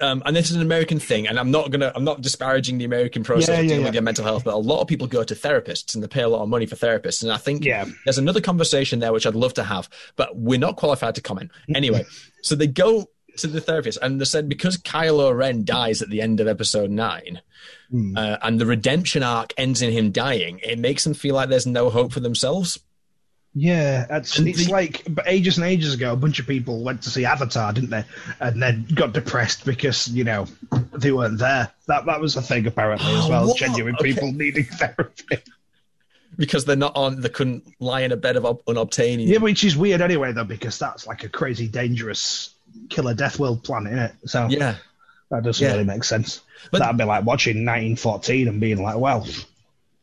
Um, 0.00 0.22
and 0.26 0.36
this 0.36 0.50
is 0.50 0.56
an 0.56 0.62
American 0.62 0.98
thing, 0.98 1.26
and 1.26 1.38
I'm 1.38 1.50
not 1.50 1.70
gonna, 1.70 1.90
I'm 1.94 2.04
not 2.04 2.20
disparaging 2.20 2.76
the 2.78 2.84
American 2.84 3.24
process 3.24 3.48
Yeah, 3.48 3.54
of 3.60 3.66
dealing 3.66 3.80
yeah. 3.80 3.86
with 3.86 3.94
your 3.94 4.02
mental 4.02 4.24
health, 4.24 4.44
but 4.44 4.52
a 4.54 4.58
lot 4.58 4.82
of 4.82 4.88
people 4.88 5.06
go 5.06 5.24
to 5.24 5.34
therapists 5.34 5.94
and 5.94 6.04
they 6.04 6.08
pay 6.08 6.22
a 6.22 6.28
lot 6.28 6.42
of 6.42 6.48
money 6.50 6.66
for 6.66 6.76
therapists. 6.76 7.22
And 7.22 7.32
I 7.32 7.38
think 7.38 7.64
Yeah. 7.64 7.86
there's 8.04 8.18
another 8.18 8.40
conversation 8.42 8.98
there 9.00 9.12
which 9.12 9.26
I'd 9.26 9.34
love 9.34 9.54
to 9.54 9.64
have, 9.64 9.88
but 10.16 10.36
we're 10.36 10.58
not 10.58 10.76
qualified 10.76 11.14
to 11.14 11.22
comment. 11.22 11.50
Anyway, 11.74 12.04
so 12.42 12.54
they 12.54 12.66
go 12.66 13.06
to 13.38 13.46
the 13.46 13.60
therapist 13.60 13.98
and 14.02 14.20
they 14.20 14.24
said 14.26 14.48
because 14.50 14.76
Kylo 14.78 15.34
Ren 15.36 15.64
dies 15.64 16.02
at 16.02 16.10
the 16.10 16.20
end 16.20 16.40
of 16.40 16.46
episode 16.48 16.90
nine, 16.90 17.40
uh, 18.16 18.36
and 18.42 18.60
the 18.60 18.66
redemption 18.66 19.22
arc 19.22 19.54
ends 19.56 19.80
in 19.80 19.90
him 19.92 20.10
dying, 20.10 20.58
it 20.62 20.78
makes 20.78 21.04
them 21.04 21.14
feel 21.14 21.34
like 21.34 21.48
there's 21.48 21.66
no 21.66 21.88
hope 21.90 22.12
for 22.12 22.20
themselves. 22.20 22.78
Yeah, 23.58 24.04
it's, 24.10 24.38
And 24.38 24.46
it's 24.48 24.66
the- 24.66 24.70
like 24.72 25.02
ages 25.24 25.56
and 25.56 25.66
ages 25.66 25.94
ago, 25.94 26.12
a 26.12 26.16
bunch 26.16 26.38
of 26.38 26.46
people 26.46 26.84
went 26.84 27.00
to 27.04 27.10
see 27.10 27.24
Avatar, 27.24 27.72
didn't 27.72 27.88
they? 27.88 28.04
And 28.38 28.60
then 28.62 28.86
got 28.94 29.14
depressed 29.14 29.64
because 29.64 30.08
you 30.08 30.24
know 30.24 30.46
they 30.92 31.10
weren't 31.10 31.38
there. 31.38 31.70
That 31.86 32.04
that 32.04 32.20
was 32.20 32.36
a 32.36 32.42
thing 32.42 32.66
apparently 32.66 33.10
as 33.14 33.24
Oh, 33.24 33.28
well. 33.30 33.46
what? 33.48 33.56
Genuine 33.56 33.94
Okay. 33.94 34.12
people 34.12 34.30
needing 34.32 34.64
therapy. 34.72 35.38
Because 36.36 36.66
they're 36.66 36.76
not 36.76 36.94
on, 36.96 37.22
they 37.22 37.30
couldn't 37.30 37.64
lie 37.80 38.02
in 38.02 38.12
a 38.12 38.16
bed 38.16 38.36
of 38.36 38.44
ob- 38.44 38.62
unobtainium. 38.66 39.26
Yeah, 39.26 39.38
which 39.38 39.64
is 39.64 39.74
weird 39.74 40.02
anyway, 40.02 40.32
though, 40.32 40.44
because 40.44 40.78
that's 40.78 41.06
like 41.06 41.24
a 41.24 41.30
crazy 41.30 41.66
dangerous 41.66 42.50
killer 42.90 43.14
Death 43.14 43.38
World 43.38 43.64
planet, 43.64 44.12
it? 44.22 44.28
So 44.28 44.48
Yeah. 44.50 44.74
that 45.30 45.44
doesn't 45.44 45.64
Yeah. 45.64 45.72
really 45.72 45.84
make 45.84 46.04
sense. 46.04 46.42
But- 46.70 46.80
That'd 46.80 46.98
be 46.98 47.04
like 47.04 47.24
watching 47.24 47.64
1914 47.64 48.48
and 48.48 48.60
being 48.60 48.82
like, 48.82 48.98
well, 48.98 49.26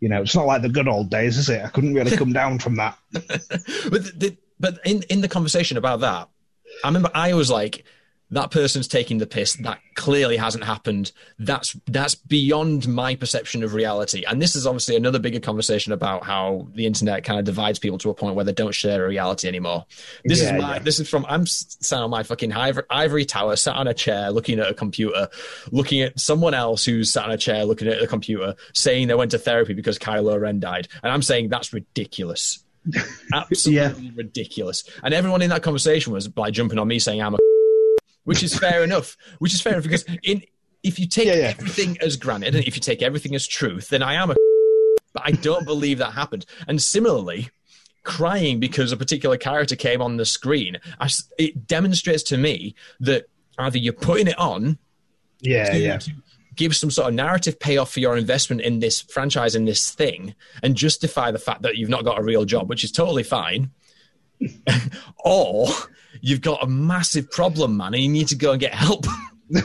you 0.04 0.10
know, 0.10 0.22
it's 0.22 0.36
not 0.36 0.46
like 0.46 0.62
the 0.62 0.68
good 0.68 0.90
old 0.90 1.10
days, 1.10 1.38
is 1.38 1.50
it? 1.50 1.64
I 1.64 1.70
couldn't 1.70 1.94
really 1.94 2.18
come 2.18 2.34
down 2.34 2.60
from 2.60 2.76
that. 2.76 2.98
but 3.14 4.20
the, 4.20 4.36
but 4.60 4.80
in 4.84 5.02
in 5.04 5.22
the 5.22 5.30
conversation 5.30 5.78
about 5.78 6.02
that, 6.02 6.28
I 6.84 6.90
remember 6.90 7.10
I 7.16 7.34
was 7.36 7.50
like, 7.50 7.86
that 8.34 8.52
person's 8.52 8.88
taking 8.88 9.20
the 9.20 9.28
piss. 9.28 9.54
That 9.54 9.80
clearly 9.96 10.38
hasn't 10.38 10.64
happened. 10.64 11.12
That's 11.40 11.78
that's 11.86 12.16
beyond 12.16 12.88
my 12.88 13.16
perception 13.16 13.64
of 13.64 13.74
reality. 13.74 14.24
And 14.28 14.42
this 14.42 14.56
is 14.56 14.66
obviously 14.66 14.96
another 14.96 15.20
bigger 15.20 15.40
conversation 15.40 15.94
about 15.94 16.24
how 16.24 16.68
the 16.74 16.86
internet 16.86 17.24
kind 17.24 17.40
of 17.40 17.46
divides 17.46 17.80
people 17.80 17.98
to 18.00 18.10
a 18.10 18.14
point 18.14 18.36
where 18.36 18.44
they 18.44 18.52
don't 18.52 18.74
share 18.74 19.06
a 19.06 19.08
reality 19.08 19.48
anymore. 19.48 19.86
This 20.26 20.42
Yeah, 20.42 20.56
is 20.56 20.62
my 20.62 20.74
yeah. 20.74 20.80
this 20.80 21.00
is 21.00 21.08
from 21.08 21.26
I'm 21.30 21.46
sat 21.46 22.02
on 22.02 22.10
my 22.10 22.24
fucking 22.24 22.52
ivory, 22.52 22.84
ivory 22.90 23.26
tower, 23.26 23.56
sat 23.56 23.76
on 23.76 23.88
a 23.88 23.94
chair, 23.94 24.32
looking 24.32 24.60
at 24.60 24.70
a 24.70 24.74
computer, 24.74 25.30
looking 25.72 26.02
at 26.02 26.20
someone 26.20 26.54
else 26.54 26.84
who's 26.84 27.12
sat 27.12 27.26
on 27.26 27.32
a 27.32 27.38
chair, 27.38 27.66
looking 27.66 27.88
at 27.88 28.02
a 28.02 28.08
computer, 28.08 28.56
saying 28.74 29.08
they 29.08 29.16
went 29.16 29.32
to 29.32 29.38
therapy 29.38 29.74
because 29.74 30.00
Kylo 30.00 30.40
Ren 30.40 30.60
died, 30.60 30.88
and 31.04 31.12
I'm 31.12 31.22
saying 31.22 31.50
that's 31.50 31.72
ridiculous 31.72 32.64
absolutely 33.34 34.12
ridiculous. 34.12 34.84
And 35.04 35.14
everyone 35.14 35.42
in 35.42 35.50
that 35.52 35.64
conversation 35.64 36.12
was 36.12 36.30
like 36.36 36.54
jumping 36.54 36.80
on 36.80 36.88
me 36.88 37.00
saying 37.00 37.22
I'm 37.22 37.36
a, 37.36 37.38
which 38.24 38.44
is 38.44 38.58
fair 38.58 38.84
enough. 38.84 39.18
Which 39.40 39.54
is 39.54 39.62
fair 39.62 39.74
enough 39.74 39.84
because 39.84 40.06
in 40.24 40.44
if 40.84 41.00
you 41.00 41.08
take 41.08 41.28
Yeah, 41.28 41.36
yeah. 41.36 41.54
everything 41.58 41.98
as 42.02 42.18
granted 42.18 42.56
and 42.56 42.66
if 42.66 42.76
you 42.76 42.82
take 42.82 43.02
everything 43.02 43.36
as 43.36 43.48
truth, 43.48 43.90
then 43.90 44.04
I 44.04 44.16
am 44.16 44.32
a. 44.32 44.36
But 45.14 45.24
I 45.28 45.32
don't 45.32 45.64
believe 45.66 46.00
that 46.00 46.14
happened. 46.14 46.46
And 46.68 46.82
similarly, 46.82 47.50
crying 48.04 48.60
because 48.60 48.92
a 48.92 48.98
particular 48.98 49.38
character 49.38 49.76
came 49.76 50.02
on 50.02 50.18
the 50.18 50.26
screen, 50.26 50.78
I 51.00 51.08
it 51.38 51.68
demonstrates 51.68 52.24
to 52.24 52.38
me 52.38 52.74
that 53.00 53.26
either 53.60 53.78
you're 53.78 53.94
putting 53.94 54.26
it 54.28 54.38
on 54.40 54.80
Yeah, 55.40 55.70
to- 55.72 55.78
yeah. 55.78 55.98
to 56.00 56.12
give 56.56 56.76
some 56.76 56.90
sort 56.92 57.08
of 57.10 57.14
narrative 57.14 57.60
payoff 57.60 57.92
for 57.92 58.00
your 58.00 58.18
investment 58.18 58.62
in 58.62 58.80
this 58.80 59.02
franchise 59.02 59.54
in 59.56 59.66
this 59.66 59.92
thing 59.92 60.34
and 60.64 60.76
justify 60.76 61.30
the 61.32 61.40
fact 61.40 61.62
that 61.64 61.78
you've 61.78 61.90
not 61.90 62.04
got 62.04 62.20
a 62.20 62.24
real 62.24 62.46
job 62.46 62.70
which 62.70 62.84
is 62.84 62.92
totally 62.92 63.24
fine 63.24 63.72
or 65.26 65.68
you've 66.22 66.42
got 66.42 66.64
a 66.64 66.68
massive 66.68 67.30
problem 67.32 67.78
man 67.78 67.94
and 67.94 68.04
you 68.04 68.10
need 68.10 68.28
to 68.28 68.36
go 68.36 68.52
and 68.52 68.60
get 68.62 68.74
help 68.74 69.06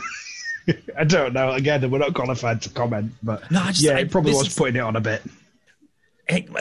I 0.98 1.04
don't 1.04 1.32
know. 1.32 1.52
Again, 1.52 1.90
we're 1.90 1.96
not 1.98 2.12
qualified 2.12 2.60
to 2.62 2.68
comment, 2.70 3.12
but 3.22 3.50
No, 3.50 3.60
I 3.62 3.68
just- 3.68 3.82
yeah, 3.82 3.92
I- 3.96 4.00
it 4.00 4.10
probably 4.10 4.32
was 4.34 4.48
is- 4.48 4.54
putting 4.54 4.76
it 4.76 4.80
on 4.80 4.96
a 4.96 5.00
bit. 5.00 5.22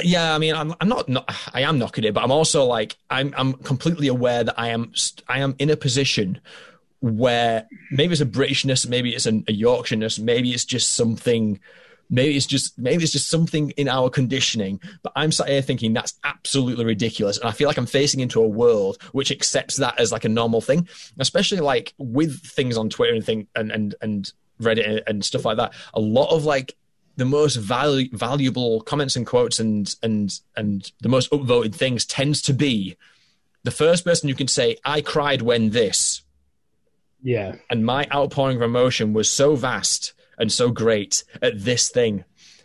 Yeah 0.02 0.34
i 0.34 0.38
mean 0.38 0.56
i'm, 0.56 0.74
I'm 0.80 0.88
not, 0.88 1.10
not 1.10 1.30
i 1.54 1.64
am 1.64 1.78
knocking 1.78 2.06
it 2.06 2.14
but 2.14 2.24
i'm 2.24 2.32
also 2.32 2.64
like 2.64 2.96
i'm 3.10 3.34
i'm 3.38 3.52
completely 3.54 4.08
aware 4.08 4.46
that 4.46 4.58
i 4.58 4.70
am 4.70 4.94
i 5.28 5.40
am 5.40 5.56
in 5.60 5.70
a 5.70 5.76
position 5.76 6.40
where 7.02 7.68
maybe 7.92 8.14
it's 8.14 8.22
a 8.22 8.26
britishness 8.26 8.88
maybe 8.88 9.14
it's 9.14 9.26
an, 9.26 9.44
a 9.50 9.52
yorkshireness 9.52 10.20
maybe 10.20 10.52
it's 10.54 10.64
just 10.64 10.96
something 10.96 11.60
maybe 12.10 12.36
it's 12.36 12.46
just 12.46 12.78
maybe 12.78 13.04
it's 13.04 13.12
just 13.12 13.30
something 13.30 13.72
in 13.72 13.88
our 13.88 14.10
conditioning 14.10 14.80
but 15.04 15.12
i'm 15.16 15.32
sat 15.32 15.50
here 15.50 15.62
thinking 15.62 15.94
that's 15.94 16.14
absolutely 16.24 16.86
ridiculous. 16.86 17.38
And 17.38 17.50
i 17.50 17.52
feel 17.52 17.68
like 17.68 17.78
i'm 17.78 17.86
facing 17.86 18.20
into 18.20 18.42
a 18.42 18.48
world 18.48 19.02
which 19.12 19.32
accepts 19.32 19.76
that 19.78 20.00
as 20.00 20.12
like 20.12 20.26
a 20.26 20.30
normal 20.30 20.62
thing 20.62 20.88
especially 21.20 21.60
like 21.60 21.94
with 21.98 22.40
things 22.46 22.78
on 22.78 22.90
twitter 22.90 23.14
and 23.14 23.26
thing 23.26 23.48
and 23.56 23.72
and 23.72 23.96
and 24.02 24.32
reddit 24.62 25.04
and, 25.08 25.24
stuff 25.24 25.46
like 25.46 25.58
that. 25.58 25.74
A 25.94 26.00
lot 26.00 26.32
of 26.32 26.46
like 26.46 26.76
the 27.16 27.26
most 27.26 27.60
valu- 27.60 28.12
valuable 28.12 28.82
comments 28.82 29.16
and 29.16 29.26
quotes 29.26 29.60
and 29.60 29.96
and 30.04 30.40
and 30.56 30.92
the 31.02 31.10
most 31.10 31.32
upvoted 31.32 31.74
things 31.74 32.06
tends 32.06 32.42
to 32.44 32.54
be 32.54 32.96
the 33.64 33.72
first 33.72 34.06
person 34.06 34.30
you 34.30 34.36
can 34.36 34.48
say 34.48 34.78
i 34.86 35.02
cried 35.02 35.42
when 35.42 35.72
this. 35.72 36.22
Yeah, 37.24 37.56
and 37.70 37.86
my 37.86 38.08
outpouring 38.14 38.58
of 38.58 38.64
emotion 38.64 39.14
was 39.14 39.30
so 39.30 39.56
vast 39.56 40.14
and 40.38 40.52
so 40.52 40.70
great 40.70 41.24
at 41.42 41.54
this 41.64 41.90
thing. 41.90 42.24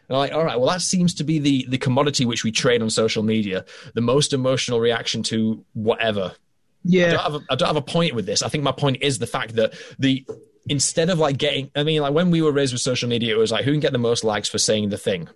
And 0.08 0.16
I'm 0.16 0.18
like, 0.18 0.32
all 0.32 0.44
right, 0.44 0.58
well, 0.58 0.68
that 0.68 0.82
seems 0.82 1.14
to 1.14 1.24
be 1.24 1.38
the 1.38 1.66
the 1.68 1.78
commodity 1.78 2.24
which 2.26 2.44
we 2.44 2.52
trade 2.52 2.82
on 2.82 2.90
social 2.90 3.22
media, 3.22 3.64
the 3.94 4.00
most 4.00 4.32
emotional 4.32 4.80
reaction 4.80 5.22
to 5.24 5.64
whatever. 5.72 6.32
I 6.34 6.36
yeah, 6.84 7.12
don't, 7.12 7.20
have 7.20 7.34
a, 7.34 7.40
I 7.50 7.54
don't 7.54 7.68
have 7.68 7.76
a 7.76 7.82
point 7.82 8.14
with 8.14 8.26
this. 8.26 8.42
I 8.42 8.48
think 8.48 8.64
my 8.64 8.72
point 8.72 8.98
is 9.02 9.18
the 9.20 9.26
fact 9.26 9.54
that 9.54 9.74
the 9.98 10.26
instead 10.68 11.10
of 11.10 11.18
like 11.18 11.38
getting, 11.38 11.70
I 11.76 11.84
mean, 11.84 12.02
like 12.02 12.12
when 12.12 12.30
we 12.30 12.42
were 12.42 12.52
raised 12.52 12.72
with 12.72 12.82
social 12.82 13.08
media, 13.08 13.34
it 13.34 13.38
was 13.38 13.52
like 13.52 13.64
who 13.64 13.70
can 13.70 13.80
get 13.80 13.92
the 13.92 13.98
most 13.98 14.24
likes 14.24 14.48
for 14.48 14.58
saying 14.58 14.90
the 14.90 14.98
thing. 14.98 15.28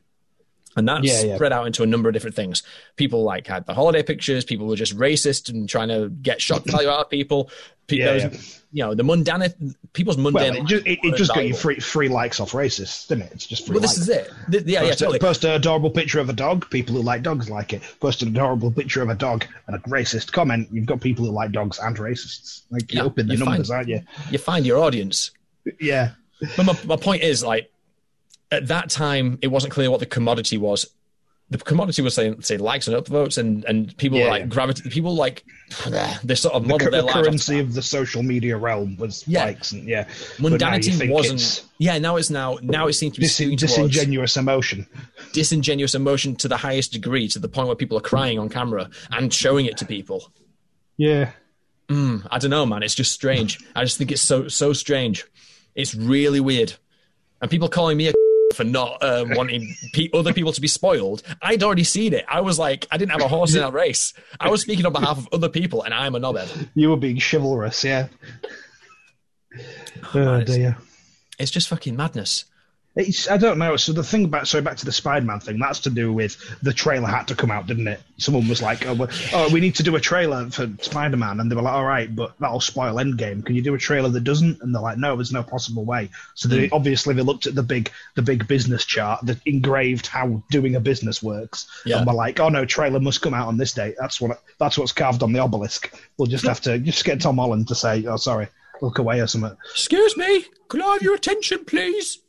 And 0.77 0.87
that 0.89 1.05
Yeah, 1.05 1.23
yeah. 1.23 1.35
spread 1.37 1.53
out 1.53 1.67
into 1.67 1.83
a 1.83 1.87
number 1.87 2.09
of 2.09 2.13
different 2.13 2.37
things. 2.37 2.63
People 2.97 3.23
like 3.23 3.47
had 3.47 3.65
the 3.65 3.73
holiday 3.73 4.03
pictures. 4.03 4.45
People 4.45 4.67
were 4.67 4.77
just 4.77 4.97
racist 4.97 5.49
and 5.49 5.69
trying 5.69 5.89
to 5.89 6.11
get 6.11 6.43
shock 6.43 6.65
value 6.67 6.89
out 6.89 7.01
of 7.01 7.11
people. 7.11 7.51
Pe- 7.87 7.97
Yeah, 7.97 8.05
there 8.07 8.31
yeah. 8.33 8.39
You 8.77 8.83
know, 8.83 8.95
the 8.95 9.05
mundane, 9.05 9.55
people's 9.95 10.19
mundane. 10.19 10.53
Well, 10.53 10.63
it 10.63 10.67
just, 10.67 10.87
it, 10.87 10.99
it 11.03 11.17
just 11.17 11.35
got 11.35 11.47
you 11.47 11.55
free 11.55 11.81
free 11.81 12.11
likes 12.11 12.41
off 12.41 12.53
racists, 12.53 13.09
didn't 13.09 13.25
it? 13.25 13.33
It's 13.33 13.47
just 13.47 13.65
free 13.67 13.73
Well, 13.73 13.81
this 13.81 13.97
is 13.97 14.11
it. 14.11 14.31
Th- 14.51 14.65
yeah, 14.67 14.83
yeah, 14.83 14.89
Post, 14.89 14.99
totally. 14.99 15.19
post 15.19 15.45
an 15.45 15.53
adorable 15.53 15.89
picture 15.91 16.21
of 16.21 16.29
a 16.29 16.35
dog. 16.35 16.69
People 16.69 16.95
who 16.95 17.01
like 17.01 17.23
dogs 17.23 17.49
like 17.49 17.73
it. 17.73 17.81
Post 18.01 18.21
an 18.21 18.29
adorable 18.29 18.71
picture 18.71 19.01
of 19.01 19.09
a 19.09 19.15
dog 19.15 19.47
and 19.67 19.77
a 19.77 19.79
racist 19.89 20.31
comment. 20.31 20.69
You've 20.71 20.85
got 20.85 21.01
people 21.01 21.25
who 21.25 21.31
like 21.31 21.53
dogs 21.53 21.79
and 21.79 21.97
racists. 21.97 22.65
Like 22.71 22.93
Yeah, 22.93 22.99
you're 23.01 23.07
up 23.07 23.19
in 23.19 23.29
the 23.29 23.37
you 23.37 23.45
numbers, 23.47 23.69
find- 23.69 23.77
aren't 23.79 23.89
you? 23.89 24.03
You 24.31 24.37
find 24.37 24.67
your 24.67 24.79
audience. 24.81 25.31
Yeah, 25.81 26.11
But 26.59 26.67
my, 26.67 26.79
my 26.85 26.97
point 26.97 27.23
is, 27.23 27.43
like, 27.43 27.73
at 28.53 28.69
that 28.69 28.91
time, 28.91 29.39
it 29.41 29.49
wasn't 29.49 29.73
clear 29.73 29.91
what 29.91 30.01
the 30.01 30.07
commodity 30.07 30.59
was. 30.59 30.87
The 31.49 31.59
commodity 31.59 32.03
was 32.03 32.13
saying, 32.15 32.43
say, 32.43 32.57
likes 32.57 32.89
and 32.89 32.97
upvotes, 32.97 33.39
and 33.39 33.65
and 33.67 33.97
people 33.99 34.19
Yeah, 34.19 34.25
were 34.25 34.31
like 34.31 34.41
yeah. 34.41 34.47
gravity. 34.47 34.91
People 34.91 35.15
like 35.15 35.45
they 36.25 36.35
sort 36.35 36.55
of 36.55 36.65
the, 36.65 36.69
modeled 36.69 36.93
their 36.93 37.03
the 37.03 37.09
currency 37.09 37.61
of 37.61 37.73
the 37.73 37.83
social 37.83 38.25
media 38.25 38.57
realm 38.57 38.97
was 38.97 39.23
Yeah. 39.29 39.45
likes 39.45 39.71
and 39.71 39.89
yeah. 39.89 40.09
But 40.41 40.61
now 40.61 40.75
you 40.75 40.81
Mundanity 40.91 41.09
wasn't. 41.11 41.65
Yeah, 41.79 41.99
now 41.99 42.17
it's 42.17 42.31
now 42.31 42.59
now 42.63 42.89
it 42.89 42.95
seems 42.95 43.15
to 43.15 43.21
be 43.21 43.27
dis- 43.27 43.37
disingenuous 43.61 44.37
emotion. 44.37 44.89
disingenuous 45.33 45.95
emotion 45.95 46.35
to 46.37 46.49
the 46.49 46.57
highest 46.57 46.93
degree, 46.93 47.29
to 47.29 47.39
the 47.39 47.49
point 47.49 47.69
where 47.69 47.77
people 47.77 47.97
are 47.97 48.01
crying 48.03 48.41
on 48.41 48.49
camera 48.49 48.91
and 49.13 49.33
showing 49.33 49.67
it 49.67 49.77
to 49.77 49.85
people. 49.87 50.29
Yeah, 50.97 51.31
hmm, 51.89 52.19
I 52.29 52.39
don't 52.39 52.51
know, 52.51 52.67
man. 52.67 52.83
It's 52.83 52.95
just 52.95 53.13
strange. 53.13 53.59
I 53.77 53.85
just 53.85 53.99
think 53.99 54.11
it's 54.11 54.23
so 54.23 54.49
so 54.49 54.73
strange. 54.73 55.25
It's 55.77 55.95
really 55.95 56.41
weird, 56.41 56.73
and 57.41 57.49
people 57.49 57.69
calling 57.69 57.97
me 57.99 58.09
a 58.09 58.13
for 58.57 58.65
not 58.65 59.03
uh, 59.03 59.25
wanting 59.31 59.75
pe- 59.93 60.09
other 60.13 60.33
people 60.33 60.53
to 60.53 60.61
be 60.61 60.67
spoiled. 60.69 61.23
I'd 61.43 61.63
already 61.63 61.85
seen 61.85 62.13
it. 62.13 62.25
I 62.29 62.41
was 62.41 62.59
like, 62.59 62.87
I 62.91 62.97
didn't 62.97 63.13
have 63.13 63.21
a 63.23 63.29
horse 63.29 63.55
in 63.55 63.61
that 63.61 63.73
race. 63.73 64.13
I 64.41 64.49
was 64.49 64.63
speaking 64.63 64.87
on 64.87 64.93
behalf 64.93 65.19
of 65.19 65.29
other 65.33 65.49
people, 65.49 65.83
and 65.83 65.93
I'm 65.95 66.15
a 66.15 66.21
knobhead. 66.21 66.69
you 66.75 66.91
were 66.91 66.97
being 66.97 67.21
chivalrous. 67.21 67.85
Yeah. 67.85 68.09
Oh 70.15 70.39
it's- 70.41 70.57
dear. 70.57 70.77
It's 71.39 71.51
just 71.51 71.69
fucking 71.69 71.95
madness. 71.97 72.47
It's, 72.97 73.31
I 73.31 73.37
don't 73.37 73.59
know. 73.59 73.77
So 73.77 73.93
the 73.93 74.03
thing 74.03 74.25
about 74.25 74.49
so 74.49 74.63
back 74.63 74.79
to 74.79 74.87
the 74.87 74.93
Spider-Man 74.93 75.41
thing, 75.41 75.59
that's 75.59 75.81
to 75.81 75.91
do 75.91 76.15
with 76.15 76.39
the 76.63 76.73
trailer 76.73 77.07
had 77.07 77.29
to 77.29 77.35
come 77.35 77.51
out, 77.51 77.67
didn't 77.67 77.89
it? 77.89 78.01
Someone 78.17 78.49
was 78.49 78.63
like, 78.63 78.87
"Oh, 78.87 79.07
oh 79.35 79.53
we 79.53 79.61
need 79.61 79.75
to 79.75 79.83
do 79.83 79.97
a 79.97 80.01
trailer 80.01 80.49
for 80.49 80.67
Spider-Man," 80.81 81.39
and 81.39 81.51
they 81.51 81.55
were 81.55 81.61
like, 81.61 81.75
"All 81.75 81.85
right, 81.85 82.15
but 82.15 82.33
that'll 82.41 82.61
spoil 82.61 82.95
Endgame. 82.95 83.45
Can 83.45 83.55
you 83.55 83.61
do 83.61 83.75
a 83.75 83.79
trailer 83.79 84.09
that 84.09 84.25
doesn't?" 84.25 84.63
And 84.63 84.75
they're 84.75 84.81
like, 84.81 84.97
"No, 84.97 85.15
there's 85.15 85.31
no 85.31 85.43
possible 85.43 85.85
way." 85.85 86.09
So 86.35 86.49
they 86.49 86.69
hmm. 86.69 86.75
obviously 86.75 87.15
they 87.15 87.21
looked 87.21 87.47
at 87.47 87.55
the 87.55 87.63
big 87.63 87.91
the 88.15 88.23
big 88.23 88.49
business 88.49 88.87
chart 88.87 89.27
that 89.27 89.39
engraved 89.45 90.07
how 90.07 90.43
doing 90.51 90.75
a 90.75 90.81
business 90.81 91.23
works, 91.23 91.67
Yeah. 91.85 91.99
and 91.99 92.07
we're 92.07 92.15
like, 92.15 92.41
"Oh 92.41 92.49
no, 92.49 92.65
trailer 92.65 92.99
must 92.99 93.21
come 93.21 93.35
out 93.35 93.49
on 93.49 93.59
this 93.59 93.75
date. 93.75 93.97
That's 94.01 94.23
what 94.23 94.43
that's 94.59 94.79
what's 94.79 94.93
carved 94.93 95.23
on 95.23 95.35
the 95.35 95.41
obelisk. 95.41 95.93
We'll 96.17 96.29
just 96.29 96.47
have 96.47 96.63
to 96.63 96.79
just 96.79 97.05
get 97.05 97.21
Tom 97.21 97.37
Holland 97.37 97.69
to 97.69 97.75
say, 97.75 98.07
"Oh, 98.07 98.17
sorry, 98.17 98.49
look 98.81 98.99
away" 98.99 99.21
or 99.21 99.27
something. 99.27 99.55
Excuse 99.71 100.17
me, 100.17 100.47
can 100.71 100.81
I 100.81 100.95
have 100.95 101.03
your 101.03 101.15
attention, 101.15 101.67
please? 101.67 102.21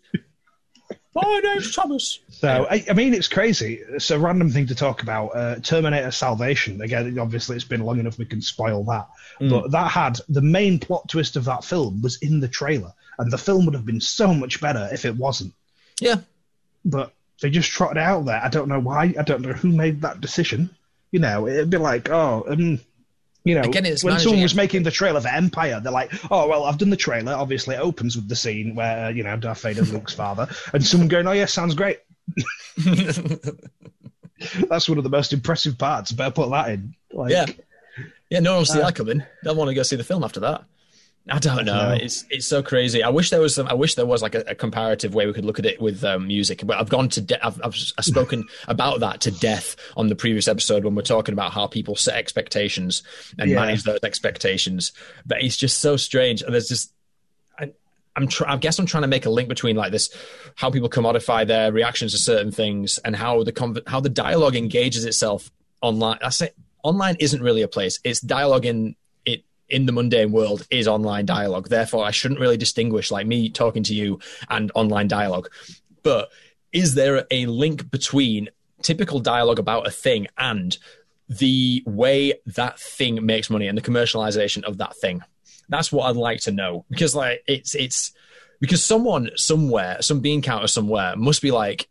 My 1.15 1.41
name's 1.43 1.73
Thomas. 1.75 2.19
So 2.29 2.67
I, 2.69 2.85
I 2.89 2.93
mean, 2.93 3.13
it's 3.13 3.27
crazy. 3.27 3.81
It's 3.89 4.11
a 4.11 4.19
random 4.19 4.51
thing 4.51 4.67
to 4.67 4.75
talk 4.75 5.01
about. 5.01 5.29
Uh, 5.29 5.55
Terminator 5.55 6.11
Salvation. 6.11 6.81
Again, 6.81 7.17
obviously, 7.17 7.55
it's 7.55 7.65
been 7.65 7.81
long 7.83 7.99
enough 7.99 8.19
we 8.19 8.25
can 8.25 8.41
spoil 8.41 8.83
that. 8.85 9.07
But 9.39 9.71
that 9.71 9.91
had 9.91 10.19
the 10.29 10.41
main 10.41 10.79
plot 10.79 11.09
twist 11.09 11.35
of 11.35 11.45
that 11.45 11.63
film 11.63 12.01
was 12.01 12.17
in 12.17 12.39
the 12.39 12.47
trailer, 12.47 12.93
and 13.17 13.31
the 13.31 13.37
film 13.37 13.65
would 13.65 13.75
have 13.75 13.85
been 13.85 14.01
so 14.01 14.33
much 14.33 14.61
better 14.61 14.89
if 14.91 15.05
it 15.05 15.15
wasn't. 15.15 15.53
Yeah, 15.99 16.17
But 16.85 17.13
they 17.41 17.49
just 17.49 17.71
trotted 17.71 17.97
out 17.97 18.25
there. 18.25 18.41
I 18.43 18.49
don't 18.49 18.67
know 18.67 18.79
why. 18.79 19.13
I 19.17 19.23
don't 19.23 19.41
know 19.41 19.53
who 19.53 19.69
made 19.69 20.01
that 20.01 20.21
decision. 20.21 20.69
You 21.11 21.19
know, 21.19 21.47
it'd 21.47 21.69
be 21.69 21.77
like, 21.77 22.09
oh, 22.09 22.45
um, 22.47 22.79
you 23.43 23.55
know, 23.55 23.61
Again, 23.61 23.85
it's 23.85 24.03
when 24.03 24.19
someone 24.19 24.41
was 24.41 24.55
making 24.55 24.83
the 24.83 24.91
trailer 24.91 25.21
for 25.21 25.29
Empire, 25.29 25.79
they're 25.81 25.91
like, 25.91 26.11
oh, 26.31 26.47
well, 26.47 26.65
I've 26.65 26.77
done 26.77 26.89
the 26.89 26.97
trailer. 26.97 27.33
Obviously, 27.33 27.75
it 27.75 27.79
opens 27.79 28.15
with 28.15 28.27
the 28.27 28.35
scene 28.35 28.75
where, 28.75 29.05
uh, 29.05 29.09
you 29.09 29.23
know, 29.23 29.37
Darth 29.37 29.61
Vader's 29.61 29.91
Luke's 29.93 30.13
father, 30.13 30.49
and 30.73 30.85
someone 30.85 31.07
going, 31.07 31.27
oh, 31.27 31.31
yeah, 31.31 31.45
sounds 31.45 31.73
great. 31.73 31.99
That's 34.69 34.87
one 34.89 34.97
of 34.97 35.03
the 35.03 35.09
most 35.09 35.33
impressive 35.33 35.77
parts. 35.77 36.11
Better 36.11 36.31
put 36.31 36.49
that 36.51 36.69
in. 36.69 36.93
Like, 37.11 37.31
yeah, 37.31 37.45
yeah. 38.29 38.39
No 38.39 38.51
one 38.51 38.59
will 38.59 38.65
see 38.65 38.79
that 38.79 38.95
coming. 38.95 39.23
They'll 39.43 39.55
want 39.55 39.69
to 39.69 39.75
go 39.75 39.83
see 39.83 39.95
the 39.95 40.03
film 40.03 40.23
after 40.23 40.41
that. 40.41 40.65
I 41.29 41.39
don't 41.39 41.65
know. 41.65 41.97
It's 41.99 42.25
it's 42.29 42.47
so 42.47 42.63
crazy. 42.63 43.03
I 43.03 43.09
wish 43.09 43.29
there 43.31 43.41
was 43.41 43.55
some. 43.55 43.67
I 43.67 43.73
wish 43.73 43.95
there 43.95 44.05
was 44.05 44.21
like 44.21 44.33
a, 44.35 44.43
a 44.47 44.55
comparative 44.55 45.13
way 45.13 45.25
we 45.25 45.33
could 45.33 45.45
look 45.45 45.59
at 45.59 45.65
it 45.65 45.81
with 45.81 46.03
um, 46.03 46.27
music. 46.27 46.61
But 46.65 46.77
I've 46.77 46.89
gone 46.89 47.09
to. 47.09 47.21
De- 47.21 47.45
I've, 47.45 47.59
I've, 47.63 47.75
I've 47.97 48.05
spoken 48.05 48.45
about 48.67 49.01
that 49.01 49.21
to 49.21 49.31
death 49.31 49.75
on 49.97 50.07
the 50.07 50.15
previous 50.15 50.47
episode 50.47 50.85
when 50.85 50.95
we're 50.95 51.01
talking 51.01 51.33
about 51.33 51.51
how 51.51 51.67
people 51.67 51.95
set 51.95 52.15
expectations 52.15 53.03
and 53.37 53.49
Yeah. 53.49 53.57
manage 53.59 53.83
those 53.83 53.99
expectations. 54.03 54.93
But 55.25 55.43
it's 55.43 55.57
just 55.57 55.79
so 55.79 55.97
strange. 55.97 56.41
And 56.41 56.53
there's 56.53 56.69
just. 56.69 56.93
I, 57.59 57.73
I'm. 58.15 58.27
Tr- 58.27 58.47
I 58.47 58.55
guess 58.57 58.79
I'm 58.79 58.85
trying 58.85 59.03
to 59.03 59.07
make 59.07 59.25
a 59.25 59.29
link 59.29 59.49
between 59.49 59.75
like 59.75 59.91
this, 59.91 60.09
how 60.55 60.69
people 60.71 60.89
commodify 60.89 61.45
their 61.45 61.71
reactions 61.71 62.13
to 62.13 62.17
certain 62.17 62.51
things, 62.51 62.99
and 62.99 63.15
how 63.15 63.43
the 63.43 63.51
conv- 63.51 63.87
how 63.87 63.99
the 63.99 64.09
dialogue 64.09 64.55
engages 64.55 65.03
itself 65.03 65.51
online. 65.81 66.19
I 66.21 66.29
say 66.29 66.51
online 66.83 67.17
isn't 67.19 67.41
really 67.41 67.63
a 67.63 67.67
place. 67.67 67.99
It's 68.05 68.21
dialogue 68.21 68.65
in 68.65 68.95
in 69.69 69.85
the 69.85 69.91
mundane 69.91 70.31
world 70.31 70.65
is 70.69 70.87
online 70.87 71.25
dialogue. 71.25 71.69
Therefore, 71.69 72.05
I 72.05 72.11
shouldn't 72.11 72.39
really 72.39 72.57
distinguish 72.57 73.11
like 73.11 73.27
me 73.27 73.49
talking 73.49 73.83
to 73.83 73.93
you 73.93 74.19
and 74.49 74.71
online 74.75 75.07
dialogue. 75.07 75.49
But 76.03 76.29
is 76.71 76.95
there 76.95 77.25
a 77.31 77.45
link 77.45 77.89
between 77.91 78.49
typical 78.81 79.19
dialogue 79.19 79.59
about 79.59 79.87
a 79.87 79.91
thing 79.91 80.27
and 80.37 80.77
the 81.29 81.83
way 81.85 82.33
that 82.45 82.79
thing 82.79 83.25
makes 83.25 83.49
money 83.49 83.67
and 83.67 83.77
the 83.77 83.81
commercialization 83.81 84.63
of 84.63 84.77
that 84.77 84.95
thing? 84.95 85.21
That's 85.69 85.91
what 85.91 86.05
I'd 86.05 86.15
like 86.15 86.41
to 86.41 86.51
know 86.51 86.85
because 86.89 87.13
like 87.13 87.43
it's 87.45 87.75
it's 87.75 88.13
because 88.59 88.83
someone 88.83 89.31
somewhere, 89.35 90.01
some 90.01 90.21
bean 90.21 90.41
counter 90.41 90.67
somewhere 90.67 91.15
must 91.15 91.41
be 91.41 91.51
like, 91.51 91.89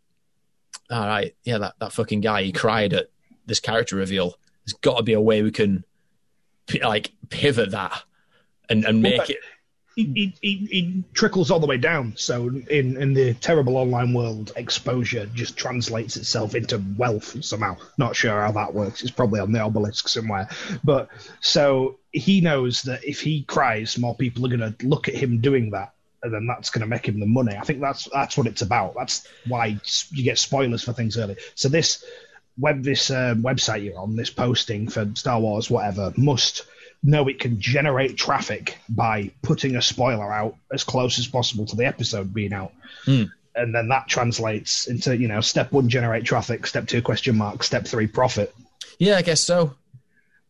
all 0.89 1.05
right, 1.05 1.35
yeah, 1.43 1.59
that, 1.59 1.75
that 1.79 1.93
fucking 1.93 2.21
guy, 2.21 2.43
he 2.43 2.51
cried 2.51 2.93
at 2.93 3.09
this 3.45 3.59
character 3.59 3.95
reveal. 3.95 4.35
There's 4.65 4.73
got 4.73 4.97
to 4.97 5.03
be 5.03 5.13
a 5.13 5.21
way 5.21 5.43
we 5.43 5.51
can 5.51 5.83
like 6.81 7.11
pivot 7.29 7.71
that 7.71 8.03
and, 8.69 8.85
and 8.85 9.01
make 9.01 9.29
it. 9.29 9.37
it, 9.97 10.07
it, 10.15 10.33
it, 10.41 10.69
it 10.71 11.13
trickles 11.13 11.49
all 11.49 11.59
the 11.59 11.67
way 11.67 11.77
down. 11.77 12.13
So 12.17 12.47
in, 12.47 13.01
in 13.01 13.13
the 13.13 13.33
terrible 13.33 13.77
online 13.77 14.13
world, 14.13 14.51
exposure 14.55 15.25
just 15.33 15.57
translates 15.57 16.17
itself 16.17 16.53
into 16.53 16.81
wealth 16.97 17.43
somehow. 17.43 17.77
Not 17.97 18.15
sure 18.15 18.41
how 18.41 18.51
that 18.51 18.73
works. 18.73 19.01
It's 19.01 19.11
probably 19.11 19.39
on 19.39 19.51
the 19.51 19.59
obelisk 19.59 20.07
somewhere. 20.07 20.49
But 20.83 21.09
so 21.39 21.97
he 22.11 22.41
knows 22.41 22.83
that 22.83 23.03
if 23.03 23.21
he 23.21 23.43
cries, 23.43 23.97
more 23.97 24.15
people 24.15 24.45
are 24.45 24.55
going 24.55 24.73
to 24.73 24.87
look 24.87 25.07
at 25.07 25.15
him 25.15 25.41
doing 25.41 25.71
that. 25.71 25.93
And 26.23 26.33
then 26.33 26.47
that's 26.47 26.71
going 26.71 26.81
to 26.81 26.87
make 26.87 27.07
him 27.07 27.19
the 27.19 27.27
money. 27.27 27.55
I 27.55 27.61
think 27.61 27.79
that's 27.79 28.09
that's 28.11 28.35
what 28.35 28.47
it's 28.47 28.63
about. 28.63 28.95
That's 28.95 29.27
why 29.47 29.79
you 30.09 30.23
get 30.23 30.39
spoilers 30.39 30.83
for 30.83 30.91
things 30.91 31.15
early. 31.17 31.37
So 31.53 31.69
this 31.69 32.03
web 32.57 32.83
this 32.83 33.11
um, 33.11 33.43
website 33.43 33.83
you're 33.83 33.99
on, 33.99 34.15
this 34.15 34.29
posting 34.29 34.89
for 34.89 35.09
Star 35.15 35.39
Wars, 35.39 35.69
whatever, 35.69 36.13
must 36.17 36.63
know 37.03 37.27
it 37.27 37.39
can 37.39 37.59
generate 37.59 38.17
traffic 38.17 38.77
by 38.89 39.31
putting 39.41 39.75
a 39.75 39.81
spoiler 39.81 40.33
out 40.33 40.55
as 40.71 40.83
close 40.83 41.19
as 41.19 41.27
possible 41.27 41.65
to 41.65 41.75
the 41.75 41.85
episode 41.85 42.33
being 42.33 42.53
out. 42.53 42.71
And 43.55 43.73
then 43.73 43.87
that 43.89 44.07
translates 44.07 44.87
into, 44.87 45.17
you 45.17 45.27
know, 45.27 45.41
step 45.41 45.71
one, 45.71 45.89
generate 45.89 46.25
traffic, 46.25 46.67
step 46.67 46.87
two, 46.87 47.01
question 47.01 47.37
mark, 47.37 47.63
step 47.63 47.85
three, 47.85 48.07
profit. 48.07 48.53
Yeah, 48.99 49.17
I 49.17 49.21
guess 49.21 49.41
so. 49.41 49.75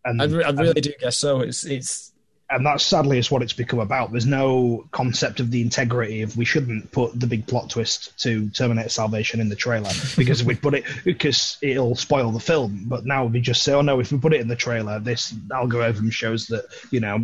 And, 0.03 0.22
I, 0.22 0.26
re- 0.26 0.43
I 0.43 0.49
really 0.51 0.82
do 0.82 0.93
guess 0.99 1.18
so. 1.18 1.41
It's 1.41 1.66
it's 1.66 2.14
and 2.50 2.66
that 2.66 2.80
sadly 2.80 3.18
is 3.18 3.30
what 3.30 3.41
it's 3.41 3.54
become 3.54 3.80
about. 3.80 4.12
There's 4.12 4.26
no 4.26 4.88
concept 4.91 5.41
of 5.41 5.52
the 5.52 5.62
integrity 5.62 6.22
of 6.22 6.38
we 6.38 6.45
shouldn't 6.45 6.91
put 6.93 7.20
the 7.20 7.28
big 7.28 7.45
plot 7.45 7.70
twist 7.70 8.18
to 8.24 8.50
Terminator 8.52 8.89
Salvation 8.89 9.41
in 9.41 9.50
the 9.50 9.56
trailer 9.56 9.89
because 10.18 10.41
if 10.41 10.48
we 10.48 10.56
put 10.56 10.74
it 10.74 10.86
because 11.04 11.58
it'll 11.62 11.95
spoil 11.95 12.32
the 12.32 12.39
film. 12.39 12.86
But 12.86 13.06
now 13.06 13.26
we 13.26 13.41
just 13.41 13.64
say, 13.64 13.74
oh 13.74 13.82
no, 13.82 14.00
if 14.00 14.12
we 14.12 14.18
put 14.18 14.34
it 14.34 14.39
in 14.39 14.48
the 14.48 14.56
trailer, 14.56 15.00
this 15.00 15.34
algorithm 15.54 16.10
shows 16.10 16.48
that 16.48 16.66
you 16.89 17.02
know 17.02 17.20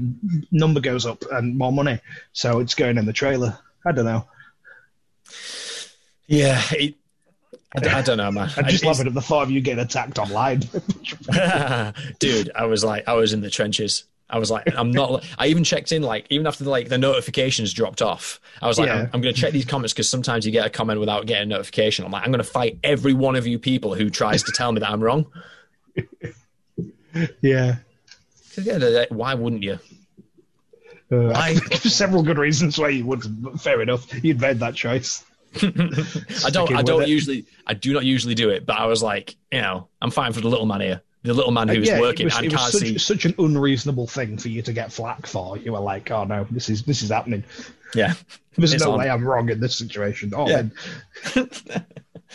number 0.52 0.82
goes 0.82 1.06
up 1.06 1.24
and 1.32 1.58
more 1.58 1.72
money, 1.72 2.00
so 2.34 2.60
it's 2.60 2.76
going 2.76 2.98
in 2.98 3.06
the 3.06 3.14
trailer. 3.14 3.58
I 3.86 3.94
don't 3.94 4.06
know. 4.06 4.28
yeah. 6.28 6.62
It, 6.72 6.96
I, 7.76 7.80
d- 7.80 7.90
I 7.90 8.02
don't 8.04 8.18
know, 8.18 8.30
man. 8.30 8.52
I'm 8.58 8.68
just 8.68 8.86
laughing 8.86 9.08
at 9.08 9.14
the 9.14 9.22
thought 9.22 9.44
of 9.44 9.52
you 9.52 9.60
getting 9.62 9.84
attacked 9.84 10.20
online. 10.20 10.60
dude 12.20 12.52
i 12.56 12.66
was 12.66 12.84
like 12.84 13.08
i 13.08 13.14
was 13.14 13.34
in 13.34 13.42
the 13.42 13.50
trenches 13.50 14.04
i 14.30 14.38
was 14.40 14.50
like 14.50 14.64
i'm 14.76 14.92
not 14.92 15.24
i 15.38 15.48
even 15.48 15.64
checked 15.64 15.92
in 15.92 16.02
like 16.02 16.26
even 16.30 16.48
after 16.48 16.64
the, 16.64 16.70
like 16.70 16.90
the 16.90 16.98
notifications 16.98 17.74
dropped 17.74 18.02
off 18.02 18.40
i 18.62 18.68
was 18.68 18.80
like 18.80 18.88
Yeah. 18.88 19.02
i'm, 19.02 19.10
I'm 19.14 19.22
going 19.22 19.34
to 19.36 19.40
check 19.40 19.52
these 19.54 19.66
comments 19.66 19.94
because 19.94 20.10
sometimes 20.10 20.46
you 20.46 20.52
get 20.52 20.66
a 20.66 20.70
comment 20.70 21.00
without 21.00 21.26
getting 21.26 21.44
a 21.44 21.56
notification 21.56 22.06
i'm 22.06 22.12
like 22.12 22.24
i'm 22.24 22.32
going 22.32 22.44
to 22.44 22.50
fight 22.50 22.80
every 22.84 23.14
one 23.14 23.36
of 23.36 23.46
you 23.48 23.60
people 23.60 23.94
who 23.96 24.10
tries 24.10 24.44
to 24.44 24.52
tell 24.52 24.72
me 24.72 24.80
that 24.80 24.90
i'm 24.90 25.02
wrong 25.04 25.26
yeah. 27.42 27.76
at 28.58 28.64
the 28.64 28.72
end 28.74 28.84
of 28.84 28.92
the 28.94 29.00
day, 29.00 29.08
why 29.10 29.34
wouldn't 29.34 29.64
you 29.64 29.80
Uh, 31.12 31.32
I 31.32 31.54
give 31.54 31.82
several 31.92 32.24
good 32.24 32.38
reasons 32.40 32.80
why 32.80 32.90
you 32.90 33.06
wouldn't. 33.06 33.62
Fair 33.62 33.82
enough. 33.82 34.08
You'd 34.24 34.42
made 34.42 34.60
that 34.60 34.74
choice. 34.74 35.24
i 35.62 36.50
don't 36.50 36.74
i 36.74 36.82
don't 36.82 37.08
usually 37.08 37.46
i 37.68 37.76
do 37.76 37.94
not 37.94 38.04
usually 38.04 38.34
do 38.34 38.50
it 38.50 38.66
but 38.66 38.76
i 38.76 38.88
was 38.88 39.04
like 39.04 39.36
you 39.52 39.62
know 39.62 39.88
i'm 40.02 40.10
fine 40.10 40.34
for 40.34 40.42
the 40.42 40.48
little 40.50 40.66
man 40.66 40.82
here 40.82 41.02
the 41.24 41.34
little 41.34 41.52
man 41.52 41.68
who's 41.70 41.90
Uh, 41.90 41.94
yeah, 41.94 42.00
working 42.02 42.26
was, 42.26 42.38
and 42.38 42.50
can't 42.50 42.72
such, 42.72 42.82
see 42.82 42.98
such 42.98 43.26
an 43.26 43.34
unreasonable 43.40 44.08
thing 44.08 44.38
for 44.38 44.50
you 44.50 44.62
to 44.62 44.74
get 44.74 44.92
flack 44.92 45.26
for. 45.26 45.58
You 45.58 45.72
were 45.74 45.80
like, 45.80 46.12
"Oh 46.12 46.24
no, 46.26 46.46
this 46.52 46.70
is 46.70 46.84
this 46.84 47.02
is 47.02 47.10
happening. 47.10 47.44
yeah 47.96 48.14
There's 48.58 48.76
no 48.84 48.92
on. 48.94 49.00
way 49.00 49.10
I'm 49.10 49.24
wrong 49.26 49.50
in 49.50 49.60
this 49.60 49.76
situation." 49.78 50.34
Oh, 50.36 50.48
Yeah. 50.50 50.64
then 51.34 51.50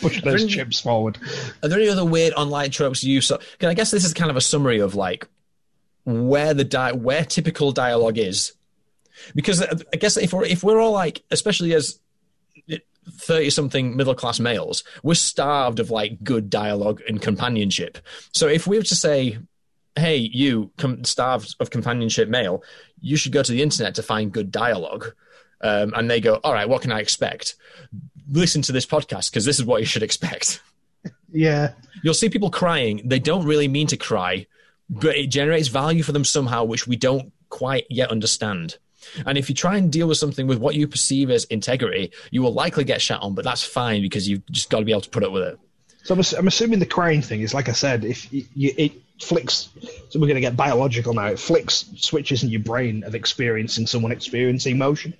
push 0.01 0.21
those 0.23 0.45
chips 0.47 0.79
forward. 0.79 1.17
Are 1.63 1.67
there 1.69 1.79
any 1.79 1.89
other 1.89 2.05
weird 2.05 2.33
online 2.33 2.71
tropes 2.71 3.03
you 3.03 3.21
saw? 3.21 3.37
I 3.61 3.73
guess 3.73 3.91
this 3.91 4.03
is 4.05 4.13
kind 4.13 4.31
of 4.31 4.37
a 4.37 4.41
summary 4.41 4.79
of 4.79 4.95
like 4.95 5.27
where 6.05 6.53
the 6.53 6.63
di- 6.63 6.93
where 6.93 7.23
typical 7.25 7.71
dialogue 7.71 8.17
is, 8.17 8.53
because 9.35 9.61
uh, 9.61 9.77
I 9.93 9.97
guess 9.97 10.17
if 10.17 10.33
we're 10.33 10.45
if 10.45 10.63
we're 10.63 10.79
all 10.79 10.93
like, 10.93 11.21
especially 11.31 11.73
as 11.73 11.99
thirty 13.11 13.49
something 13.49 13.95
middle 13.95 14.15
class 14.15 14.39
males, 14.39 14.83
we're 15.03 15.13
starved 15.15 15.79
of 15.79 15.91
like 15.91 16.23
good 16.23 16.49
dialogue 16.49 17.01
and 17.07 17.21
companionship. 17.21 17.97
So 18.33 18.47
if 18.47 18.67
we 18.67 18.77
were 18.77 18.83
to 18.83 18.95
say, 18.95 19.37
"Hey, 19.95 20.17
you 20.17 20.71
com- 20.77 21.03
starved 21.03 21.55
of 21.59 21.69
companionship 21.69 22.29
male, 22.29 22.63
you 23.01 23.17
should 23.17 23.31
go 23.31 23.43
to 23.43 23.51
the 23.51 23.61
internet 23.61 23.95
to 23.95 24.03
find 24.03 24.31
good 24.31 24.51
dialogue," 24.51 25.13
um, 25.61 25.93
and 25.95 26.09
they 26.09 26.21
go, 26.21 26.39
"All 26.43 26.53
right, 26.53 26.69
what 26.69 26.81
can 26.81 26.91
I 26.91 26.99
expect?" 26.99 27.55
Listen 28.31 28.61
to 28.63 28.71
this 28.71 28.85
podcast 28.85 29.31
because 29.31 29.45
this 29.45 29.59
is 29.59 29.65
what 29.65 29.81
you 29.81 29.87
should 29.87 30.03
expect 30.03 30.61
Yeah, 31.31 31.73
you'll 32.03 32.13
see 32.13 32.29
people 32.29 32.49
crying. 32.49 33.01
They 33.05 33.19
don't 33.19 33.45
really 33.45 33.67
mean 33.67 33.87
to 33.87 33.97
cry, 33.97 34.47
but 34.89 35.15
it 35.15 35.27
generates 35.27 35.67
value 35.67 36.03
for 36.03 36.11
them 36.11 36.25
somehow, 36.25 36.63
which 36.63 36.87
we 36.87 36.95
don't 36.95 37.31
quite 37.49 37.85
yet 37.89 38.11
understand. 38.11 38.77
And 39.25 39.37
if 39.37 39.49
you 39.49 39.55
try 39.55 39.77
and 39.77 39.91
deal 39.91 40.07
with 40.07 40.17
something 40.17 40.47
with 40.47 40.59
what 40.59 40.75
you 40.75 40.87
perceive 40.87 41.29
as 41.29 41.45
integrity, 41.45 42.11
you 42.31 42.41
will 42.41 42.53
likely 42.53 42.83
get 42.83 43.01
shat 43.01 43.21
on, 43.21 43.35
but 43.35 43.45
that's 43.45 43.63
fine 43.63 44.01
because 44.01 44.27
you've 44.27 44.45
just 44.47 44.69
got 44.69 44.79
to 44.79 44.85
be 44.85 44.91
able 44.91 45.01
to 45.01 45.09
put 45.09 45.23
up 45.23 45.31
with 45.31 45.43
it. 45.43 45.59
so 46.03 46.15
I'm, 46.15 46.21
I'm 46.37 46.47
assuming 46.47 46.79
the 46.79 46.85
crying 46.85 47.21
thing 47.21 47.41
is 47.41 47.53
like 47.53 47.69
I 47.69 47.73
said. 47.73 48.05
If 48.05 48.31
you, 48.31 48.43
it 48.55 48.93
flicks, 49.21 49.69
so 50.09 50.19
we're 50.19 50.27
going 50.27 50.35
to 50.35 50.41
get 50.41 50.55
biological 50.55 51.13
now. 51.13 51.27
It 51.27 51.39
flicks 51.39 51.85
switches 51.97 52.43
in 52.43 52.49
your 52.49 52.61
brain 52.61 53.03
of 53.03 53.15
experiencing 53.15 53.87
someone 53.87 54.11
experiencing 54.11 54.75
emotion. 54.75 55.13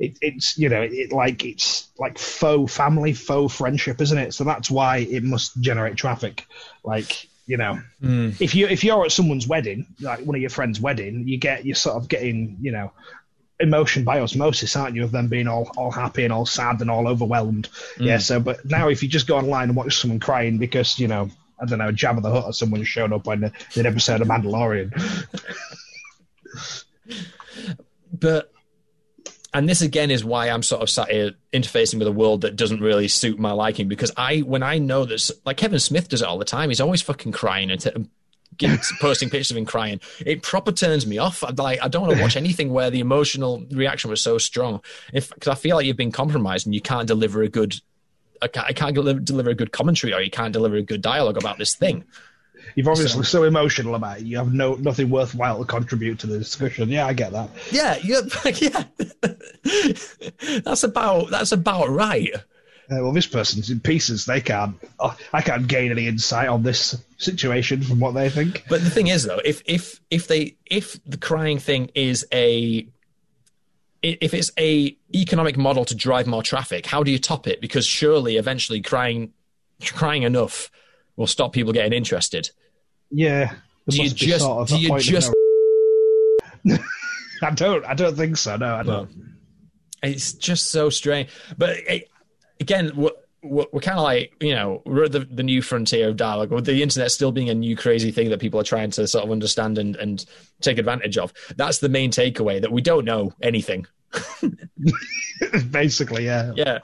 It, 0.00 0.18
it's 0.20 0.58
you 0.58 0.68
know 0.68 0.82
it 0.82 1.12
like 1.12 1.44
it's 1.44 1.88
like 1.98 2.18
faux 2.18 2.74
family, 2.74 3.12
faux 3.12 3.54
friendship, 3.54 4.00
isn't 4.00 4.18
it? 4.18 4.34
So 4.34 4.44
that's 4.44 4.70
why 4.70 4.98
it 4.98 5.22
must 5.22 5.60
generate 5.60 5.96
traffic. 5.96 6.46
Like 6.82 7.28
you 7.46 7.56
know, 7.56 7.78
hmm. 8.00 8.30
if 8.40 8.54
you 8.54 8.68
if 8.68 8.84
you're 8.84 9.04
at 9.04 9.12
someone's 9.12 9.46
wedding, 9.46 9.86
like 10.00 10.20
one 10.20 10.34
of 10.34 10.40
your 10.40 10.50
friends' 10.50 10.80
wedding, 10.80 11.28
you 11.28 11.38
get 11.38 11.64
you're 11.64 11.74
sort 11.74 11.96
of 11.96 12.08
getting 12.08 12.58
you 12.60 12.72
know 12.72 12.92
emotion 13.60 14.04
by 14.04 14.20
osmosis, 14.20 14.74
aren't 14.76 14.96
you? 14.96 15.04
Of 15.04 15.12
them 15.12 15.28
being 15.28 15.48
all 15.48 15.70
all 15.76 15.90
happy 15.90 16.24
and 16.24 16.32
all 16.32 16.46
sad 16.46 16.80
and 16.80 16.90
all 16.90 17.08
overwhelmed. 17.08 17.68
Hmm. 17.96 18.04
Yeah. 18.04 18.18
So, 18.18 18.40
but 18.40 18.64
now 18.64 18.88
if 18.88 19.02
you 19.02 19.08
just 19.08 19.26
go 19.26 19.36
online 19.36 19.68
and 19.68 19.76
watch 19.76 20.00
someone 20.00 20.20
crying 20.20 20.58
because 20.58 20.98
you 20.98 21.08
know. 21.08 21.30
I 21.56 21.66
don't 21.66 21.78
know, 21.78 21.92
Jabba 21.92 22.20
the 22.20 22.32
Hutt 22.32 22.46
or 22.46 22.52
someone 22.52 22.82
showed 22.82 23.12
up 23.12 23.28
on 23.28 23.42
the, 23.42 23.52
an 23.76 23.86
episode 23.86 24.20
of 24.20 24.26
Mandalorian. 24.26 24.90
But 28.12 28.52
and 29.54 29.68
this 29.68 29.80
again 29.80 30.10
is 30.10 30.24
why 30.24 30.50
I'm 30.50 30.62
sort 30.62 30.82
of 30.82 30.90
sat 30.90 31.10
here 31.10 31.32
interfacing 31.52 31.98
with 32.00 32.08
a 32.08 32.12
world 32.12 32.42
that 32.42 32.56
doesn't 32.56 32.80
really 32.80 33.08
suit 33.08 33.38
my 33.38 33.52
liking 33.52 33.88
because 33.88 34.10
I 34.16 34.40
when 34.40 34.62
I 34.62 34.78
know 34.78 35.04
that 35.04 35.30
like 35.46 35.56
Kevin 35.56 35.78
Smith 35.78 36.08
does 36.08 36.20
it 36.20 36.28
all 36.28 36.38
the 36.38 36.44
time 36.44 36.68
he's 36.68 36.80
always 36.80 37.00
fucking 37.00 37.32
crying 37.32 37.70
and 37.70 37.80
t- 37.80 37.90
um, 37.90 38.10
posting 39.00 39.30
pictures 39.30 39.50
of 39.50 39.56
him 39.56 39.64
crying. 39.64 40.00
It 40.24 40.42
proper 40.42 40.70
turns 40.70 41.06
me 41.06 41.18
off. 41.18 41.42
I, 41.42 41.50
like 41.50 41.82
I 41.82 41.88
don't 41.88 42.02
want 42.02 42.16
to 42.16 42.22
watch 42.22 42.36
anything 42.44 42.72
where 42.72 42.90
the 42.90 43.00
emotional 43.00 43.64
reaction 43.70 44.10
was 44.10 44.20
so 44.20 44.38
strong. 44.38 44.80
If 45.12 45.30
because 45.30 45.48
I 45.48 45.54
feel 45.54 45.76
like 45.76 45.86
you've 45.86 45.96
been 45.96 46.12
compromised 46.12 46.66
and 46.66 46.74
you 46.74 46.80
can't 46.80 47.06
deliver 47.06 47.42
a 47.42 47.48
good 47.48 47.76
I 48.42 48.48
can't, 48.48 48.66
I 48.66 48.72
can't 48.72 48.94
deliver, 48.94 49.20
deliver 49.20 49.50
a 49.50 49.54
good 49.54 49.72
commentary 49.72 50.12
or 50.12 50.20
you 50.20 50.30
can't 50.30 50.52
deliver 50.52 50.76
a 50.76 50.82
good 50.82 51.00
dialogue 51.00 51.36
about 51.36 51.58
this 51.58 51.74
thing 51.74 52.04
You're 52.74 52.90
obviously 52.90 53.24
so, 53.24 53.44
emotional 53.44 53.94
about 53.94 54.18
it. 54.18 54.24
You 54.24 54.36
have 54.38 54.52
no 54.52 54.74
nothing 54.74 55.10
worthwhile 55.10 55.58
to 55.58 55.64
contribute 55.64 56.18
to 56.20 56.26
the 56.26 56.38
discussion. 56.38 56.88
Yeah, 56.88 57.06
I 57.06 57.12
get 57.12 57.32
that. 57.32 57.50
yeah 57.70 57.98
yeah 58.02 58.20
yeah 58.60 58.84
that's 60.64 60.82
about 60.82 61.30
that's 61.30 61.52
about 61.52 61.88
right 61.88 62.30
Uh, 62.34 63.00
well, 63.00 63.12
this 63.12 63.26
person's 63.26 63.70
in 63.70 63.80
pieces. 63.80 64.26
They 64.26 64.40
can't. 64.40 64.76
oh, 65.00 65.16
I 65.32 65.40
can't 65.40 65.66
gain 65.66 65.90
any 65.90 66.06
insight 66.06 66.48
on 66.48 66.62
this 66.62 67.02
situation 67.16 67.82
from 67.82 67.98
what 67.98 68.12
they 68.12 68.28
think. 68.28 68.64
But 68.68 68.84
the 68.84 68.90
thing 68.90 69.06
is, 69.06 69.24
though, 69.24 69.40
if 69.44 69.62
if 69.64 70.00
if 70.10 70.28
they 70.28 70.56
if 70.66 71.02
the 71.04 71.16
crying 71.16 71.58
thing 71.58 71.90
is 71.94 72.26
a 72.32 72.86
if 74.02 74.34
it's 74.34 74.52
a 74.58 74.94
economic 75.14 75.56
model 75.56 75.86
to 75.86 75.94
drive 75.94 76.26
more 76.26 76.42
traffic, 76.42 76.84
how 76.84 77.02
do 77.02 77.10
you 77.10 77.18
top 77.18 77.46
it? 77.46 77.60
Because 77.60 77.86
surely, 77.86 78.36
eventually, 78.36 78.82
crying 78.82 79.32
crying 79.82 80.22
enough 80.22 80.70
will 81.16 81.26
stop 81.26 81.52
people 81.52 81.72
getting 81.72 81.92
interested. 81.92 82.50
Yeah. 83.10 83.52
Do 83.88 84.02
you 84.02 84.10
just 84.10 84.40
sort 84.44 84.62
of 84.62 84.68
do 84.68 84.78
you 84.78 84.98
just? 84.98 85.32
I 87.42 87.50
don't. 87.50 87.84
I 87.84 87.94
don't 87.94 88.16
think 88.16 88.36
so. 88.36 88.56
No, 88.56 88.74
I 88.76 88.82
don't. 88.82 89.10
It's 90.02 90.32
just 90.32 90.70
so 90.70 90.90
strange. 90.90 91.28
But 91.56 91.76
it, 91.88 92.08
again, 92.60 92.92
we're, 92.94 93.10
we're, 93.42 93.66
we're 93.72 93.80
kind 93.80 93.98
of 93.98 94.04
like 94.04 94.32
you 94.40 94.54
know 94.54 94.82
we're 94.86 95.04
at 95.04 95.12
the, 95.12 95.20
the 95.20 95.42
new 95.42 95.60
frontier 95.60 96.08
of 96.08 96.16
dialogue, 96.16 96.50
with 96.50 96.64
the 96.64 96.82
internet 96.82 97.10
still 97.12 97.32
being 97.32 97.50
a 97.50 97.54
new 97.54 97.76
crazy 97.76 98.10
thing 98.10 98.30
that 98.30 98.40
people 98.40 98.58
are 98.58 98.64
trying 98.64 98.90
to 98.92 99.06
sort 99.06 99.24
of 99.24 99.30
understand 99.30 99.76
and, 99.76 99.96
and 99.96 100.24
take 100.62 100.78
advantage 100.78 101.18
of. 101.18 101.32
That's 101.56 101.78
the 101.78 101.90
main 101.90 102.10
takeaway 102.10 102.60
that 102.62 102.72
we 102.72 102.80
don't 102.80 103.04
know 103.04 103.32
anything. 103.42 103.86
Basically, 105.70 106.24
yeah. 106.26 106.52
Yeah. 106.54 106.78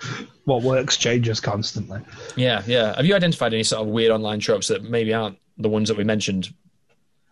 What 0.45 0.63
works 0.63 0.97
changes 0.97 1.41
constantly. 1.41 2.01
Yeah, 2.37 2.63
yeah. 2.67 2.97
Have 2.97 3.07
you 3.07 3.15
identified 3.15 3.55
any 3.55 3.63
sort 3.63 3.83
of 3.83 3.89
weird 3.89 4.11
online 4.11 4.41
tropes 4.41 4.69
that 4.69 4.83
maybe 4.85 5.15
aren't 5.15 5.39
the 5.59 5.69
ones 5.69 5.89
that 5.89 5.97
we 5.97 6.05
mentioned? 6.05 6.53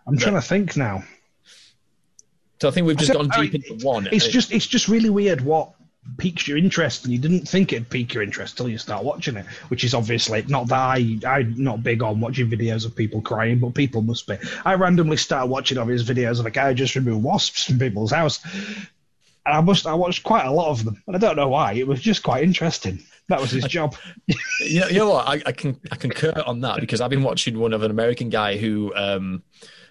I'm 0.07 0.17
trying 0.17 0.35
to 0.35 0.43
think 0.43 0.77
now. 0.77 1.03
So 2.61 2.69
I 2.69 2.71
think 2.71 2.87
we've 2.87 2.97
just 2.97 3.13
gone 3.13 3.29
deep 3.29 3.55
into 3.55 3.85
one. 3.87 4.09
It's 4.11 4.27
eh? 4.27 4.31
just 4.31 4.53
it's 4.53 4.67
just 4.67 4.89
really 4.89 5.11
weird 5.11 5.41
what 5.41 5.75
piques 6.17 6.49
your 6.49 6.57
interest 6.57 7.05
and 7.05 7.13
you 7.13 7.19
didn't 7.19 7.47
think 7.47 7.73
it'd 7.73 7.91
pique 7.91 8.15
your 8.15 8.23
interest 8.23 8.57
till 8.57 8.69
you 8.69 8.79
start 8.79 9.05
watching 9.05 9.37
it 9.37 9.45
which 9.69 9.85
is 9.85 9.93
obviously 9.93 10.43
not 10.49 10.67
that 10.69 10.79
i 10.79 11.19
i'm 11.27 11.63
not 11.63 11.83
big 11.83 12.03
on 12.03 12.19
watching 12.19 12.49
videos 12.49 12.87
of 12.87 12.97
people 12.97 13.21
crying 13.21 13.59
but 13.59 13.75
people 13.75 14.01
must 14.01 14.27
be 14.27 14.37
i 14.65 14.75
randomly 14.75 15.19
started 15.19 15.51
watching 15.51 15.77
obvious 15.77 16.03
videos 16.03 16.41
of 16.41 16.47
a 16.47 16.51
guy 16.51 16.73
just 16.73 16.95
remove 16.95 17.23
wasps 17.23 17.65
from 17.65 17.79
people's 17.79 18.11
house 18.11 18.41
and 19.49 19.57
I 19.57 19.61
must 19.63 19.87
I 19.87 19.95
watched 19.95 20.25
quite 20.25 20.45
a 20.45 20.51
lot 20.51 20.69
of 20.69 20.85
them, 20.85 21.03
and 21.07 21.17
I 21.17 21.19
don't 21.19 21.37
know 21.37 21.49
why. 21.49 21.73
It 21.73 21.87
was 21.87 22.01
just 22.01 22.23
quite 22.23 22.45
interesting. 22.45 23.03
That 23.29 23.41
was 23.41 23.51
his 23.51 23.65
job. 23.69 23.97
you, 24.61 24.81
know, 24.81 24.89
you 24.89 24.99
know 24.99 25.11
what? 25.11 25.27
I, 25.27 25.43
I, 25.47 25.53
can 25.53 25.81
I 25.91 25.97
concur 25.97 26.35
on 26.47 26.61
that 26.61 26.81
because 26.81 27.01
I've 27.01 27.09
been 27.09 27.23
watching 27.23 27.59
one 27.59 27.73
of 27.73 27.83
an 27.83 27.91
American 27.91 28.29
guy 28.29 28.57
who. 28.57 28.95
Um, 28.95 29.43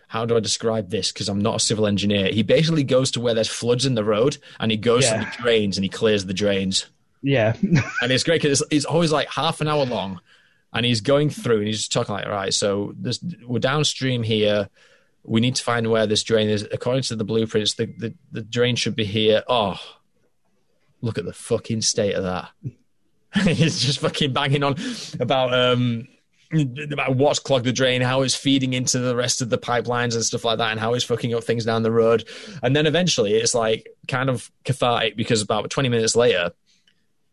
how 0.09 0.25
do 0.25 0.37
I 0.37 0.39
describe 0.39 0.89
this? 0.89 1.11
Because 1.11 1.27
I'm 1.27 1.41
not 1.41 1.57
a 1.57 1.59
civil 1.59 1.85
engineer. 1.85 2.31
He 2.31 2.41
basically 2.41 2.85
goes 2.85 3.11
to 3.11 3.19
where 3.19 3.33
there's 3.33 3.49
floods 3.49 3.85
in 3.85 3.93
the 3.95 4.05
road, 4.05 4.37
and 4.57 4.71
he 4.71 4.77
goes 4.77 5.03
yeah. 5.03 5.19
to 5.19 5.25
the 5.25 5.43
drains 5.43 5.77
and 5.77 5.83
he 5.83 5.89
clears 5.89 6.25
the 6.25 6.33
drains. 6.33 6.85
Yeah, 7.21 7.57
and 7.61 8.09
it's 8.09 8.23
great 8.23 8.41
because 8.41 8.61
it's, 8.61 8.71
it's 8.71 8.85
always 8.85 9.11
like 9.11 9.27
half 9.27 9.59
an 9.59 9.67
hour 9.67 9.85
long, 9.85 10.21
and 10.71 10.85
he's 10.85 11.01
going 11.01 11.29
through 11.29 11.57
and 11.57 11.67
he's 11.67 11.79
just 11.79 11.91
talking 11.91 12.15
like, 12.15 12.25
all 12.25 12.31
right, 12.31 12.53
so 12.53 12.93
this, 12.97 13.19
we're 13.45 13.59
downstream 13.59 14.23
here 14.23 14.69
we 15.27 15.41
need 15.41 15.55
to 15.55 15.63
find 15.63 15.91
where 15.91 16.07
this 16.07 16.23
drain 16.23 16.49
is. 16.49 16.67
According 16.71 17.03
to 17.03 17.15
the 17.15 17.25
blueprints, 17.25 17.75
the, 17.75 17.85
the, 17.85 18.13
the 18.31 18.41
drain 18.41 18.75
should 18.75 18.95
be 18.95 19.05
here. 19.05 19.43
Oh, 19.47 19.79
look 21.01 21.17
at 21.17 21.25
the 21.25 21.33
fucking 21.33 21.81
state 21.81 22.15
of 22.15 22.23
that. 22.23 22.49
He's 23.45 23.81
just 23.81 23.99
fucking 23.99 24.33
banging 24.33 24.63
on 24.63 24.75
about 25.19 25.53
um 25.53 26.07
about 26.53 27.17
what's 27.17 27.39
clogged 27.39 27.65
the 27.65 27.73
drain, 27.73 28.01
how 28.01 28.21
it's 28.21 28.33
feeding 28.33 28.73
into 28.73 28.99
the 28.99 29.15
rest 29.15 29.41
of 29.41 29.49
the 29.49 29.57
pipelines 29.57 30.15
and 30.15 30.23
stuff 30.23 30.45
like 30.45 30.59
that, 30.59 30.71
and 30.71 30.79
how 30.79 30.93
it's 30.93 31.03
fucking 31.03 31.33
up 31.33 31.43
things 31.43 31.65
down 31.65 31.83
the 31.83 31.91
road. 31.91 32.27
And 32.63 32.73
then 32.73 32.87
eventually, 32.87 33.33
it's 33.33 33.53
like 33.53 33.89
kind 34.07 34.29
of 34.29 34.49
cathartic 34.63 35.17
because 35.17 35.41
about 35.41 35.69
twenty 35.69 35.89
minutes 35.89 36.15
later, 36.15 36.53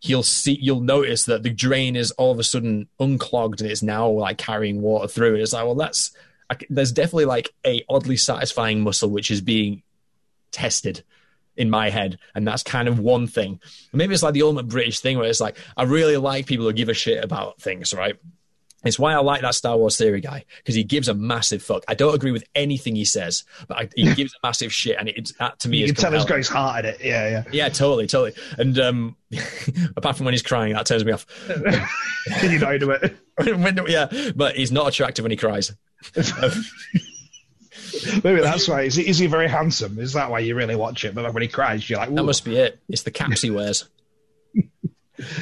you'll 0.03 0.25
see 0.25 0.59
you'll 0.61 0.81
notice 0.81 1.27
that 1.27 1.45
the 1.45 1.51
drain 1.51 1.95
is 1.95 2.11
all 2.13 2.33
of 2.33 2.41
a 2.41 2.45
sudden 2.45 2.89
unclogged 2.99 3.61
and 3.61 3.71
it's 3.71 3.83
now 3.85 4.09
like 4.09 4.37
carrying 4.37 4.83
water 4.83 5.07
through. 5.07 5.35
And 5.35 5.43
it's 5.43 5.53
like, 5.53 5.65
well, 5.65 5.77
that's 5.77 6.11
I, 6.51 6.57
there's 6.69 6.93
definitely 6.93 7.27
like 7.27 7.51
a 7.67 7.85
oddly 7.89 8.17
satisfying 8.17 8.81
muscle 8.81 9.11
which 9.11 9.31
is 9.31 9.41
being 9.41 9.83
tested 10.51 11.03
in 11.57 11.71
my 11.71 11.91
head, 11.91 12.19
and 12.35 12.47
that's 12.47 12.63
kind 12.63 12.89
of 12.89 12.99
one 12.99 13.27
thing. 13.27 13.61
Maybe 13.93 14.13
it's 14.13 14.23
like 14.23 14.35
the 14.35 14.43
ultimate 14.43 14.69
British 14.69 15.01
thing 15.01 15.19
where 15.19 15.29
it's 15.29 15.41
like 15.41 15.57
I 15.77 15.85
really 15.85 16.17
like 16.17 16.47
people 16.47 16.67
who 16.67 16.73
give 16.73 16.89
a 16.89 16.95
shit 16.95 17.23
about 17.23 17.61
things, 17.61 17.95
right? 17.95 18.17
It's 18.85 18.99
why 18.99 19.15
I 19.15 19.19
like 19.19 19.43
that 19.43 19.55
Star 19.55 19.77
Wars 19.77 19.97
theory 19.97 20.21
guy 20.21 20.45
because 20.59 20.75
he 20.75 20.85
gives 20.85 21.09
a 21.09 21.15
massive 21.15 21.63
fuck. 21.63 21.85
I 21.89 21.95
don't 21.95 22.15
agree 22.15 22.33
with 22.33 22.45
anything 22.55 22.95
he 22.97 23.05
says, 23.05 23.45
but 23.69 23.79
I, 23.79 23.89
he 23.95 24.15
gives 24.15 24.35
a 24.35 24.47
massive 24.47 24.73
shit, 24.73 24.97
and 24.99 25.09
it's 25.09 25.33
that 25.39 25.59
to 25.61 25.69
me 25.69 25.79
you 25.79 25.85
is 25.85 25.93
can 25.93 26.03
tell 26.03 26.13
he's 26.13 26.25
got 26.25 26.39
his 26.39 26.49
heart 26.49 26.85
in 26.85 26.91
it. 26.93 27.01
Yeah, 27.03 27.29
yeah, 27.29 27.45
yeah, 27.51 27.69
totally, 27.69 28.07
totally. 28.07 28.35
And 28.59 28.79
um, 28.79 29.17
apart 29.97 30.17
from 30.17 30.25
when 30.27 30.35
he's 30.35 30.43
crying, 30.43 30.75
that 30.75 30.87
turns 30.87 31.05
me 31.05 31.13
off. 31.13 31.27
Can 32.39 32.53
you 32.53 32.59
not 32.59 32.79
do 32.81 32.91
it? 32.91 33.17
yeah, 33.89 34.31
but 34.35 34.57
he's 34.57 34.73
not 34.73 34.89
attractive 34.89 35.23
when 35.25 35.31
he 35.31 35.37
cries. 35.37 35.73
Maybe 38.23 38.41
that's 38.41 38.69
why. 38.69 38.83
Is 38.83 38.95
he, 38.97 39.07
is 39.09 39.19
he 39.19 39.27
very 39.27 39.49
handsome? 39.49 39.99
Is 39.99 40.15
that 40.15 40.31
why 40.31 40.41
you 40.41 40.55
really 40.55 40.77
watch 40.77 41.05
it? 41.05 41.15
But 41.15 41.33
when 41.33 41.43
he 41.43 41.49
cries, 41.49 41.89
you're 41.89 41.99
like, 41.99 42.11
Ooh. 42.11 42.15
that 42.15 42.25
must 42.25 42.45
be 42.45 42.57
it. 42.57 42.81
It's 42.89 43.03
the 43.03 43.11
caps 43.11 43.43
he 43.43 43.51
wears. 43.51 43.89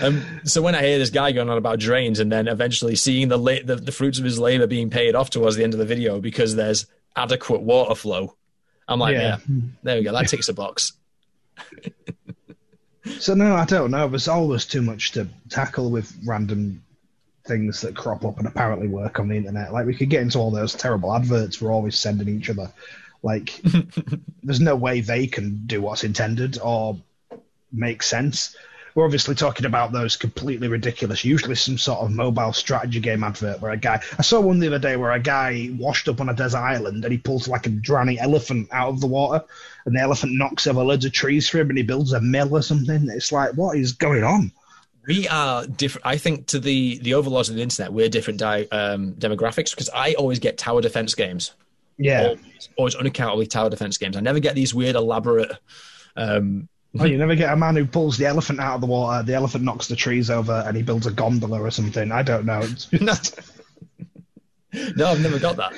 Um, 0.02 0.22
so 0.44 0.60
when 0.62 0.74
I 0.74 0.82
hear 0.82 0.98
this 0.98 1.10
guy 1.10 1.32
going 1.32 1.48
on 1.48 1.58
about 1.58 1.78
drains, 1.78 2.20
and 2.20 2.30
then 2.30 2.48
eventually 2.48 2.94
seeing 2.96 3.28
the, 3.28 3.38
la- 3.38 3.62
the 3.64 3.76
the 3.76 3.92
fruits 3.92 4.18
of 4.18 4.24
his 4.24 4.38
labor 4.38 4.66
being 4.66 4.90
paid 4.90 5.14
off 5.14 5.30
towards 5.30 5.56
the 5.56 5.64
end 5.64 5.72
of 5.72 5.78
the 5.78 5.86
video 5.86 6.20
because 6.20 6.54
there's 6.54 6.86
adequate 7.16 7.62
water 7.62 7.94
flow, 7.94 8.36
I'm 8.88 8.98
like, 8.98 9.14
yeah, 9.14 9.38
yeah 9.48 9.56
there 9.82 9.96
we 9.96 10.04
go. 10.04 10.12
That 10.12 10.28
ticks 10.28 10.48
a 10.48 10.54
box. 10.54 10.92
so 13.18 13.34
no, 13.34 13.54
I 13.54 13.64
don't 13.64 13.90
know. 13.90 14.08
There's 14.08 14.28
always 14.28 14.66
too 14.66 14.82
much 14.82 15.12
to 15.12 15.26
tackle 15.48 15.90
with 15.90 16.16
random 16.24 16.82
things 17.44 17.80
that 17.80 17.96
crop 17.96 18.24
up 18.24 18.38
and 18.38 18.46
apparently 18.46 18.88
work 18.88 19.18
on 19.18 19.28
the 19.28 19.36
internet. 19.36 19.72
Like 19.72 19.86
we 19.86 19.94
could 19.94 20.10
get 20.10 20.22
into 20.22 20.38
all 20.38 20.50
those 20.50 20.74
terrible 20.74 21.12
adverts 21.12 21.60
we're 21.60 21.72
always 21.72 21.98
sending 21.98 22.28
each 22.28 22.50
other. 22.50 22.70
Like 23.22 23.60
there's 24.42 24.60
no 24.60 24.76
way 24.76 25.00
they 25.00 25.26
can 25.26 25.62
do 25.66 25.82
what's 25.82 26.04
intended 26.04 26.58
or 26.60 26.98
make 27.72 28.02
sense. 28.02 28.56
We're 28.95 29.05
obviously 29.05 29.34
talking 29.34 29.66
about 29.66 29.93
those 29.93 30.16
completely 30.16 30.68
ridiculous, 30.68 31.24
usually 31.24 31.55
some 31.55 31.78
sort 31.78 32.01
of 32.01 32.11
mobile 32.11 32.53
strategy 32.53 33.01
game 33.01 33.24
advert 33.24 33.61
where 33.61 33.72
a 33.72 33.76
guy 33.76 34.01
I 34.18 34.22
saw 34.22 34.40
one 34.40 34.59
the 34.59 34.66
other 34.66 34.78
day 34.78 34.97
where 34.97 35.12
a 35.12 35.20
guy 35.20 35.70
washed 35.78 36.09
up 36.09 36.20
on 36.20 36.28
a 36.28 36.34
desert 36.34 36.59
island 36.59 37.05
and 37.05 37.12
he 37.12 37.18
pulls 37.18 37.49
like 37.49 37.66
a 37.66 37.70
drowning 37.70 38.18
elephant 38.18 38.68
out 38.70 38.88
of 38.88 39.01
the 39.01 39.07
water 39.07 39.45
and 39.86 39.97
the 39.97 40.01
elephant 40.01 40.32
knocks 40.34 40.66
over 40.66 40.82
loads 40.82 41.05
of 41.05 41.12
trees 41.12 41.49
for 41.49 41.59
him 41.59 41.70
and 41.70 41.78
he 41.78 41.84
builds 41.84 42.12
a 42.12 42.20
mill 42.20 42.55
or 42.55 42.62
something. 42.62 43.09
It's 43.09 43.32
like 43.32 43.53
what 43.55 43.76
is 43.76 43.93
going 43.93 44.24
on? 44.24 44.53
we 45.07 45.26
are 45.28 45.66
different. 45.66 46.07
I 46.07 46.16
think 46.16 46.47
to 46.49 46.61
the 46.61 46.99
the 46.99 47.14
overlords 47.14 47.49
of 47.49 47.57
the 47.57 47.62
internet, 47.62 47.93
we're 47.93 48.09
different 48.09 48.38
di- 48.38 48.68
um, 48.70 49.14
demographics 49.14 49.70
because 49.70 49.90
I 49.90 50.14
always 50.14 50.38
get 50.38 50.59
tower 50.59 50.80
defense 50.80 51.14
games. 51.14 51.53
Yeah, 51.99 52.28
always, 52.28 52.68
always 52.76 52.95
unaccountably 52.95 53.47
tower 53.49 53.70
defense 53.70 53.99
games. 53.99 54.16
I 54.16 54.20
never 54.20 54.40
get 54.40 54.55
these 54.55 54.74
weird, 54.74 54.97
elaborate. 54.97 55.53
Um, 56.16 56.68
oh, 56.99 57.05
you 57.05 57.18
never 57.18 57.34
get 57.34 57.53
a 57.53 57.57
man 57.57 57.76
who 57.76 57.86
pulls 57.86 58.18
the 58.18 58.26
elephant 58.26 58.61
out 58.61 58.76
of 58.76 58.80
the 58.80 58.86
water. 58.86 59.22
The 59.22 59.34
elephant 59.34 59.64
knocks 59.64 59.88
the 59.88 59.97
trees 59.97 60.30
over, 60.30 60.64
and 60.66 60.76
he 60.76 60.82
builds 60.82 61.07
a 61.07 61.12
gondola 61.12 61.61
or 61.61 61.70
something. 61.70 62.12
I 62.12 62.22
don't 62.22 62.45
know. 62.45 62.61
no, 64.97 65.07
I've 65.07 65.22
never 65.22 65.38
got 65.38 65.57
that. 65.57 65.72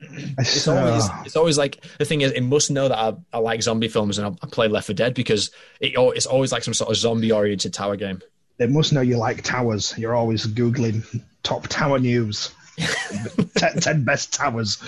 It's 0.00 0.68
always 0.68 1.08
it's 1.24 1.36
always 1.36 1.58
like 1.58 1.84
the 1.98 2.04
thing 2.04 2.20
is 2.20 2.30
it 2.32 2.42
must 2.42 2.70
know 2.70 2.88
that 2.88 2.98
I, 2.98 3.14
I 3.32 3.38
like 3.38 3.62
zombie 3.62 3.88
films 3.88 4.18
and 4.18 4.28
I, 4.28 4.30
I 4.42 4.48
play 4.48 4.68
Left 4.68 4.86
4 4.86 4.94
Dead 4.94 5.14
because 5.14 5.50
it, 5.80 5.92
it's 5.96 6.26
always 6.26 6.52
like 6.52 6.62
some 6.62 6.74
sort 6.74 6.90
of 6.90 6.96
zombie 6.96 7.32
oriented 7.32 7.74
tower 7.74 7.96
game. 7.96 8.22
They 8.58 8.66
must 8.66 8.92
know 8.92 9.00
you 9.00 9.16
like 9.16 9.42
towers. 9.42 9.96
You're 9.98 10.14
always 10.14 10.46
googling 10.46 11.22
top 11.42 11.66
tower 11.68 11.98
news. 11.98 12.52
ten, 13.56 13.80
10 13.80 14.04
best 14.04 14.32
towers. 14.32 14.78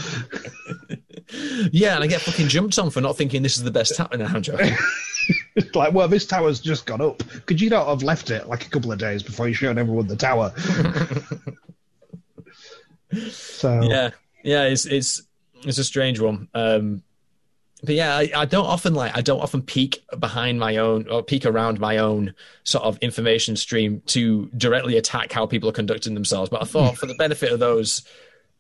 yeah, 1.73 1.97
and 1.97 2.05
I 2.05 2.07
get 2.07 2.21
fucking 2.21 2.49
jumped 2.49 2.79
on 2.79 2.91
for 2.91 3.01
not 3.01 3.17
thinking 3.17 3.43
this 3.43 3.57
is 3.57 3.65
the 3.65 3.71
best 3.71 3.97
tower. 3.97 4.17
now, 4.17 4.41
Joe. 5.29 5.63
like, 5.75 5.93
well, 5.93 6.09
this 6.09 6.27
tower's 6.27 6.61
just 6.61 6.87
gone 6.87 7.01
up. 7.01 7.23
Could 7.47 7.61
you 7.61 7.71
not 7.71 7.87
have 7.87 8.03
left 8.03 8.31
it 8.31 8.49
like 8.49 8.67
a 8.67 8.71
couple 8.71 8.93
of 8.93 8.99
days 8.99 9.23
before 9.23 9.49
you 9.49 9.55
showed 9.55 9.79
everyone 9.79 10.07
the 10.07 10.17
tower? 10.17 10.53
so 13.31 13.81
yeah, 13.83 14.11
yeah, 14.43 14.65
it's 14.65 14.87
it's 14.87 15.23
it's 15.65 15.79
a 15.79 15.85
strange 15.85 16.21
one. 16.21 16.49
Um, 16.55 17.03
but 17.83 17.95
yeah, 17.95 18.17
I, 18.17 18.31
I, 18.37 18.45
don't 18.45 18.67
often 18.67 18.95
like 18.95 19.17
I 19.17 19.23
don't 19.23 19.41
often 19.41 19.63
peek 19.63 20.05
behind 20.19 20.61
my 20.61 20.77
own 20.77 21.09
or 21.09 21.23
peek 21.23 21.47
around 21.47 21.81
my 21.81 21.99
own 21.99 22.35
sort 22.65 22.85
of 22.85 22.99
information 22.99 23.57
stream 23.57 24.03
to 24.07 24.51
directly 24.57 24.99
attack 24.99 25.33
how 25.33 25.47
people 25.47 25.69
are 25.69 25.73
conducting 25.73 26.15
themselves. 26.15 26.51
But 26.51 26.63
I 26.63 26.67
thought 26.67 26.99
for 26.99 27.07
the 27.07 27.15
benefit 27.15 27.53
of 27.53 27.59
those 27.59 28.03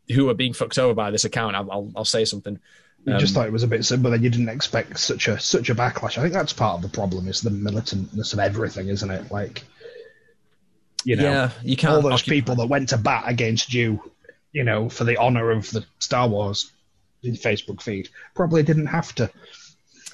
who 0.08 0.28
are 0.30 0.34
being 0.34 0.54
fucked 0.54 0.78
over 0.78 0.94
by 0.94 1.10
this 1.10 1.24
account, 1.24 1.54
I'll 1.54 1.70
I'll, 1.70 1.92
I'll 1.96 2.04
say 2.04 2.24
something. 2.24 2.58
You 3.04 3.14
um, 3.14 3.18
just 3.18 3.34
thought 3.34 3.46
it 3.46 3.52
was 3.52 3.62
a 3.62 3.68
bit 3.68 3.84
simple, 3.84 4.10
then 4.10 4.22
you 4.22 4.30
didn't 4.30 4.50
expect 4.50 4.98
such 4.98 5.28
a 5.28 5.40
such 5.40 5.70
a 5.70 5.74
backlash. 5.74 6.18
I 6.18 6.22
think 6.22 6.34
that's 6.34 6.52
part 6.52 6.76
of 6.76 6.82
the 6.82 6.88
problem 6.88 7.28
is 7.28 7.40
the 7.40 7.50
militantness 7.50 8.32
of 8.32 8.38
everything, 8.38 8.88
isn't 8.88 9.10
it? 9.10 9.30
Like, 9.30 9.64
you 11.04 11.16
know, 11.16 11.22
yeah, 11.22 11.50
you 11.62 11.76
can't 11.76 11.94
all 11.94 12.02
those 12.02 12.22
people 12.22 12.56
that 12.56 12.66
went 12.66 12.90
to 12.90 12.98
bat 12.98 13.24
against 13.26 13.72
you, 13.72 14.10
you 14.52 14.64
know, 14.64 14.88
for 14.88 15.04
the 15.04 15.16
honor 15.16 15.50
of 15.50 15.70
the 15.70 15.84
Star 15.98 16.28
Wars 16.28 16.70
Facebook 17.24 17.80
feed. 17.80 18.08
Probably 18.34 18.62
didn't 18.62 18.86
have 18.86 19.14
to. 19.16 19.30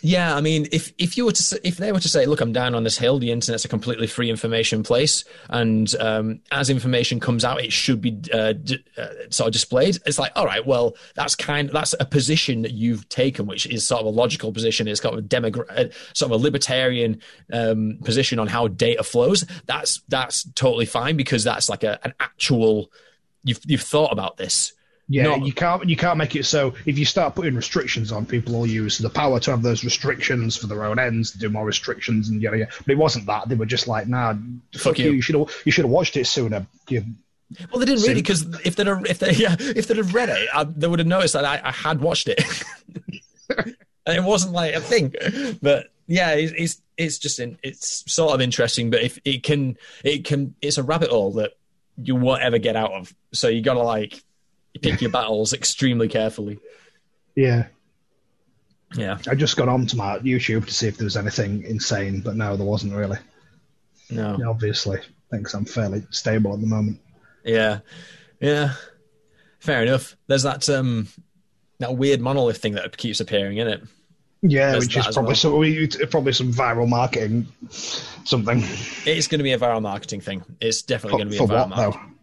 Yeah, 0.02 0.36
I 0.36 0.40
mean, 0.40 0.66
if 0.72 0.92
if 0.98 1.16
you 1.16 1.24
were 1.24 1.32
to 1.32 1.60
if 1.64 1.78
they 1.78 1.90
were 1.90 2.00
to 2.00 2.08
say, 2.08 2.26
"Look, 2.26 2.40
I'm 2.40 2.52
down 2.52 2.74
on 2.74 2.84
this 2.84 2.98
hill. 2.98 3.18
The 3.18 3.30
internet's 3.30 3.64
a 3.64 3.68
completely 3.68 4.06
free 4.06 4.30
information 4.30 4.82
place, 4.82 5.24
and 5.48 5.92
um, 6.00 6.40
as 6.52 6.70
information 6.70 7.18
comes 7.18 7.44
out, 7.44 7.62
it 7.62 7.72
should 7.72 8.00
be 8.00 8.20
uh, 8.32 8.52
d- 8.52 8.84
uh, 8.98 9.06
sort 9.30 9.48
of 9.48 9.52
displayed." 9.52 9.98
It's 10.06 10.18
like, 10.18 10.32
all 10.36 10.44
right, 10.46 10.64
well, 10.66 10.96
that's 11.14 11.34
kind 11.34 11.70
that's 11.70 11.94
a 11.98 12.04
position 12.04 12.62
that 12.62 12.72
you've 12.72 13.08
taken, 13.08 13.46
which 13.46 13.66
is 13.66 13.86
sort 13.86 14.00
of 14.00 14.06
a 14.06 14.10
logical 14.10 14.52
position. 14.52 14.86
It's 14.86 15.00
got 15.00 15.18
a 15.18 15.22
demogra- 15.22 15.70
uh, 15.70 15.92
sort 16.12 16.30
of 16.32 16.40
a 16.40 16.42
libertarian 16.42 17.20
um, 17.52 17.98
position 18.04 18.38
on 18.38 18.48
how 18.48 18.68
data 18.68 19.02
flows. 19.02 19.44
That's 19.66 20.02
that's 20.08 20.44
totally 20.52 20.86
fine 20.86 21.16
because 21.16 21.42
that's 21.42 21.68
like 21.68 21.84
a, 21.84 21.98
an 22.04 22.12
actual. 22.20 22.90
You've 23.44 23.60
you've 23.64 23.82
thought 23.82 24.12
about 24.12 24.36
this. 24.36 24.72
Yeah, 25.08 25.24
Not- 25.24 25.46
you 25.46 25.52
can't 25.52 25.88
you 25.88 25.96
can't 25.96 26.18
make 26.18 26.34
it 26.34 26.44
so 26.44 26.74
if 26.84 26.98
you 26.98 27.04
start 27.04 27.36
putting 27.36 27.54
restrictions 27.54 28.10
on, 28.10 28.26
people 28.26 28.54
will 28.54 28.66
use 28.66 28.98
the 28.98 29.08
power 29.10 29.38
to 29.38 29.50
have 29.52 29.62
those 29.62 29.84
restrictions 29.84 30.56
for 30.56 30.66
their 30.66 30.84
own 30.84 30.98
ends, 30.98 31.30
to 31.30 31.38
do 31.38 31.48
more 31.48 31.64
restrictions 31.64 32.28
and 32.28 32.42
yada 32.42 32.58
yada. 32.58 32.72
But 32.78 32.92
it 32.92 32.98
wasn't 32.98 33.26
that; 33.26 33.48
they 33.48 33.54
were 33.54 33.66
just 33.66 33.86
like, 33.86 34.08
"Nah, 34.08 34.34
fuck, 34.76 34.98
you. 34.98 35.06
you. 35.06 35.12
You 35.12 35.22
should 35.22 35.36
have 35.36 35.48
you 35.64 35.70
should 35.70 35.84
have 35.84 35.92
watched 35.92 36.16
it 36.16 36.26
sooner." 36.26 36.66
You, 36.88 37.04
Well, 37.70 37.78
they 37.78 37.86
didn't 37.86 38.02
really 38.02 38.14
because 38.14 38.42
if 38.64 38.74
they'd 38.74 38.88
have, 38.88 39.06
if 39.06 39.20
they 39.20 39.30
yeah 39.36 39.54
if 39.58 39.86
they'd 39.86 39.96
have 39.98 40.12
read 40.12 40.28
it, 40.28 40.48
I, 40.52 40.64
they 40.64 40.88
would 40.88 40.98
have 40.98 41.06
noticed 41.06 41.34
that 41.34 41.44
I, 41.44 41.60
I 41.62 41.70
had 41.70 42.00
watched 42.00 42.26
it, 42.28 42.42
and 43.58 43.76
it 44.06 44.24
wasn't 44.24 44.54
like 44.54 44.74
a 44.74 44.80
thing. 44.80 45.14
But 45.62 45.92
yeah, 46.08 46.32
it's 46.32 46.52
it's, 46.56 46.82
it's 46.96 47.18
just 47.18 47.38
in, 47.38 47.58
it's 47.62 48.12
sort 48.12 48.34
of 48.34 48.40
interesting. 48.40 48.90
But 48.90 49.02
if 49.02 49.20
it 49.24 49.44
can 49.44 49.76
it 50.02 50.24
can 50.24 50.56
it's 50.60 50.78
a 50.78 50.82
rabbit 50.82 51.10
hole 51.10 51.32
that 51.34 51.52
you 51.96 52.16
won't 52.16 52.42
ever 52.42 52.58
get 52.58 52.74
out 52.74 52.90
of. 52.90 53.14
So 53.32 53.46
you 53.46 53.62
got 53.62 53.74
to 53.74 53.82
like 54.84 54.92
pick 54.92 55.00
your 55.02 55.10
battles 55.20 55.52
extremely 55.52 56.08
carefully. 56.08 56.58
yeah, 57.34 57.66
Yeah, 58.94 59.18
I 59.28 59.34
just 59.34 59.56
got 59.56 59.68
onto 59.68 59.96
my 59.96 60.18
YouTube 60.20 60.66
to 60.66 60.72
see 60.74 60.88
if 60.88 60.96
there 60.96 61.04
was 61.04 61.16
anything 61.16 61.64
insane, 61.64 62.20
but 62.20 62.36
no, 62.36 62.56
there 62.56 62.66
wasn't 62.66 62.94
really. 62.94 63.18
no, 64.10 64.38
Obviously, 64.48 64.98
thinks 65.30 65.54
I'm 65.54 65.64
fairly 65.64 66.04
stable 66.10 66.54
at 66.54 66.60
the 66.60 66.66
moment. 66.66 67.00
yeah, 67.44 67.80
yeah. 68.40 68.72
Fair 69.58 69.82
enough. 69.82 70.16
There's 70.28 70.44
that 70.44 70.68
um 70.68 71.08
that 71.80 71.96
weird 71.96 72.20
monolith 72.20 72.58
thing 72.58 72.74
that 72.74 72.96
keeps 72.96 73.20
appearing 73.20 73.56
in 73.58 73.66
it. 73.66 73.82
Yeah, 74.42 74.72
There's 74.72 74.84
which 74.84 74.96
is 74.96 75.06
probably 75.06 75.30
well. 75.42 75.88
some 75.90 76.08
probably 76.10 76.32
some 76.32 76.52
viral 76.52 76.88
marketing, 76.88 77.48
something. 77.70 78.62
It's 79.04 79.26
going 79.26 79.38
to 79.40 79.44
be 79.44 79.52
a 79.52 79.58
viral 79.58 79.82
marketing 79.82 80.20
thing. 80.20 80.44
It's 80.60 80.82
definitely 80.82 81.12
For, 81.12 81.24
going 81.24 81.28
to 81.28 81.32
be 81.32 81.38
for 81.38 81.44
a 81.44 81.46
viral 81.46 81.58
what 81.60 81.68
marketing. 81.70 82.14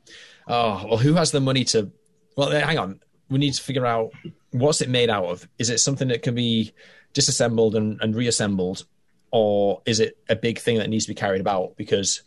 though? 0.48 0.54
Oh, 0.56 0.86
well, 0.90 0.98
who 0.98 1.14
has 1.16 1.32
the 1.32 1.42
money 1.42 1.66
to? 1.66 1.92
Well, 2.36 2.52
eh, 2.52 2.60
hang 2.66 2.78
on. 2.80 3.00
We 3.30 3.38
need 3.40 3.54
to 3.54 3.62
figure 3.62 3.86
out 3.86 4.12
what's 4.52 4.82
it 4.82 4.90
made 4.90 5.10
out 5.10 5.26
of. 5.26 5.48
Is 5.58 5.70
it 5.70 5.80
something 5.80 6.08
that 6.10 6.22
can 6.24 6.36
be 6.36 6.74
disassembled 7.14 7.76
and, 7.76 8.00
and 8.02 8.16
reassembled, 8.16 8.86
or 9.32 9.82
is 9.86 10.00
it 10.00 10.18
a 10.30 10.36
big 10.36 10.60
thing 10.60 10.78
that 10.78 10.90
needs 10.90 11.06
to 11.06 11.12
be 11.12 11.16
carried 11.16 11.42
about? 11.42 11.76
Because 11.78 12.22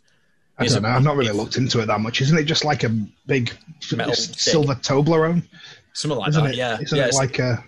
I 0.57 0.65
don't 0.65 0.81
know. 0.81 0.89
I've 0.89 1.03
not 1.03 1.15
really 1.15 1.33
looked 1.33 1.57
into 1.57 1.79
it 1.81 1.85
that 1.85 1.99
much. 2.01 2.19
Isn't 2.21 2.37
it 2.37 2.43
just 2.45 2.65
like 2.65 2.83
a 2.83 2.89
big 3.27 3.51
Metal 3.95 4.13
stick. 4.13 4.39
silver 4.39 4.75
Toblerone? 4.75 5.43
something 5.93 6.17
like 6.19 6.29
Isn't 6.29 6.43
that. 6.43 6.53
it? 6.53 6.57
Yeah, 6.57 6.79
Isn't 6.81 6.97
yeah. 6.97 7.07
it 7.07 7.13
like 7.15 7.39
a 7.39 7.63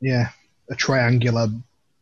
yeah 0.00 0.30
a 0.70 0.74
triangular 0.74 1.48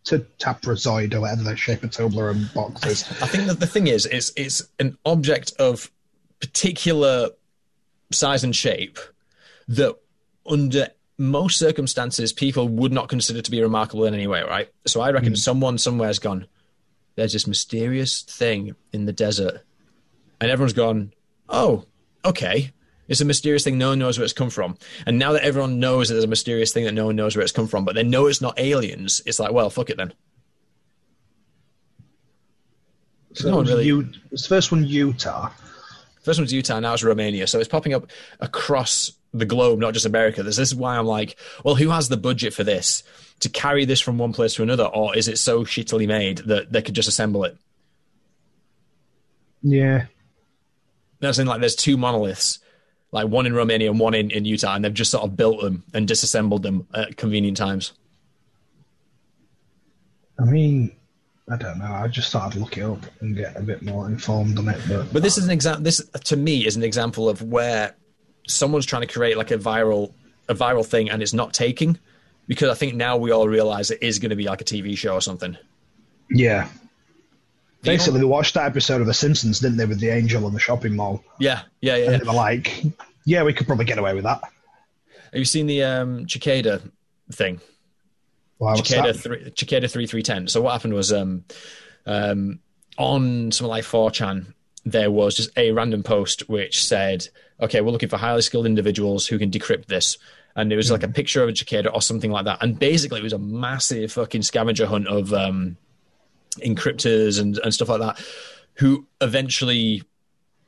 t- 0.05 0.25
taprozoid 0.39 1.13
or 1.15 1.21
whatever 1.23 1.43
the 1.43 1.57
shape 1.57 1.83
of 1.83 1.91
Toblerone 1.91 2.53
box 2.55 2.85
is? 2.87 3.03
I 3.23 3.27
think 3.27 3.47
that 3.47 3.61
the 3.61 3.67
thing 3.67 3.87
is, 3.87 4.07
it's 4.07 4.33
it's 4.37 4.63
an 4.79 4.97
object 5.05 5.53
of 5.59 5.91
particular 6.41 7.31
size 8.15 8.45
and 8.45 8.55
shape 8.55 8.99
that, 9.69 9.97
under 10.45 10.89
most 11.19 11.59
circumstances, 11.59 12.33
people 12.33 12.69
would 12.69 12.93
not 12.93 13.09
consider 13.09 13.41
to 13.43 13.51
be 13.51 13.63
remarkable 13.63 14.07
in 14.07 14.15
any 14.15 14.27
way. 14.27 14.43
Right. 14.43 14.69
So 14.87 15.01
I 15.01 15.11
reckon 15.11 15.31
hmm. 15.31 15.37
someone 15.37 15.79
somewhere's 15.79 16.19
gone. 16.19 16.47
There's 17.15 17.33
this 17.33 17.47
mysterious 17.47 18.23
thing 18.23 18.75
in 18.93 19.05
the 19.05 19.13
desert, 19.13 19.61
and 20.41 20.51
everyone's 20.51 20.73
gone. 20.73 21.13
Oh, 21.49 21.85
okay. 22.25 22.73
It's 23.09 23.21
a 23.21 23.25
mysterious 23.27 23.65
thing. 23.65 23.77
No 23.77 23.91
one 23.91 23.99
knows 23.99 24.19
where 24.19 24.25
it's 24.25 24.33
come 24.33 24.49
from. 24.49 24.79
And 25.07 25.19
now 25.19 25.33
that 25.33 25.45
everyone 25.45 25.81
knows 25.81 26.09
that 26.09 26.15
there's 26.15 26.25
a 26.25 26.29
mysterious 26.29 26.73
thing 26.73 26.85
that 26.85 26.93
no 26.95 27.07
one 27.07 27.17
knows 27.17 27.37
where 27.37 27.43
it's 27.43 27.53
come 27.53 27.67
from, 27.67 27.85
but 27.85 27.95
they 27.95 28.03
know 28.03 28.27
it's 28.27 28.41
not 28.41 28.59
aliens, 28.59 29.21
it's 29.27 29.39
like, 29.39 29.53
well, 29.53 29.69
fuck 29.69 29.91
it 29.91 29.97
then. 29.97 30.15
So 33.35 33.51
No 33.51 33.63
really- 33.63 33.87
U- 33.87 34.13
the 34.31 34.39
first 34.39 34.73
one 34.73 34.85
Utah. 34.85 35.51
First 36.23 36.39
one's 36.39 36.53
Utah, 36.53 36.81
now 36.81 36.95
it's 36.95 37.03
Romania. 37.03 37.47
So 37.47 37.59
it's 37.59 37.69
popping 37.69 37.95
up 37.95 38.09
across 38.41 39.13
the 39.35 39.47
globe, 39.47 39.79
not 39.79 39.95
just 39.95 40.07
America. 40.07 40.43
This 40.43 40.59
is 40.59 40.75
why 40.75 40.97
I'm 40.97 41.07
like, 41.07 41.37
well, 41.65 41.75
who 41.75 41.91
has 41.91 42.09
the 42.09 42.17
budget 42.17 42.55
for 42.55 42.65
this 42.65 43.03
to 43.41 43.49
carry 43.49 43.85
this 43.85 44.01
from 44.01 44.19
one 44.19 44.33
place 44.33 44.55
to 44.55 44.63
another? 44.63 44.85
Or 44.85 45.17
is 45.17 45.27
it 45.27 45.39
so 45.39 45.65
shittily 45.65 46.07
made 46.07 46.39
that 46.39 46.73
they 46.73 46.83
could 46.83 46.95
just 46.95 47.09
assemble 47.09 47.45
it? 47.45 47.57
Yeah, 49.63 50.07
That's 51.21 51.39
in 51.39 51.47
like 51.47 51.61
there's 51.61 51.77
two 51.77 51.97
monoliths, 51.97 52.59
like 53.13 53.29
one 53.29 53.47
in 53.47 53.55
Romania 53.55 53.91
and 53.91 54.01
one 54.01 54.13
in, 54.13 54.31
in 54.33 54.45
Utah, 54.45 54.75
and 54.75 54.85
they've 54.85 54.93
just 54.93 55.13
sort 55.13 55.23
of 55.23 55.37
built 55.37 55.61
them 55.61 55.85
and 55.95 56.09
disassembled 56.09 56.65
them 56.65 56.89
at 56.93 57.17
convenient 57.17 57.57
times. 57.57 57.93
I 60.41 60.45
mean, 60.45 60.97
I 61.51 61.57
don't 61.57 61.79
know. 61.79 61.93
I 61.93 62.09
just 62.09 62.31
thought 62.31 62.53
I'd 62.55 62.61
look 62.61 62.79
it 62.79 62.83
up 62.83 63.05
and 63.21 63.37
get 63.37 63.57
a 63.57 63.63
bit 63.63 63.83
more 63.83 64.07
informed 64.07 64.59
on 64.59 64.69
it. 64.69 64.81
But, 64.89 65.13
But 65.13 65.23
this 65.23 65.37
is 65.37 65.45
an 65.45 65.51
example. 65.51 65.83
This 65.83 66.01
to 66.25 66.37
me 66.37 66.67
is 66.67 66.77
an 66.77 66.83
example 66.83 67.29
of 67.29 67.43
where 67.43 67.95
someone's 68.47 68.87
trying 68.87 69.03
to 69.03 69.13
create 69.13 69.37
like 69.37 69.51
a 69.51 69.59
viral 69.59 70.13
a 70.49 70.55
viral 70.55 70.85
thing 70.85 71.11
and 71.11 71.23
it's 71.23 71.33
not 71.33 71.53
taking 71.53 71.99
because 72.49 72.69
I 72.69 72.75
think 72.75 72.95
now 72.95 73.17
we 73.17 73.31
all 73.31 73.49
realize 73.49 73.91
it 73.91 74.03
is 74.03 74.19
going 74.19 74.31
to 74.31 74.37
be 74.37 74.45
like 74.45 74.61
a 74.61 74.65
TV 74.65 74.97
show 74.97 75.15
or 75.15 75.21
something. 75.21 75.57
yeah, 76.31 76.69
basically, 77.83 78.21
they 78.21 78.27
watched 78.27 78.55
that 78.55 78.67
episode 78.67 79.01
of 79.01 79.07
The 79.07 79.15
Simpsons, 79.15 79.61
didn't 79.61 79.79
they, 79.79 79.87
with 79.87 80.01
the 80.01 80.09
angel 80.09 80.47
in 80.47 80.53
the 80.53 80.61
shopping 80.61 80.97
mall? 80.97 81.23
Yeah, 81.39 81.63
yeah, 81.81 81.97
yeah. 81.97 82.11
And 82.11 82.23
they 82.23 82.27
were 82.27 82.35
like, 82.35 82.83
"Yeah, 83.25 83.45
we 83.45 83.53
could 83.53 83.67
probably 83.67 83.85
get 83.85 83.99
away 83.99 84.15
with 84.15 84.25
that." 84.25 84.43
Have 84.43 85.39
you 85.39 85.45
seen 85.45 85.67
the 85.67 85.83
um, 85.85 86.29
cicada 86.29 86.83
thing? 87.31 87.61
Well, 88.63 88.77
what's 88.77 89.23
three, 89.23 89.51
three 89.89 90.07
three 90.07 90.23
ten. 90.23 90.47
So 90.47 90.61
what 90.61 90.71
happened 90.71 90.95
was 90.95 91.13
um, 91.13 91.45
um, 92.07 92.61
on 92.97 93.51
something 93.51 93.69
like 93.69 93.83
4chan, 93.83 94.55
there 94.85 95.11
was 95.11 95.35
just 95.35 95.51
a 95.57 95.73
random 95.73 96.05
post 96.05 96.49
which 96.49 96.85
said, 96.85 97.27
"Okay, 97.61 97.81
we're 97.81 97.91
looking 97.91 98.09
for 98.09 98.19
highly 98.19 98.41
skilled 98.41 98.67
individuals 98.67 99.27
who 99.27 99.37
can 99.37 99.51
decrypt 99.51 99.87
this." 99.87 100.17
And 100.55 100.73
it 100.73 100.77
was 100.77 100.93
like 100.93 101.03
a 101.03 101.09
picture 101.09 101.43
of 101.43 101.49
a 101.49 101.57
cicada 101.57 101.91
or 101.91 102.01
something 102.01 102.31
like 102.31 102.45
that. 102.45 102.63
And 102.63 102.79
basically, 102.79 103.19
it 103.19 103.25
was 103.25 103.33
a 103.33 103.39
massive 103.39 104.13
fucking 104.13 104.43
scavenger 104.43 104.87
hunt 104.87 105.09
of 105.09 105.33
um, 105.33 105.77
encryptors 106.59 107.41
and, 107.41 107.59
and 107.59 107.75
stuff 107.75 107.89
like 107.89 108.01
that, 108.01 108.25
who 108.75 109.09
eventually 109.21 110.05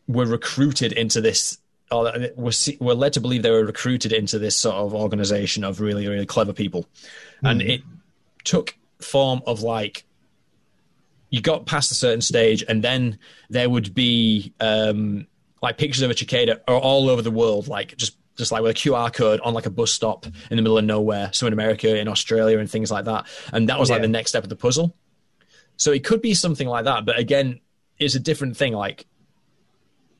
were 0.08 0.26
recruited 0.26 0.92
into 0.92 1.20
this 1.20 1.58
or 1.94 2.12
were, 2.36 2.52
were 2.80 2.94
led 2.94 3.12
to 3.14 3.20
believe 3.20 3.42
they 3.42 3.50
were 3.50 3.64
recruited 3.64 4.12
into 4.12 4.38
this 4.38 4.56
sort 4.56 4.76
of 4.76 4.94
organization 4.94 5.64
of 5.64 5.80
really 5.80 6.06
really 6.08 6.26
clever 6.26 6.52
people. 6.52 6.86
And 7.42 7.60
it 7.62 7.82
took 8.44 8.76
form 9.00 9.42
of 9.46 9.62
like 9.62 10.04
you 11.30 11.40
got 11.40 11.66
past 11.66 11.90
a 11.90 11.94
certain 11.94 12.20
stage 12.20 12.64
and 12.68 12.82
then 12.82 13.18
there 13.50 13.68
would 13.68 13.94
be 13.94 14.52
um 14.60 15.26
like 15.62 15.78
pictures 15.78 16.02
of 16.02 16.10
a 16.10 16.16
cicada 16.16 16.60
are 16.68 16.76
all 16.78 17.08
over 17.10 17.22
the 17.22 17.30
world 17.30 17.66
like 17.68 17.96
just 17.96 18.16
just 18.36 18.50
like 18.52 18.62
with 18.62 18.70
a 18.72 18.74
QR 18.74 19.12
code 19.12 19.40
on 19.40 19.54
like 19.54 19.66
a 19.66 19.70
bus 19.70 19.92
stop 19.92 20.26
in 20.26 20.56
the 20.56 20.62
middle 20.62 20.78
of 20.78 20.84
nowhere 20.84 21.30
so 21.32 21.46
in 21.46 21.52
America 21.52 21.98
in 21.98 22.08
Australia 22.08 22.58
and 22.58 22.70
things 22.70 22.90
like 22.90 23.04
that. 23.06 23.26
And 23.52 23.68
that 23.68 23.78
was 23.78 23.90
like 23.90 23.98
Yeah. 23.98 24.02
the 24.06 24.12
next 24.12 24.30
step 24.30 24.42
of 24.42 24.48
the 24.48 24.56
puzzle. 24.56 24.94
So 25.76 25.92
it 25.92 26.04
could 26.04 26.22
be 26.22 26.34
something 26.34 26.68
like 26.68 26.84
that 26.84 27.04
but 27.04 27.18
again 27.18 27.60
it's 27.98 28.14
a 28.14 28.20
different 28.20 28.56
thing 28.56 28.72
like 28.72 29.06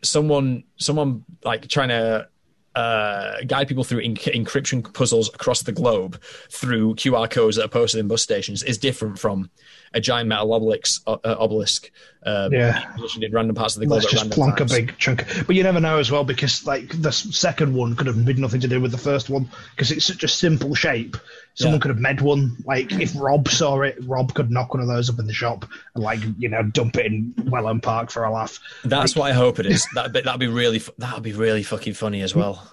someone 0.05 0.65
someone 0.77 1.25
like 1.45 1.69
trying 1.69 1.89
to 1.89 2.29
uh, 2.75 3.37
guide 3.47 3.69
people 3.69 3.85
through 3.85 4.03
enc- 4.03 4.35
encryption 4.35 4.93
puzzles 4.95 5.29
across 5.33 5.63
the 5.63 5.73
globe 5.73 6.21
through 6.51 6.95
QR 6.97 7.31
codes 7.31 7.57
that 7.57 7.65
are 7.65 7.69
posted 7.69 8.01
in 8.01 8.09
bus 8.09 8.23
stations 8.23 8.63
is 8.63 8.79
different 8.79 9.19
from 9.19 9.49
a 9.95 10.01
giant 10.01 10.29
metal 10.29 10.53
obelisk, 10.53 11.03
uh, 11.07 11.17
obelisk 11.25 11.91
um, 12.27 12.53
Yeah. 12.53 12.81
positioned 12.97 13.23
in 13.25 13.33
random 13.33 13.55
parts 13.55 13.77
of 13.77 13.81
the 13.81 13.87
globe. 13.87 14.01
Let's 14.03 14.11
just 14.11 14.23
random 14.25 14.35
plonk 14.37 14.57
times. 14.59 14.73
a 14.73 14.75
big 14.77 14.99
chunk. 14.99 15.25
But 15.47 15.55
you 15.57 15.63
never 15.63 15.79
know 15.81 15.99
as 15.99 16.11
well 16.11 16.25
because 16.25 16.67
like 16.67 17.01
the 17.01 17.13
second 17.13 17.75
one 17.75 17.95
could 17.97 18.07
have 18.07 18.25
been 18.25 18.41
nothing 18.41 18.61
to 18.63 18.69
do 18.69 18.81
with 18.81 18.91
the 18.93 18.99
first 18.99 19.31
one 19.31 19.49
because 19.71 19.91
it's 19.91 20.05
such 20.05 20.25
a 20.25 20.29
simple 20.29 20.75
shape. 20.75 21.17
Someone 21.55 21.77
Yeah. 21.77 21.83
could 21.83 21.89
have 21.91 21.99
made 22.01 22.21
one. 22.21 22.57
Like 22.67 22.93
if 22.93 23.13
Rob 23.15 23.49
saw 23.49 23.83
it, 23.83 23.97
Rob 24.03 24.35
could 24.35 24.51
knock 24.51 24.75
one 24.75 24.83
of 24.83 24.89
those 24.89 25.09
up 25.11 25.19
in 25.19 25.27
the 25.27 25.33
shop 25.33 25.65
and 25.95 26.03
like 26.03 26.21
you 26.39 26.49
know 26.49 26.63
dump 26.63 26.97
it 26.97 27.07
in 27.07 27.35
Welland 27.45 27.83
Park 27.83 28.11
for 28.11 28.25
a 28.25 28.31
laugh. 28.33 28.59
That's 28.85 29.15
what 29.15 29.31
I 29.31 29.35
hope 29.35 29.59
it 29.61 29.67
is. 29.67 29.87
That 29.95 30.13
that'd 30.13 30.41
be 30.41 30.49
really 30.49 30.83
that'd 30.99 31.23
be 31.23 31.33
really 31.35 31.63
fucking 31.63 31.95
funny 31.95 32.23
as 32.23 32.35
well. 32.35 32.71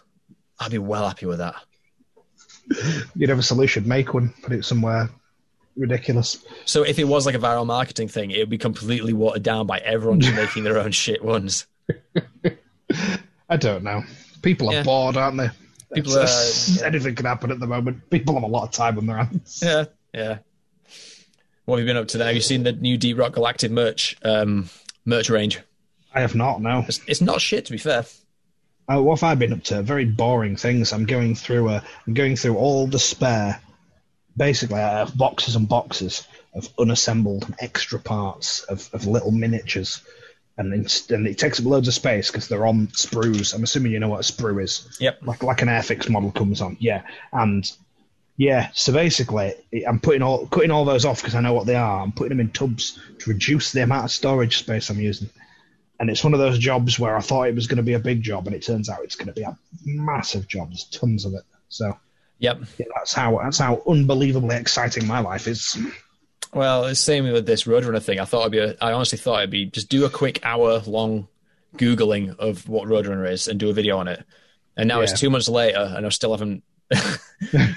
I'd 0.60 0.72
be 0.72 0.78
well 0.80 1.08
happy 1.08 1.26
with 1.28 1.40
that. 1.40 1.56
You'd 3.16 3.30
have 3.30 3.40
a 3.40 3.44
solution. 3.44 3.88
Make 3.88 4.14
one. 4.14 4.34
Put 4.44 4.54
it 4.54 4.64
somewhere 4.66 5.10
ridiculous. 5.78 6.44
So 6.66 6.84
if 6.84 7.00
it 7.00 7.06
was 7.06 7.26
like 7.26 7.36
a 7.36 7.40
viral 7.40 7.66
marketing 7.66 8.08
thing, 8.08 8.32
it 8.32 8.40
would 8.40 8.50
be 8.50 8.58
completely 8.58 9.14
watered 9.14 9.44
down 9.44 9.68
by 9.68 9.80
everyone 9.80 10.20
just 10.20 10.36
making 10.44 10.64
their 10.64 10.78
own 10.80 10.92
shit 10.92 11.24
ones. 11.24 11.66
I 13.50 13.58
don't 13.58 13.84
know. 13.84 14.04
People 14.42 14.70
are 14.70 14.74
Yeah. 14.74 14.84
bored, 14.84 15.18
aren't 15.18 15.38
they? 15.38 15.50
People 15.94 16.18
are- 16.18 16.28
anything 16.86 17.16
can 17.16 17.26
happen 17.26 17.52
at 17.52 17.60
the 17.60 17.68
moment. 17.68 18.10
People 18.10 18.36
have 18.36 18.44
a 18.44 18.48
lot 18.48 18.64
of 18.64 18.72
time 18.72 18.98
on 18.98 19.06
their 19.06 19.18
hands. 19.18 19.60
Yeah, 19.64 19.86
yeah. 20.14 20.38
What 21.66 21.78
have 21.78 21.86
you 21.86 21.90
been 21.94 21.98
up 22.02 22.08
to 22.10 22.18
there? 22.18 22.28
Have 22.28 22.36
you 22.36 22.42
seen 22.42 22.64
the 22.64 22.72
new 22.72 22.98
Deep 22.98 23.18
Rock 23.18 23.34
Galactic 23.34 23.72
merch 23.72 24.16
um, 24.24 24.70
merch 25.06 25.30
range? 25.30 25.60
I 26.14 26.22
have 26.22 26.34
not. 26.36 26.62
No. 26.62 26.84
It's, 26.88 27.00
it's 27.08 27.22
not 27.22 27.40
shit, 27.40 27.66
to 27.66 27.72
be 27.72 27.78
fair. 27.78 28.06
Uh, 28.92 29.02
what 29.02 29.20
have 29.20 29.24
I 29.32 29.36
been 29.36 29.54
up 29.54 29.64
to? 29.66 29.82
Very 29.82 30.06
boring 30.06 30.56
things. 30.56 30.92
I'm 30.92 31.06
going 31.06 31.36
through. 31.36 31.70
Uh, 31.70 31.82
I'm 32.08 32.14
going 32.14 32.36
through 32.36 32.56
all 32.58 32.88
the 32.88 33.00
spare. 33.00 33.62
Basically, 34.36 34.80
uh, 34.80 34.92
I 34.92 35.00
have 35.00 35.18
boxes 35.18 35.56
and 35.56 35.68
boxes 35.68 36.28
of 36.54 36.70
unassembled 36.80 37.54
extra 37.60 38.00
parts 38.00 38.64
of, 38.64 38.90
of 38.94 39.08
little 39.08 39.32
miniatures, 39.32 40.02
and, 40.58 40.74
and 40.74 41.28
it 41.28 41.38
takes 41.38 41.60
up 41.60 41.66
loads 41.66 41.88
of 41.88 41.94
space 41.94 42.30
because 42.30 42.48
they're 42.48 42.66
on 42.66 42.88
sprues. 42.88 43.54
I'm 43.54 43.64
assuming 43.64 43.92
you 43.92 44.00
know 44.00 44.10
what 44.10 44.30
a 44.30 44.34
sprue 44.34 44.64
is. 44.64 44.98
Yep. 45.00 45.20
Like 45.24 45.44
like 45.44 45.62
an 45.62 45.68
Airfix 45.68 46.10
model 46.10 46.32
comes 46.32 46.62
on. 46.62 46.78
Yeah, 46.80 47.04
and 47.32 47.70
yeah. 48.38 48.70
So 48.74 48.94
basically, 48.94 49.54
I'm 49.88 50.00
putting 50.00 50.22
all 50.22 50.48
cutting 50.48 50.72
all 50.72 50.86
those 50.86 51.06
off 51.06 51.22
because 51.22 51.36
I 51.36 51.42
know 51.42 51.54
what 51.54 51.68
they 51.68 51.76
are. 51.76 52.02
I'm 52.02 52.12
putting 52.12 52.38
them 52.38 52.40
in 52.40 52.52
tubs 52.52 53.00
to 53.20 53.30
reduce 53.30 53.72
the 53.72 53.84
amount 53.84 54.06
of 54.06 54.12
storage 54.12 54.58
space 54.58 54.90
I'm 54.90 55.00
using. 55.00 55.30
And 56.00 56.10
it's 56.10 56.24
one 56.24 56.34
of 56.34 56.40
those 56.40 56.58
jobs 56.58 56.98
where 56.98 57.16
I 57.16 57.22
thought 57.22 57.48
it 57.48 57.54
was 57.54 57.68
going 57.68 57.78
to 57.78 57.84
be 57.84 57.94
a 57.94 58.00
big 58.00 58.24
job, 58.24 58.48
and 58.48 58.56
it 58.56 58.64
turns 58.64 58.90
out 58.90 59.04
it's 59.04 59.16
going 59.16 59.28
to 59.28 59.34
be 59.34 59.44
a 59.44 59.56
massive 59.86 60.48
job. 60.48 60.70
There's 60.70 60.86
tons 60.86 61.26
of 61.26 61.36
it. 61.36 61.44
So 61.70 61.96
Yep. 62.42 62.60
yeah, 62.78 62.86
that's 62.96 63.14
how 63.14 63.38
that's 63.42 63.58
how 63.60 63.82
unbelievably 63.88 64.56
exciting 64.58 65.08
my 65.08 65.20
life 65.20 65.48
is. 65.48 65.78
Well, 66.54 66.86
it's 66.86 67.00
the 67.00 67.04
same 67.06 67.32
with 67.32 67.46
this 67.46 67.64
Roadrunner 67.64 68.02
thing. 68.04 68.20
I 68.20 68.26
thought 68.26 68.42
it'd 68.42 68.52
be. 68.52 68.60
A, 68.60 68.76
I 68.82 68.92
honestly 68.92 69.18
thought 69.18 69.40
it'd 69.40 69.50
be 69.52 69.68
just 69.68 69.88
do 69.90 70.04
a 70.06 70.10
quick 70.10 70.40
hour 70.44 70.80
long 70.86 71.28
googling 71.78 72.38
of 72.40 72.68
what 72.68 72.90
Roadrunner 72.90 73.32
is 73.32 73.48
and 73.48 73.60
do 73.60 73.70
a 73.70 73.74
video 73.74 73.98
on 73.98 74.08
it. 74.10 74.24
And 74.76 74.88
now 74.88 74.98
Yeah. 74.98 75.04
it's 75.04 75.20
two 75.20 75.30
months 75.30 75.48
later, 75.48 75.94
and 75.96 76.06
I 76.06 76.10
still 76.10 76.32
haven't 76.32 76.64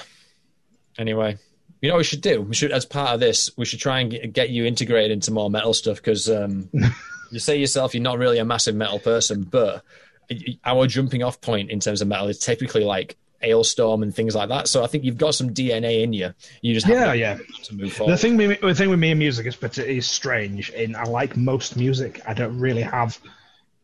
Anyway, 0.97 1.37
you 1.81 1.89
know 1.89 1.95
what 1.95 1.99
we 1.99 2.03
should 2.03 2.21
do? 2.21 2.41
We 2.41 2.53
should, 2.53 2.71
as 2.71 2.85
part 2.85 3.11
of 3.13 3.19
this, 3.19 3.49
we 3.57 3.65
should 3.65 3.79
try 3.79 3.99
and 3.99 4.33
get, 4.33 4.49
you 4.49 4.65
integrated 4.65 5.11
into 5.11 5.31
more 5.31 5.49
metal 5.49 5.73
stuff 5.73 5.97
because 5.97 6.29
um, 6.29 6.69
you 7.31 7.39
say 7.39 7.57
yourself 7.57 7.93
you're 7.93 8.03
not 8.03 8.17
really 8.17 8.37
a 8.37 8.45
massive 8.45 8.75
metal 8.75 8.99
person, 8.99 9.43
but 9.43 9.83
our 10.63 10.87
jumping 10.87 11.23
off 11.23 11.41
point 11.41 11.71
in 11.71 11.79
terms 11.79 12.01
of 12.01 12.07
metal 12.07 12.27
is 12.27 12.39
typically 12.39 12.83
like 12.83 13.17
Alestorm 13.43 14.03
and 14.03 14.13
things 14.15 14.35
like 14.35 14.49
that. 14.49 14.67
So 14.67 14.83
I 14.83 14.87
think 14.87 15.03
you've 15.03 15.17
got 15.17 15.33
some 15.33 15.53
DNA 15.53 16.03
in 16.03 16.13
you. 16.13 16.33
You 16.61 16.73
just 16.73 16.85
have 16.85 16.95
yeah, 16.95 17.11
to, 17.11 17.17
yeah. 17.17 17.37
to 17.63 17.75
move 17.75 17.93
forward. 17.93 18.13
The 18.13 18.17
thing, 18.17 18.37
with, 18.37 18.61
the 18.61 18.75
thing 18.75 18.89
with 18.89 18.99
me 18.99 19.11
and 19.11 19.19
music 19.19 19.47
is, 19.47 19.55
but 19.55 19.77
it 19.77 19.89
is 19.89 20.07
strange. 20.07 20.69
In 20.69 20.95
I 20.95 21.03
like 21.03 21.35
most 21.35 21.75
music. 21.75 22.21
I 22.27 22.33
don't 22.33 22.57
really 22.59 22.83
have 22.83 23.17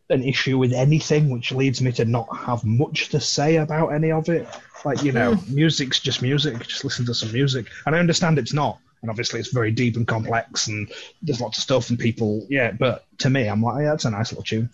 an 0.10 0.24
issue 0.24 0.58
with 0.58 0.74
anything, 0.74 1.30
which 1.30 1.52
leads 1.52 1.82
me 1.82 1.92
to 1.94 2.06
not 2.06 2.28
have 2.36 2.64
much 2.64 3.10
to 3.10 3.20
say 3.20 3.58
about 3.58 3.90
any 3.90 4.12
of 4.12 4.30
it. 4.30 4.48
Like 4.86 5.04
you 5.04 5.12
know, 5.12 5.36
hmm. 5.36 5.56
music's 5.56 6.00
just 6.00 6.22
music. 6.22 6.66
Just 6.66 6.84
listen 6.84 7.06
to 7.06 7.14
some 7.14 7.32
music, 7.32 7.68
and 7.86 7.96
I 7.96 8.00
understand 8.00 8.40
it's 8.40 8.54
not. 8.54 8.80
And 9.02 9.12
obviously, 9.12 9.40
it's 9.40 9.52
very 9.52 9.72
deep 9.72 9.96
and 9.96 10.08
complex, 10.08 10.68
and 10.68 10.92
there's 11.22 11.42
lots 11.42 11.58
of 11.58 11.64
stuff, 11.64 11.90
and 11.90 12.00
people, 12.00 12.46
yeah. 12.50 12.72
But 12.72 13.06
to 13.20 13.30
me, 13.30 13.48
I'm 13.48 13.62
like, 13.62 13.84
yeah, 13.84 13.92
that's 13.92 14.06
a 14.06 14.12
nice 14.12 14.32
little 14.32 14.44
tune. 14.44 14.70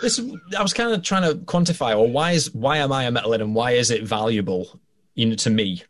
This, 0.00 0.20
I 0.56 0.62
was 0.62 0.72
kind 0.72 0.92
of 0.92 1.02
trying 1.02 1.22
to 1.22 1.38
quantify, 1.44 1.96
or 1.96 2.08
why 2.08 2.32
is 2.32 2.52
why 2.52 2.78
am 2.78 2.92
I 2.92 3.04
a 3.04 3.12
metalhead 3.12 3.40
and 3.40 3.54
why 3.54 3.72
is 3.72 3.90
it 3.90 4.02
valuable, 4.02 4.80
you 5.14 5.26
know, 5.26 5.34
to 5.36 5.50
me? 5.50 5.82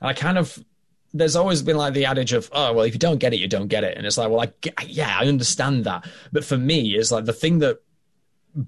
And 0.00 0.08
I 0.08 0.12
kind 0.14 0.38
of, 0.38 0.62
there's 1.12 1.36
always 1.36 1.60
been 1.60 1.76
like 1.76 1.92
the 1.92 2.06
adage 2.06 2.32
of, 2.32 2.48
oh 2.52 2.72
well, 2.72 2.84
if 2.84 2.94
you 2.94 2.98
don't 2.98 3.18
get 3.18 3.34
it, 3.34 3.40
you 3.40 3.48
don't 3.48 3.68
get 3.68 3.84
it, 3.84 3.96
and 3.96 4.06
it's 4.06 4.16
like, 4.16 4.30
well, 4.30 4.40
I 4.40 4.84
yeah, 4.86 5.18
I 5.18 5.26
understand 5.26 5.84
that, 5.84 6.06
but 6.32 6.44
for 6.44 6.56
me, 6.56 6.94
it's 6.94 7.10
like 7.10 7.24
the 7.24 7.32
thing 7.32 7.58
that 7.58 7.80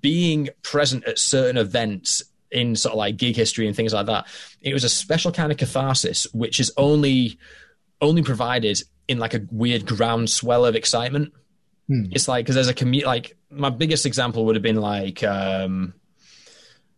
being 0.00 0.48
present 0.62 1.04
at 1.04 1.18
certain 1.18 1.56
events 1.56 2.22
in 2.50 2.74
sort 2.74 2.92
of 2.92 2.98
like 2.98 3.16
gig 3.16 3.36
history 3.36 3.66
and 3.66 3.76
things 3.76 3.94
like 3.94 4.06
that, 4.06 4.26
it 4.60 4.74
was 4.74 4.84
a 4.84 4.88
special 4.88 5.32
kind 5.32 5.52
of 5.52 5.58
catharsis, 5.58 6.26
which 6.32 6.60
is 6.60 6.72
only 6.76 7.38
only 8.00 8.22
provided 8.22 8.82
in 9.08 9.18
like 9.18 9.34
a 9.34 9.40
weird 9.50 9.86
groundswell 9.86 10.64
of 10.64 10.74
excitement. 10.74 11.32
It's 12.12 12.28
like 12.28 12.44
because 12.44 12.54
there's 12.54 12.68
a 12.68 12.74
commu 12.74 13.04
like 13.04 13.36
my 13.50 13.70
biggest 13.70 14.06
example 14.06 14.44
would 14.46 14.54
have 14.54 14.62
been 14.62 14.80
like 14.80 15.24
um 15.24 15.92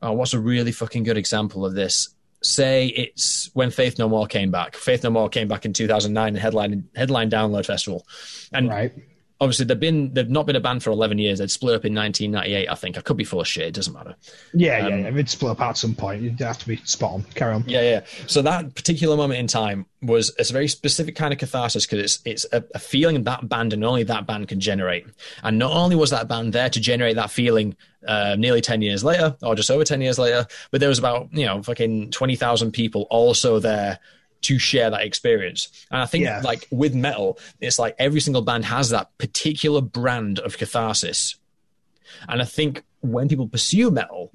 oh 0.03 0.13
what's 0.13 0.35
a 0.35 0.39
really 0.39 0.73
fucking 0.73 1.03
good 1.05 1.17
example 1.17 1.65
of 1.65 1.75
this 1.75 2.11
say 2.43 2.89
it's 2.89 3.49
when 3.55 3.71
faith 3.71 3.99
no 3.99 4.09
more 4.09 4.27
came 4.27 4.51
back 4.51 4.77
faith 4.77 5.05
no 5.05 5.11
more 5.11 5.29
came 5.29 5.49
back 5.49 5.65
in 5.65 5.73
2009 5.73 6.29
and 6.29 6.37
headline 6.37 6.89
headline 6.95 7.31
download 7.31 7.65
festival 7.65 8.07
and 8.53 8.69
Right? 8.69 8.93
Obviously 9.43 9.67
they've 9.67 9.81
been 9.81 10.15
they've 10.15 10.31
not 10.31 10.47
been 10.47 10.57
a 10.57 10.61
band 10.61 10.83
for 10.83 10.91
11 10.91 11.19
years 11.19 11.41
they'd 11.41 11.51
split 11.51 11.75
up 11.75 11.85
in 11.85 11.95
1998 11.95 12.69
i 12.71 12.75
think 12.75 12.97
i 12.97 13.01
could 13.01 13.17
be 13.17 13.25
full 13.25 13.41
of 13.41 13.47
shit 13.49 13.67
it 13.67 13.75
doesn't 13.75 13.93
matter 13.93 14.15
Yeah, 14.55 14.87
yeah. 14.89 15.09
If 15.09 15.17
it's 15.17 15.33
split 15.33 15.53
up 15.53 15.61
at 15.61 15.77
some 15.77 15.95
point, 15.95 16.23
you'd 16.23 16.39
have 16.41 16.59
to 16.59 16.67
be 16.67 16.77
spot 16.85 17.13
on. 17.13 17.23
Carry 17.35 17.55
on. 17.55 17.65
Yeah, 17.67 17.81
yeah. 17.83 18.01
So 18.27 18.43
that 18.43 18.75
particular 18.75 19.17
moment 19.17 19.41
in 19.41 19.47
time 19.47 19.87
was 20.03 20.31
a 20.39 20.45
very 20.53 20.69
specific 20.69 21.17
kind 21.17 21.33
of 21.33 21.39
catharsis 21.39 21.87
because 21.87 22.01
it's 22.01 22.23
it's 22.25 22.47
a, 22.53 22.63
a 22.75 22.79
feeling 22.79 23.23
that 23.25 23.49
band 23.49 23.73
and 23.73 23.85
only 23.85 24.05
that 24.05 24.27
band 24.27 24.49
can 24.49 24.61
generate. 24.61 25.07
And 25.43 25.59
not 25.59 25.73
only 25.73 25.97
was 25.97 26.11
that 26.11 26.29
band 26.29 26.53
there 26.53 26.71
to 26.71 26.81
generate 26.81 27.17
that 27.17 27.31
feeling 27.31 27.77
uh, 28.07 28.37
nearly 28.39 28.61
ten 28.61 28.83
years 28.83 29.03
later, 29.03 29.37
or 29.43 29.55
just 29.55 29.71
over 29.71 29.85
ten 29.85 30.01
years 30.01 30.19
later, 30.19 30.47
but 30.71 30.81
there 30.81 30.89
was 30.89 30.99
about 30.99 31.29
you 31.33 31.47
know 31.47 31.63
fucking 31.63 32.11
twenty 32.11 32.37
thousand 32.37 32.73
people 32.73 33.07
also 33.11 33.59
there 33.59 33.99
to 34.43 34.59
share 34.59 34.91
that 34.91 35.03
experience. 35.03 35.69
And 35.91 36.01
I 36.03 36.07
think 36.07 36.25
Yeah. 36.25 36.41
like 36.43 36.67
with 36.71 36.95
metal, 36.95 37.39
it's 37.61 37.79
like 37.79 37.95
every 37.99 38.21
single 38.21 38.43
band 38.43 38.65
has 38.67 38.91
that 38.91 39.17
particular 39.19 39.81
brand 39.81 40.39
of 40.41 40.59
catharsis. 40.59 41.37
And 42.29 42.43
I 42.43 42.45
think 42.45 42.83
when 43.01 43.29
people 43.29 43.49
pursue 43.49 43.91
metal, 43.91 44.31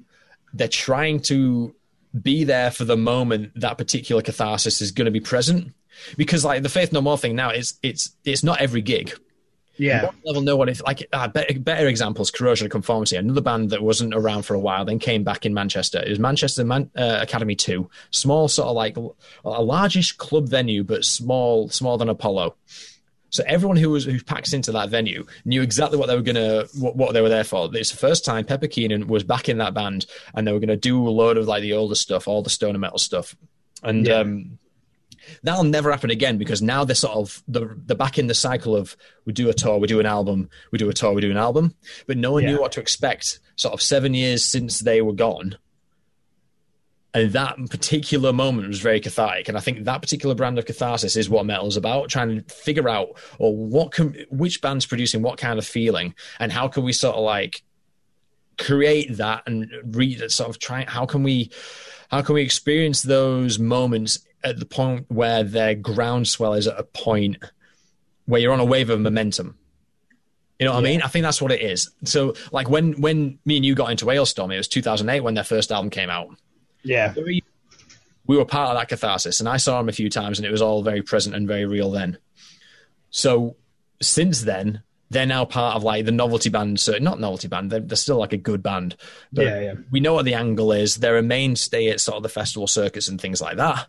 they're 0.52 0.68
trying 0.68 1.20
to 1.20 1.74
be 2.20 2.44
there 2.44 2.70
for 2.70 2.84
the 2.84 2.96
moment 2.96 3.52
that 3.60 3.78
particular 3.78 4.22
catharsis 4.22 4.80
is 4.80 4.90
going 4.90 5.04
to 5.04 5.10
be 5.10 5.20
present. 5.20 5.72
Because 6.16 6.44
like 6.44 6.62
the 6.62 6.68
Faith 6.68 6.92
No 6.92 7.00
More 7.00 7.18
thing 7.18 7.34
now, 7.36 7.50
it's 7.50 7.74
it's 7.82 8.10
it's 8.24 8.42
not 8.44 8.60
every 8.60 8.80
gig. 8.82 9.12
Yeah, 9.78 10.10
level 10.24 10.42
no 10.42 10.56
one 10.56 10.68
if 10.68 10.82
like 10.84 11.06
uh, 11.12 11.28
better, 11.28 11.58
better 11.58 11.86
examples 11.86 12.30
corrosion 12.30 12.66
of 12.66 12.70
conformity 12.72 13.16
another 13.16 13.40
band 13.40 13.70
that 13.70 13.82
wasn't 13.82 14.14
around 14.14 14.42
for 14.42 14.54
a 14.54 14.58
while 14.58 14.84
then 14.84 14.98
came 14.98 15.22
back 15.24 15.46
in 15.46 15.54
manchester. 15.54 16.00
It 16.04 16.10
was 16.10 16.18
manchester 16.18 16.64
Man, 16.64 16.90
uh, 16.96 17.18
academy 17.22 17.54
2 17.54 17.88
small 18.10 18.48
sort 18.48 18.68
of 18.68 18.74
like 18.76 18.96
a 19.44 19.62
largish 19.62 20.12
club 20.16 20.48
venue 20.48 20.82
but 20.84 21.04
small 21.04 21.68
smaller 21.68 21.98
than 21.98 22.08
apollo. 22.08 22.56
So 23.30 23.44
everyone 23.46 23.76
who 23.76 23.90
was 23.90 24.04
who 24.06 24.20
packed 24.22 24.52
into 24.52 24.72
that 24.72 24.88
venue 24.88 25.26
knew 25.44 25.60
exactly 25.62 25.98
what 25.98 26.06
they 26.06 26.16
were 26.16 26.22
gonna 26.22 26.64
what, 26.78 26.96
what 26.96 27.12
they 27.12 27.20
were 27.20 27.28
there 27.28 27.44
for. 27.44 27.68
It's 27.74 27.90
the 27.90 27.98
first 27.98 28.24
time 28.24 28.44
Pepper 28.46 28.66
Keenan 28.68 29.06
was 29.06 29.22
back 29.22 29.48
in 29.48 29.58
that 29.58 29.74
band, 29.74 30.06
and 30.34 30.46
they 30.46 30.52
were 30.52 30.60
gonna 30.60 30.76
do 30.76 31.06
a 31.06 31.10
load 31.10 31.36
of 31.36 31.46
like 31.46 31.60
the 31.62 31.74
older 31.74 31.94
stuff, 31.94 32.26
all 32.26 32.42
the 32.42 32.50
stoner 32.50 32.78
metal 32.78 32.98
stuff, 32.98 33.36
and 33.82 34.06
Yeah. 34.06 34.20
um, 34.20 34.58
that'll 35.42 35.64
never 35.64 35.90
happen 35.90 36.10
again 36.10 36.38
because 36.38 36.60
now 36.62 36.84
they're 36.84 36.94
sort 36.94 37.16
of 37.16 37.42
the 37.48 37.76
they're 37.86 37.96
back 37.96 38.18
in 38.18 38.26
the 38.26 38.34
cycle 38.34 38.74
of 38.76 38.96
we 39.24 39.32
do 39.32 39.48
a 39.48 39.54
tour, 39.54 39.78
we 39.78 39.86
do 39.86 40.00
an 40.00 40.06
album, 40.06 40.48
we 40.72 40.78
do 40.78 40.88
a 40.88 40.92
tour, 40.92 41.12
we 41.12 41.20
do 41.20 41.30
an 41.30 41.36
album, 41.36 41.74
but 42.06 42.16
no 42.16 42.32
one 42.32 42.42
Yeah. 42.42 42.52
knew 42.52 42.60
what 42.60 42.72
to 42.72 42.80
expect. 42.80 43.40
Sort 43.56 43.74
of 43.74 43.82
seven 43.82 44.14
years 44.14 44.44
since 44.44 44.80
they 44.80 45.02
were 45.02 45.12
gone, 45.12 45.58
and 47.14 47.32
that 47.32 47.56
particular 47.70 48.32
moment 48.32 48.68
was 48.68 48.80
very 48.80 49.00
cathartic. 49.00 49.48
And 49.48 49.56
I 49.56 49.60
think 49.60 49.84
that 49.84 50.00
particular 50.02 50.34
brand 50.34 50.58
of 50.58 50.66
catharsis 50.66 51.16
is 51.16 51.28
what 51.28 51.46
metal's 51.46 51.76
about, 51.76 52.08
trying 52.08 52.42
to 52.42 52.54
figure 52.54 52.88
out 52.88 53.08
or 53.38 53.56
what 53.56 53.92
can 53.92 54.14
which 54.30 54.60
band's 54.60 54.86
producing 54.86 55.22
what 55.22 55.38
kind 55.38 55.58
of 55.58 55.66
feeling, 55.66 56.14
and 56.38 56.52
how 56.52 56.68
can 56.68 56.84
we 56.84 56.92
sort 56.92 57.16
of 57.16 57.22
like 57.24 57.62
create 58.58 59.16
that 59.16 59.42
and 59.46 59.70
read 59.84 60.18
that 60.18 60.32
sort 60.32 60.50
of 60.50 60.58
try 60.58 60.84
how 60.88 61.06
can 61.06 61.22
we 61.22 61.48
how 62.10 62.20
can 62.22 62.34
we 62.34 62.42
experience 62.42 63.02
those 63.02 63.58
moments 63.58 64.18
at 64.44 64.58
the 64.58 64.66
point 64.66 65.06
where 65.08 65.42
their 65.42 65.74
groundswell 65.74 66.54
is 66.54 66.66
at 66.66 66.78
a 66.78 66.84
point 66.84 67.36
where 68.26 68.40
you're 68.40 68.52
on 68.52 68.60
a 68.60 68.64
wave 68.64 68.90
of 68.90 69.00
momentum 69.00 69.58
you 70.58 70.66
know 70.66 70.72
what 70.72 70.80
I 70.80 70.82
mean? 70.82 71.02
I 71.02 71.06
think 71.06 71.22
that's 71.22 71.40
what 71.40 71.52
it 71.52 71.62
is. 71.62 71.90
So, 72.04 72.34
like 72.50 72.68
when 72.68 73.00
when 73.00 73.38
me 73.44 73.56
and 73.56 73.64
you 73.64 73.76
got 73.76 73.90
into 73.92 74.06
Alestorm, 74.06 74.52
it 74.52 74.56
was 74.56 74.66
2008 74.66 75.20
when 75.20 75.34
their 75.34 75.44
first 75.44 75.70
album 75.70 75.88
came 75.88 76.10
out. 76.10 76.36
yeah, 76.82 77.12
We 78.26 78.36
were 78.36 78.44
part 78.44 78.70
of 78.70 78.76
that 78.76 78.88
catharsis, 78.88 79.38
and 79.38 79.48
I 79.48 79.56
saw 79.56 79.78
them 79.78 79.88
a 79.88 79.92
few 79.92 80.10
times, 80.10 80.38
and 80.38 80.46
it 80.46 80.50
was 80.50 80.60
all 80.60 80.82
very 80.82 81.00
present 81.00 81.36
and 81.36 81.46
very 81.46 81.64
real 81.64 81.92
then. 81.92 82.18
So, 83.10 83.56
since 84.02 84.42
then, 84.42 84.82
they're 85.10 85.26
now 85.26 85.44
part 85.44 85.76
of 85.76 85.84
like 85.84 86.04
the 86.04 86.12
novelty 86.12 86.50
band. 86.50 86.80
So 86.80 86.98
not 86.98 87.20
novelty 87.20 87.46
band, 87.46 87.70
they're, 87.70 87.80
they're 87.80 87.96
still 87.96 88.18
like 88.18 88.32
a 88.32 88.36
good 88.36 88.62
band. 88.62 88.96
But 89.32 89.46
Yeah, 89.46 89.60
yeah. 89.60 89.74
We 89.90 90.00
know 90.00 90.14
what 90.14 90.24
the 90.24 90.34
angle 90.34 90.72
is. 90.72 90.96
They're 90.96 91.16
a 91.16 91.22
mainstay 91.22 91.88
at 91.88 92.00
sort 92.00 92.16
of 92.16 92.22
the 92.24 92.28
festival 92.28 92.66
circuits 92.66 93.08
and 93.08 93.20
things 93.20 93.40
like 93.40 93.56
that. 93.56 93.86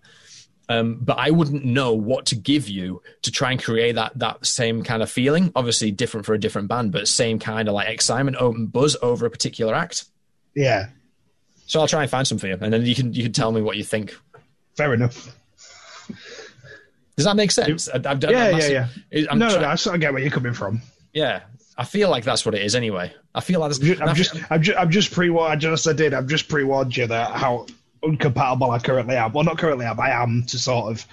Um, 0.69 0.99
but 1.01 1.17
I 1.17 1.31
wouldn't 1.31 1.65
know 1.65 1.93
what 1.93 2.27
to 2.27 2.35
give 2.35 2.69
you 2.69 3.01
to 3.23 3.31
try 3.31 3.51
and 3.51 3.61
create 3.63 3.95
that 3.95 4.11
that 4.19 4.45
same 4.45 4.83
kind 4.83 5.01
of 5.01 5.09
feeling. 5.09 5.51
Obviously, 5.55 5.89
different 5.91 6.25
for 6.27 6.35
a 6.35 6.39
different 6.39 6.67
band, 6.67 6.91
but 6.91 7.07
same 7.07 7.39
kind 7.39 7.67
of 7.67 7.73
like 7.73 7.89
excitement, 7.89 8.37
open 8.39 8.67
buzz 8.67 8.95
over 9.01 9.25
a 9.25 9.31
particular 9.31 9.73
act. 9.73 10.05
Yeah, 10.55 10.89
So 11.65 11.79
I'll 11.79 11.87
try 11.87 12.01
and 12.03 12.11
find 12.11 12.27
some 12.27 12.37
for 12.37 12.47
you, 12.47 12.57
and 12.61 12.71
then 12.71 12.85
you 12.85 12.93
can 12.95 13.13
you 13.13 13.23
can 13.23 13.33
tell 13.33 13.51
me 13.51 13.61
what 13.61 13.77
you 13.77 13.83
think. 13.83 14.15
fair 14.77 14.93
enough. 14.93 15.35
Does 17.15 17.25
that 17.25 17.35
make 17.35 17.51
sense? 17.51 17.89
I've 17.89 18.01
done 18.19 18.31
Yeah, 18.31 18.45
a 18.47 18.57
yeah, 18.69 18.87
yeah. 19.11 19.25
I'm 19.29 19.39
no, 19.39 19.49
try- 19.49 19.61
no, 19.61 19.67
I 19.69 19.75
sort 19.75 19.95
of 19.95 20.01
get 20.01 20.13
where 20.13 20.21
you're 20.21 20.31
coming 20.31 20.53
from. 20.53 20.81
yeah. 21.13 21.41
I 21.77 21.85
feel 21.85 22.09
like 22.09 22.25
that's 22.25 22.45
what 22.45 22.55
it 22.55 22.61
is 22.61 22.75
anyway. 22.75 23.13
I 23.33 23.39
feel 23.39 23.61
like 23.61 23.71
that's, 23.71 24.01
I'm 24.01 24.13
just, 24.13 24.35
I'm 24.51 24.61
just, 24.61 24.77
I'm 24.77 24.91
just 24.91 25.11
pre-warned. 25.13 25.61
Just 25.61 25.87
I 25.87 25.93
did. 25.93 26.13
I've 26.13 26.27
just 26.27 26.49
pre-warned 26.49 26.95
you 26.97 27.07
that 27.07 27.31
how 27.31 27.67
uncompatible 28.03 28.69
I 28.71 28.79
currently 28.79 29.15
am. 29.15 29.33
Well, 29.33 29.43
not 29.43 29.57
currently 29.57 29.85
am. 29.85 29.99
I 29.99 30.11
am 30.11 30.43
to 30.47 30.59
sort 30.59 30.91
of 30.91 31.05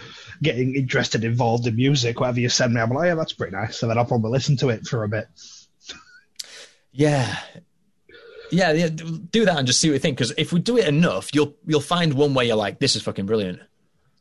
getting 0.43 0.74
interested, 0.74 1.24
involved 1.24 1.66
in 1.66 1.76
music. 1.76 2.20
Whatever 2.20 2.41
you 2.41 2.49
send 2.49 2.74
me, 2.74 2.80
I'm 2.80 2.91
like, 2.91 3.07
yeah, 3.07 3.14
that's 3.14 3.32
pretty 3.32 3.55
nice. 3.57 3.76
So 3.76 3.89
then 3.89 3.99
I'll 3.99 4.05
probably 4.05 4.30
listen 4.30 4.57
to 4.59 4.68
it 4.68 4.87
for 4.87 5.05
a 5.05 5.09
bit. 5.09 5.28
Yeah. 6.93 7.37
Yeah, 8.51 8.72
yeah, 8.72 8.89
do 8.89 9.45
that 9.45 9.59
and 9.59 9.66
just 9.66 9.80
see 9.80 9.89
what 9.89 9.95
you 9.95 9.99
think. 9.99 10.16
Because 10.18 10.32
if 10.39 10.53
we 10.53 10.61
do 10.61 10.78
it 10.78 10.87
enough, 10.87 11.34
you'll 11.34 11.55
you'll 11.66 11.80
find 11.80 12.14
one 12.14 12.32
where 12.32 12.45
you're 12.47 12.55
like, 12.55 12.78
"This 12.78 12.95
is 12.95 13.03
fucking 13.03 13.26
brilliant," 13.26 13.59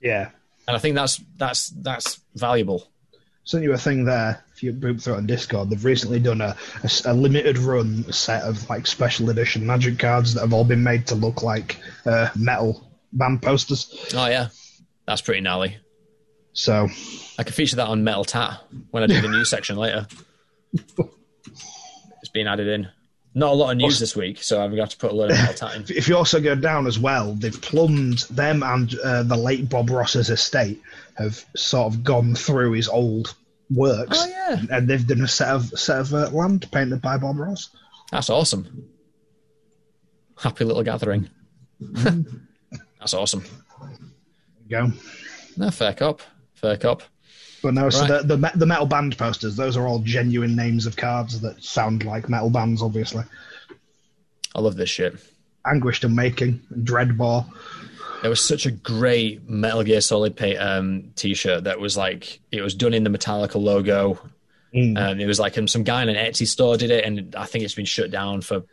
Yeah. 0.01 0.29
and 0.67 0.75
I 0.75 0.79
think 0.79 0.95
that's 0.95 1.21
that's 1.37 1.67
that's 1.69 2.19
valuable. 2.33 2.89
Sent 3.45 3.63
you 3.63 3.73
a 3.73 3.77
thing 3.77 4.05
there. 4.05 4.43
If 4.53 4.63
you 4.63 4.71
boot 4.71 5.01
through 5.01 5.13
it 5.13 5.17
on 5.17 5.27
Discord, 5.27 5.69
they've 5.69 5.85
recently 5.85 6.19
done 6.19 6.41
a 6.41 6.57
a 7.05 7.13
limited 7.13 7.57
run 7.59 8.11
set 8.11 8.43
of 8.43 8.67
like 8.69 8.87
special 8.87 9.29
edition 9.29 9.65
magic 9.65 9.99
cards 9.99 10.33
that 10.33 10.41
have 10.41 10.53
all 10.53 10.63
been 10.63 10.83
made 10.83 11.07
to 11.07 11.15
look 11.15 11.43
like 11.43 11.77
uh, 12.05 12.29
metal 12.35 12.89
band 13.13 13.41
posters. 13.41 14.13
Oh 14.15 14.25
yeah, 14.27 14.47
that's 15.05 15.21
pretty 15.21 15.41
gnarly. 15.41 15.77
So 16.53 16.87
I 17.37 17.43
can 17.43 17.53
feature 17.53 17.75
that 17.75 17.87
on 17.87 18.03
Metal 18.03 18.23
Tat 18.23 18.61
when 18.91 19.03
I 19.03 19.07
do 19.07 19.21
the 19.21 19.27
news 19.27 19.49
section 19.49 19.77
later. 19.77 20.07
It's 22.21 22.31
been 22.31 22.47
added 22.47 22.67
in. 22.67 22.87
Not 23.35 23.51
a 23.51 23.55
lot 23.55 23.69
of 23.69 23.77
news 23.77 23.99
this 23.99 24.15
week, 24.15 24.41
so 24.41 24.59
I'm 24.59 24.71
going 24.71 24.77
to 24.77 24.81
have 24.81 24.89
to 24.89 24.97
put 24.97 25.11
a 25.11 25.13
load 25.13 25.29
of 25.29 25.37
Metal 25.37 25.53
Tat 25.53 25.75
in. 25.75 25.81
if 25.95 26.07
you 26.07 26.17
also 26.17 26.41
go 26.41 26.55
down 26.55 26.87
as 26.87 26.97
well, 26.97 27.35
they've 27.35 27.61
plumbed 27.61 28.27
them 28.29 28.63
and 28.63 28.91
uh, 29.03 29.21
the 29.21 29.37
late 29.37 29.69
Bob 29.69 29.91
Ross's 29.91 30.31
estate 30.31 30.81
have 31.15 31.45
sort 31.55 31.93
of 31.93 32.03
gone 32.03 32.35
through 32.35 32.73
his 32.73 32.87
old 32.87 33.35
works. 33.69 34.17
Oh, 34.21 34.27
yeah. 34.27 34.61
and 34.69 34.87
they've 34.87 35.05
done 35.05 35.21
a 35.21 35.27
set 35.27 35.49
of 35.49 35.67
set 35.79 35.99
of 35.99 36.13
uh, 36.13 36.29
land 36.29 36.69
painted 36.71 37.01
by 37.01 37.17
Bob 37.17 37.39
Ross. 37.39 37.69
That's 38.11 38.29
awesome. 38.29 38.89
Happy 40.37 40.65
little 40.65 40.83
gathering. 40.83 41.29
that's 41.79 43.13
awesome. 43.13 43.43
There 43.81 43.89
you 44.67 44.69
go. 44.69 44.93
No, 45.57 45.71
fair 45.71 45.93
cop. 45.93 46.21
Fair 46.53 46.77
cop. 46.77 47.01
But 47.61 47.73
no, 47.73 47.89
so 47.89 48.05
the, 48.05 48.35
the 48.35 48.51
the 48.55 48.65
metal 48.65 48.85
band 48.85 49.17
posters, 49.17 49.55
those 49.55 49.75
are 49.75 49.87
all 49.87 49.99
genuine 49.99 50.55
names 50.55 50.85
of 50.85 50.95
cards 50.95 51.41
that 51.41 51.63
sound 51.63 52.05
like 52.05 52.29
metal 52.29 52.51
bands, 52.51 52.81
obviously. 52.83 53.23
I 54.53 54.61
love 54.61 54.75
this 54.75 54.89
shit. 54.89 55.15
Anguished 55.65 56.03
Unmaking, 56.03 56.61
Dreadbore. 56.83 57.45
There 58.25 58.29
was 58.31 58.43
such 58.43 58.65
a 58.65 58.71
great 58.71 59.47
Metal 59.47 59.83
Gear 59.83 60.01
Solid 60.01 60.35
pay, 60.35 60.57
um, 60.57 61.11
t-shirt 61.15 61.65
that 61.65 61.79
was 61.79 61.95
like 61.95 62.39
it 62.51 62.61
was 62.61 62.73
done 62.73 62.95
in 62.95 63.03
the 63.03 63.11
Metallica 63.11 63.61
logo. 63.61 64.19
Mm. 64.73 64.97
And 64.97 65.21
it 65.21 65.27
was 65.27 65.39
like 65.39 65.55
um, 65.59 65.67
some 65.67 65.83
guy 65.83 66.01
in 66.01 66.09
an 66.09 66.15
Etsy 66.15 66.47
store 66.47 66.75
did 66.75 66.89
it, 66.89 67.05
and 67.05 67.35
I 67.35 67.45
think 67.45 67.63
it's 67.63 67.75
been 67.75 67.85
shut 67.85 68.09
down 68.09 68.41
for 68.41 68.63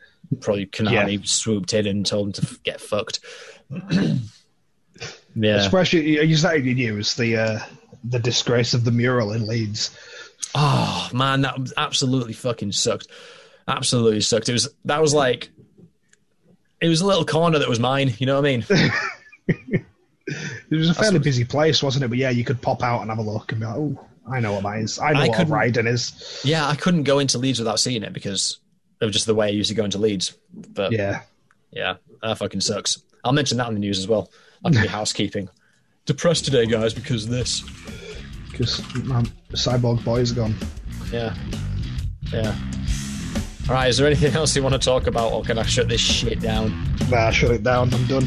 probably 0.40 0.64
Konami 0.64 1.28
swooped 1.28 1.74
in 1.74 1.86
and 1.86 2.06
told 2.06 2.28
him 2.28 2.32
to 2.32 2.42
f- 2.44 2.62
get 2.62 2.80
fucked. 2.80 3.20
yeah. 5.34 5.56
Especially, 5.56 6.24
you 6.26 6.36
started 6.38 6.66
in 6.66 6.76
news 6.76 7.12
the 7.16 7.36
uh, 7.36 7.58
the 8.04 8.20
disgrace 8.20 8.72
of 8.72 8.84
the 8.84 8.90
mural 8.90 9.32
in 9.32 9.46
Leeds. 9.46 9.94
Oh 10.54 11.10
man, 11.12 11.42
that 11.42 11.58
was 11.58 11.74
absolutely 11.76 12.32
fucking 12.32 12.72
sucked. 12.72 13.08
Absolutely 13.68 14.22
sucked. 14.22 14.48
It 14.48 14.54
was 14.54 14.70
that 14.86 15.02
was 15.02 15.12
like 15.12 15.50
it 16.80 16.88
was 16.88 17.02
a 17.02 17.06
little 17.06 17.26
corner 17.26 17.58
that 17.58 17.68
was 17.68 17.78
mine. 17.78 18.14
You 18.16 18.24
know 18.24 18.40
what 18.40 18.48
I 18.48 18.56
mean? 18.56 18.64
It 19.48 19.84
was 20.70 20.88
a 20.88 20.94
fairly 20.94 21.18
busy 21.18 21.44
place, 21.44 21.82
wasn't 21.82 22.04
it? 22.04 22.08
But 22.08 22.18
yeah, 22.18 22.30
you 22.30 22.44
could 22.44 22.62
pop 22.62 22.82
out 22.82 23.00
and 23.00 23.10
have 23.10 23.18
a 23.18 23.22
look 23.22 23.52
and 23.52 23.60
be 23.60 23.66
like, 23.66 23.76
oh, 23.76 23.98
I 24.30 24.40
know 24.40 24.52
what 24.54 24.62
that 24.62 24.78
is. 24.78 24.98
I 24.98 25.12
know 25.12 25.20
I 25.20 25.28
what 25.28 25.48
riding 25.48 25.86
is. 25.86 26.40
yeah, 26.44 26.68
I 26.68 26.76
couldn't 26.76 27.02
go 27.02 27.18
into 27.18 27.38
Leeds 27.38 27.58
without 27.58 27.80
seeing 27.80 28.02
it 28.02 28.12
because 28.12 28.58
of 29.00 29.10
just 29.10 29.26
the 29.26 29.34
way 29.34 29.48
I 29.48 29.50
used 29.50 29.68
to 29.70 29.74
go 29.74 29.84
into 29.84 29.98
Leeds. 29.98 30.36
But 30.52 30.92
Yeah. 30.92 31.22
Yeah, 31.72 31.94
that 32.22 32.38
fucking 32.38 32.60
sucks. 32.60 33.02
I'll 33.24 33.32
mention 33.32 33.58
that 33.58 33.68
in 33.68 33.74
the 33.74 33.80
news 33.80 33.98
as 33.98 34.06
well. 34.06 34.30
That 34.62 34.74
could 34.74 34.82
be 34.82 34.88
housekeeping. 35.00 35.48
Depressed 36.04 36.44
today, 36.44 36.66
guys, 36.66 36.92
because 36.94 37.24
of 37.24 37.30
this. 37.30 37.62
Because 38.50 38.80
um, 39.10 39.26
Cyborg 39.52 40.04
Boy's 40.04 40.32
gone. 40.32 40.54
Yeah. 41.10 41.34
Yeah. 42.32 42.54
All 43.68 43.74
right, 43.74 43.88
is 43.88 43.96
there 43.96 44.06
anything 44.06 44.34
else 44.34 44.54
you 44.54 44.62
want 44.62 44.74
to 44.74 44.78
talk 44.78 45.06
about, 45.06 45.32
or 45.32 45.42
can 45.42 45.58
I 45.58 45.62
shut 45.62 45.88
this 45.88 46.00
shit 46.00 46.40
down? 46.40 46.96
Nah, 47.08 47.30
shut 47.30 47.52
it 47.52 47.62
down. 47.62 47.92
I'm 47.94 48.06
done. 48.06 48.26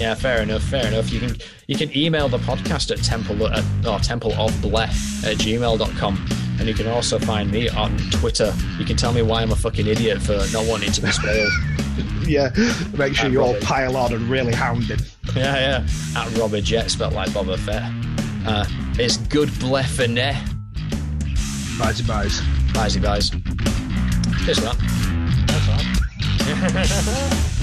Yeah, 0.00 0.14
fair 0.14 0.40
enough, 0.40 0.62
fair 0.62 0.86
enough. 0.86 1.12
You 1.12 1.20
can 1.20 1.36
you 1.66 1.76
can 1.76 1.94
email 1.94 2.26
the 2.28 2.38
podcast 2.38 2.90
at 2.90 3.04
temple 3.04 3.46
at, 3.46 3.62
or 3.86 3.98
temple 3.98 4.32
of 4.32 4.50
bleh 4.62 4.88
at 5.24 5.36
gmail.com. 5.36 6.26
And 6.58 6.68
you 6.68 6.74
can 6.74 6.86
also 6.86 7.18
find 7.18 7.50
me 7.50 7.68
on 7.68 7.96
Twitter. 8.10 8.54
You 8.78 8.84
can 8.86 8.96
tell 8.96 9.12
me 9.12 9.22
why 9.22 9.42
I'm 9.42 9.52
a 9.52 9.56
fucking 9.56 9.86
idiot 9.86 10.20
for 10.22 10.38
not 10.52 10.66
wanting 10.66 10.90
to 10.92 11.00
be 11.02 11.10
spoiled. 11.10 11.50
Yeah, 12.26 12.50
make 12.96 13.14
sure 13.16 13.26
I'm 13.26 13.32
you 13.32 13.42
all 13.42 13.56
pile 13.60 13.96
on 13.96 14.12
and 14.12 14.28
really 14.30 14.52
hound 14.54 14.84
him. 14.84 15.00
yeah, 15.34 15.82
yeah. 16.14 16.20
At 16.20 16.38
Robert 16.38 16.62
Jet, 16.62 16.88
spelled 16.88 17.12
like 17.12 17.30
Boba 17.30 17.58
Fett. 17.58 17.82
Uh, 18.46 18.64
it's 19.00 19.16
good 19.16 19.48
bleh 19.48 19.84
for 19.84 20.06
ne. 20.06 20.36
Buys 21.76 22.00
buys. 22.02 22.40
Bye, 22.72 22.88
guys. 23.00 23.30
Cheers 24.44 24.60
for 24.60 24.66
that. 24.66 24.76
That's 25.48 25.68
all. 27.52 27.56